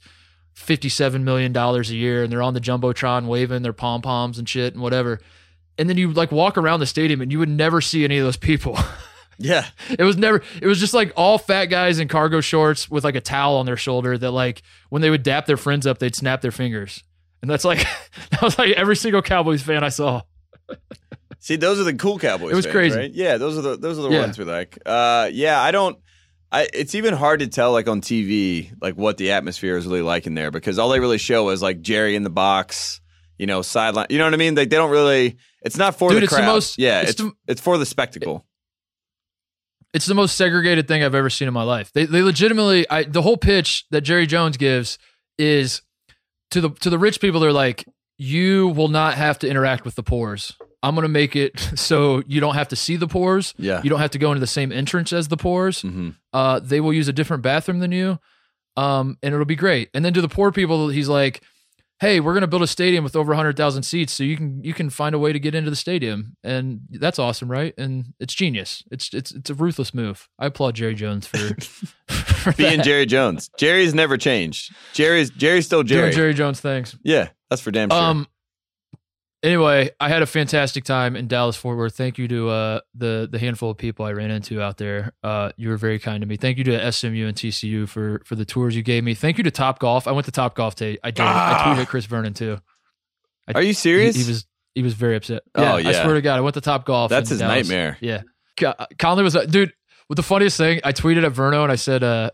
[0.55, 4.49] fifty-seven million dollars a year, and they're on the jumbotron waving their pom poms and
[4.49, 5.21] shit and whatever.
[5.79, 8.25] And then you like walk around the stadium, and you would never see any of
[8.25, 8.77] those people.
[9.41, 9.67] Yeah.
[9.97, 10.43] It was never.
[10.61, 13.67] It was just like all fat guys in cargo shorts with like a towel on
[13.67, 14.19] their shoulder.
[14.19, 17.05] That like when they would dap their friends up, they'd snap their fingers,
[17.41, 17.79] and that's like
[18.33, 20.23] that was like every single Cowboys fan I saw.
[21.39, 22.51] See, those are the cool Cowboys.
[22.51, 22.99] It was fans, crazy.
[22.99, 23.13] right?
[23.13, 24.21] Yeah, those are the those are the Yeah.
[24.23, 24.77] ones we like.
[24.85, 25.97] Uh, yeah, I don't.
[26.51, 30.03] I it's even hard to tell like on TV like what the atmosphere is really
[30.03, 33.01] like in there because all they really show is like Jerry in the box,
[33.39, 34.07] you know, sideline.
[34.11, 34.57] You know what I mean?
[34.57, 35.37] Like they don't really.
[35.63, 37.87] It's not for Dude, the it's the most- yeah, it's it's the- it's for the
[37.87, 38.45] spectacle.
[39.95, 41.93] It's the most segregated thing I've ever seen in my life.
[41.93, 42.89] They they legitimately.
[42.91, 44.99] I the whole pitch that Jerry Jones gives
[45.39, 45.81] is
[46.51, 47.41] to the to the rich people.
[47.41, 47.87] They're like,
[48.19, 50.53] you will not have to interact with the poors.
[50.83, 53.55] I'm gonna make it so you don't have to see the pores.
[53.57, 53.81] Yeah.
[53.83, 55.81] You don't have to go into the same entrance as the poors.
[55.83, 58.19] hmm uh, they will use a different bathroom than you,
[58.77, 59.89] um, and it'll be great.
[59.95, 61.43] And then to the poor people, he's like,
[62.01, 64.63] "Hey, we're going to build a stadium with over hundred thousand seats, so you can
[64.63, 67.75] you can find a way to get into the stadium, and that's awesome, right?
[67.79, 68.83] And it's genius.
[68.91, 70.29] It's it's it's a ruthless move.
[70.39, 71.39] I applaud Jerry Jones for,
[72.09, 72.85] for Being that.
[72.85, 74.75] Jerry Jones, Jerry's never changed.
[74.93, 76.13] Jerry's Jerry's still doing Jerry.
[76.13, 76.97] Jerry Jones things.
[77.03, 77.99] Yeah, that's for damn sure.
[77.99, 78.27] Um,
[79.43, 81.97] anyway, I had a fantastic time in Dallas Fort Worth.
[81.97, 85.13] Thank you to uh, the the handful of people I ran into out there.
[85.23, 86.37] Uh, you were very kind to me.
[86.37, 89.15] Thank you to SMU and TCU for for the tours you gave me.
[89.15, 90.07] Thank you to Top Golf.
[90.07, 90.99] I went to Top Golf today.
[91.03, 91.23] I did.
[91.25, 91.73] Ah.
[91.73, 92.59] I tweeted at Chris Vernon too.
[93.55, 94.17] Are you serious?
[94.17, 95.43] he was he was very upset.
[95.55, 95.89] Oh, yeah.
[95.89, 97.11] I swear to God, I went to Top Golf.
[97.11, 97.69] That's his Dallas.
[97.69, 97.97] nightmare.
[98.01, 98.23] Yeah,
[98.99, 99.73] Conley was dude.
[100.09, 102.31] With the funniest thing, I tweeted at Verno and I said, uh,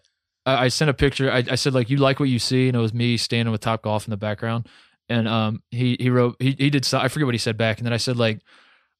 [0.46, 1.30] I I sent a picture.
[1.30, 3.60] I, I said like, you like what you see, and it was me standing with
[3.60, 4.68] Top Golf in the background.
[5.08, 6.84] And um, he he wrote he he did.
[6.84, 8.40] so- I forget what he said back, and then I said like,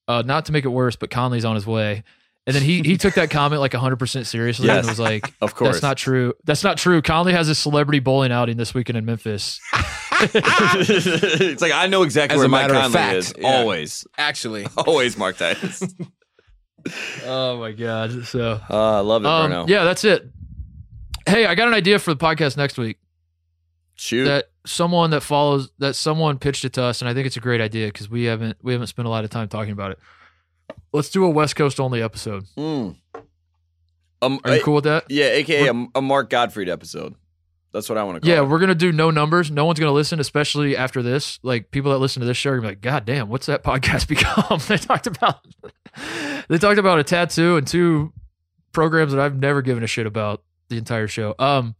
[0.08, 2.02] uh, not to make it worse, but Conley's on his way.
[2.46, 4.80] And then he he took that comment like 100 percent seriously Yes.
[4.80, 5.76] and was like, Of course.
[5.76, 6.34] that's not true.
[6.44, 7.00] That's not true.
[7.00, 9.60] Conley has a celebrity bowling outing this weekend in Memphis.
[10.22, 13.34] it's like I know exactly As where a Mike Conley fact, is.
[13.38, 13.48] yeah.
[13.48, 14.06] Always.
[14.18, 15.82] Actually, Always Mark Titus.
[17.24, 18.26] oh my god!
[18.26, 19.66] So Uh, I love it, um, Bruno.
[19.68, 20.28] yeah, that's it.
[21.26, 22.98] Hey, I got an idea for the podcast next week.
[23.94, 24.24] Shoot.
[24.24, 27.40] that someone that follows that someone pitched it to us and I think it's a
[27.40, 29.98] great idea because we haven't we haven't spent a lot of time talking about it.
[30.92, 32.44] Let's do a West Coast only episode.
[32.56, 32.96] Mm.
[34.22, 35.04] Um, Are you cool with that?
[35.10, 37.14] Yeah, aka a, a Mark Godfrey episode.
[37.72, 38.46] That's what I want to call Yeah, it.
[38.48, 39.50] we're gonna do no numbers.
[39.50, 41.38] No one's gonna listen, especially after this.
[41.42, 43.62] Like people that listen to this show are gonna be like, God damn, what's that
[43.64, 44.60] podcast become?
[44.68, 45.44] they talked about
[46.48, 48.12] they talked about a tattoo and two
[48.72, 51.34] programs that I've never given a shit about the entire show.
[51.38, 51.74] Um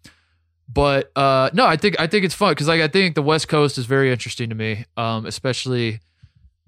[0.72, 3.48] but uh no, I think I think it's fun because like I think the West
[3.48, 4.84] Coast is very interesting to me.
[4.96, 6.00] Um, especially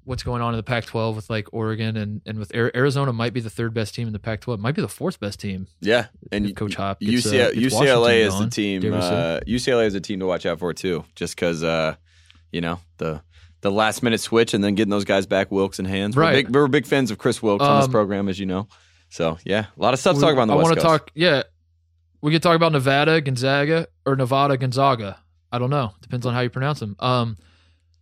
[0.04, 3.40] what's going on in the Pac-12 with like Oregon and and with Arizona might be
[3.40, 5.66] the third best team in the Pac-12, might be the fourth best team.
[5.80, 8.80] Yeah, and Coach Hop gets, uh, UCLA, gets UCLA is the team.
[8.82, 9.36] dare we say.
[9.36, 11.96] Uh, UCLA is a team to watch out for too, just because uh,
[12.52, 13.20] you know the
[13.62, 16.14] the last minute switch and then getting those guys back, Wilkes and Hands.
[16.14, 16.46] We're Right.
[16.46, 18.68] big, we're big fans of Kris Wilkes on this Um, program, as you know.
[19.08, 21.10] So yeah, a lot of stuff to talk about I wanna talk.
[21.14, 21.42] Yeah,
[22.26, 25.16] we could talk about Nevada, Gonzaga, or Nevada, Gonzaga.
[25.52, 25.92] I don't know.
[26.00, 26.96] Depends on how you pronounce them.
[26.98, 27.36] Um,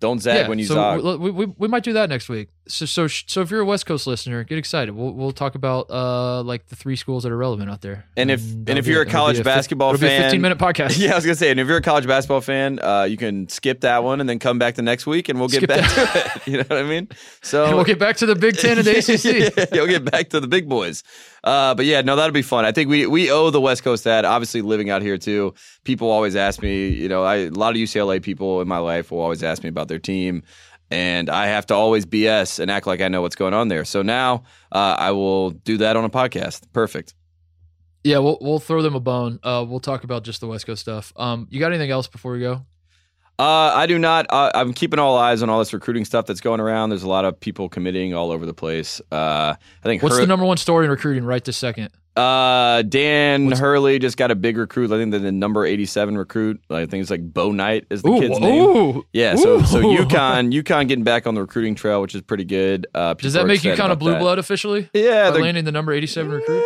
[0.00, 1.20] Don't zag yeah, when you so zog.
[1.20, 2.48] we, we, we might do that next week.
[2.66, 4.94] So so so if you're a West Coast listener, get excited.
[4.94, 8.06] We'll we'll talk about uh like the three schools that are relevant out there.
[8.16, 9.06] And if- that'll and if you're a.
[9.06, 10.98] College fif- basketball it'll be a fan- 15 minute podcast.
[10.98, 13.48] Yeah, I was gonna say, and if you're a college basketball fan, uh, you can
[13.50, 15.90] skip that one and then come back the next week, and we'll get Skip back
[15.94, 16.42] to it.
[16.46, 17.08] You know what I mean?
[17.42, 19.56] So And we'll get back to the Big Ten and the ACC.
[19.56, 21.02] yeah, you'll get back to the big boys.
[21.44, 22.64] Uh, but yeah, no, that'll be fun.
[22.64, 24.24] I think we we owe the West Coast that.
[24.24, 25.52] Obviously, living out here too,
[25.84, 26.88] people always ask me.
[26.88, 29.68] You know, I, a lot of UCLA people in my life will always ask me
[29.68, 30.42] about their team,
[30.94, 33.84] and I have to always BS and act like I know what's going on there.
[33.84, 36.62] So now uh, I will do that on a podcast.
[36.72, 37.14] Perfect.
[38.04, 39.40] Yeah, we'll we'll throw them a bone.
[39.42, 41.12] Uh, we'll talk about just the West Coast stuff.
[41.16, 42.64] Um, you got anything else before we go?
[43.36, 44.26] Uh, I do not.
[44.28, 46.90] Uh, I'm keeping all eyes on all this recruiting stuff that's going around.
[46.90, 49.00] There's a lot of people committing all over the place.
[49.10, 51.90] Uh, I think What's the number one story in recruiting right this second?
[52.16, 54.92] Uh, Dan What's- Hurley just got a big recruit.
[54.92, 56.60] I think they're the number 87 recruit.
[56.70, 58.62] I think it's like Bouknight is the Ooh, kid's name.
[58.64, 59.96] ooh, Yeah, so so ooh.
[59.98, 62.86] UConn, UConn getting back on the recruiting trail, which is pretty good.
[62.94, 64.20] Uh, Does that make kind of blue that.
[64.20, 64.88] blood officially?
[64.94, 66.64] Yeah, by landing the number 87 recruit?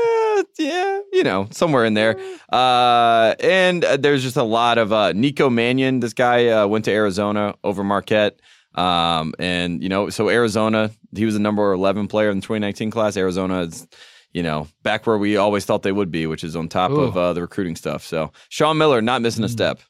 [0.59, 2.19] Yeah, yeah, you know, somewhere in there.
[2.53, 6.01] Uh, and uh, there's just a lot of uh, Nico Mannion.
[6.01, 8.39] This guy uh, went to Arizona over Marquette.
[8.75, 12.91] Um, and you know, so Arizona, he was the number 11 player in the 2019
[12.91, 13.17] class.
[13.17, 13.89] Arizona is,
[14.33, 17.01] you know, back where we always thought they would be, which is on top Ooh.
[17.01, 18.05] of uh, the recruiting stuff.
[18.05, 19.51] So Sean Miller not missing a Mm.
[19.53, 19.81] step.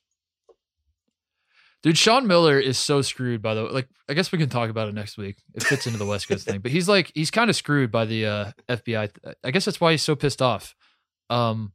[1.82, 3.89] Dude, Sean Miller is so screwed by the like.
[4.09, 5.36] I guess we can talk about it next week.
[5.55, 8.05] It fits into the West Coast thing, but he's like he's kind of screwed by
[8.05, 9.11] the uh, FBI.
[9.45, 10.74] I guess that's why he's so pissed off.
[11.30, 11.72] Um,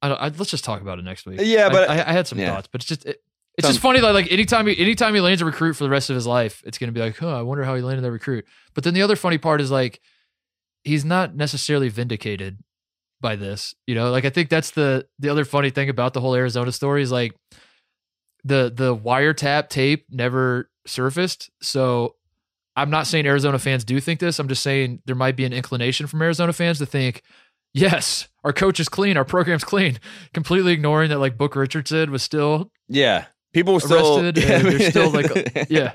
[0.00, 0.20] I don't.
[0.20, 1.40] I, let's just talk about it next week.
[1.42, 2.54] Yeah, I- but- I, I, had some yeah.
[2.54, 3.20] thoughts, but it's just it,
[3.58, 6.08] it's just funny that like anytime he anytime he lands a recruit for the rest
[6.08, 8.44] of his life, it's gonna be like, oh, I wonder how he landed that recruit.
[8.74, 10.00] But then the other funny part is like
[10.86, 12.58] he's not necessarily vindicated
[13.20, 13.74] by this.
[13.86, 16.72] You know, like I think that's the the other funny thing about the whole Arizona
[16.72, 17.34] story is like
[18.44, 21.50] the the wiretap tape never surfaced.
[21.60, 22.14] So
[22.76, 24.38] I'm not saying Arizona fans do think this.
[24.38, 27.22] I'm just saying there might be an inclination from Arizona fans to think,
[27.74, 29.98] yes, our coach is clean, our program's clean,
[30.32, 33.26] completely ignoring that like Book Richardson was still Yeah.
[33.52, 35.30] People were still Arrested, and they're still, like,
[35.70, 35.92] yeah.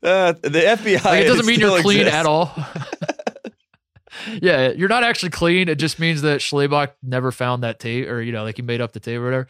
[0.00, 1.04] Uh, the FBI.
[1.04, 2.16] like it doesn't mean you're clean exists.
[2.16, 2.54] at all.
[4.42, 5.68] yeah, you're not actually clean.
[5.68, 8.80] It just means that Schlabach never found that tape, or you know, like he made
[8.80, 9.48] up the tape or whatever.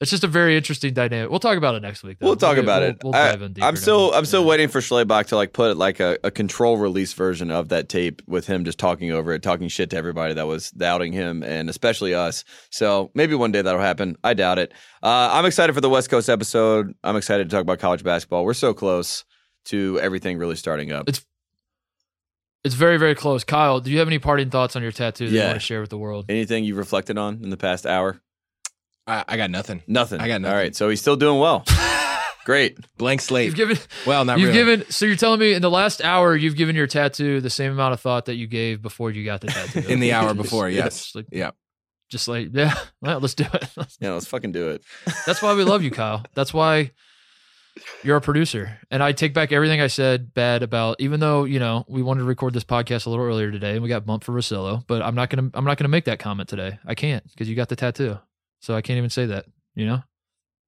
[0.00, 1.28] It's just a very interesting dynamic.
[1.28, 2.18] We'll talk about it next week.
[2.20, 2.26] Though.
[2.26, 2.96] We'll talk get- about we'll- it.
[3.02, 4.18] We'll I, dive in deeper am still, now.
[4.18, 4.46] I'm still Yeah.
[4.46, 8.22] waiting for Schlabach to like put like a, a control release version of that tape
[8.28, 11.68] with him just talking over it, talking shit to everybody that was doubting him, and
[11.68, 12.44] especially us.
[12.70, 14.16] So maybe one day that'll happen.
[14.22, 14.72] I doubt it.
[15.02, 16.94] Uh, I'm excited for the West Coast episode.
[17.02, 18.44] I'm excited to talk about college basketball.
[18.44, 19.24] We're so close
[19.64, 21.08] to everything really starting up.
[21.08, 21.24] It's-
[22.64, 23.44] It's very, very close.
[23.44, 25.46] Kyle, do you have any parting thoughts on your tattoo that you Yeah.
[25.48, 26.26] want to share with the world?
[26.28, 28.20] Anything you've reflected on in the past hour?
[29.06, 29.82] I, I got nothing.
[29.86, 30.20] Nothing.
[30.20, 30.56] I got All nothing.
[30.56, 30.76] right.
[30.76, 31.64] So he's still doing well.
[32.44, 32.78] Great.
[32.96, 33.46] Blank slate.
[33.46, 33.76] You've given
[34.06, 34.58] well, not you've really.
[34.76, 37.72] given so you're telling me in the last hour you've given your tattoo the same
[37.72, 39.80] amount of thought that you gave before you got the tattoo.
[39.88, 40.96] in the hour before, yes.
[41.02, 41.50] Just like, Yeah.
[42.10, 43.68] just like yeah, well, let's do it.
[44.00, 44.82] Yeah, let's fucking do it.
[45.26, 46.24] That's why we love you, Kyle.
[46.34, 46.92] That's why
[48.02, 48.78] you're a producer.
[48.90, 52.20] And I take back everything I said bad about even though, you know, we wanted
[52.20, 55.02] to record this podcast a little earlier today and we got bumped for Russillo, but
[55.02, 56.78] I'm not gonna I'm not gonna make that comment today.
[56.86, 58.18] I can't because you got the tattoo.
[58.60, 60.02] So I can't even say that, you know?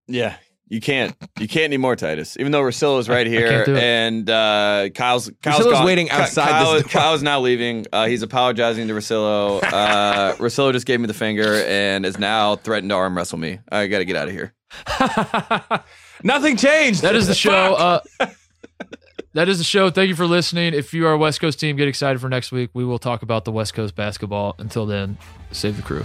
[0.06, 0.36] Yeah.
[0.72, 1.16] You can't.
[1.40, 2.36] You can't anymore, Titus.
[2.38, 3.82] Even though Russillo's right I here, can't do it.
[3.82, 5.84] and uh, Kyle's Kyle's Russillo's gone.
[5.84, 6.90] waiting outside Kyle, this door.
[6.90, 7.86] Kyle's now leaving.
[7.92, 9.60] Uh, he's apologizing to Russillo.
[9.72, 13.58] Uh, Russillo just gave me the finger and is now threatened to arm wrestle me.
[13.72, 14.54] I got to get out of here.
[16.22, 17.02] Nothing changed.
[17.02, 17.74] That is the show.
[17.74, 18.00] Uh,
[19.34, 19.90] that is the show.
[19.90, 20.74] Thank you for listening.
[20.74, 22.70] If you are a West Coast team, get excited for next week.
[22.74, 24.54] We will talk about the West Coast basketball.
[24.58, 25.18] Until then,
[25.52, 26.04] save the crew.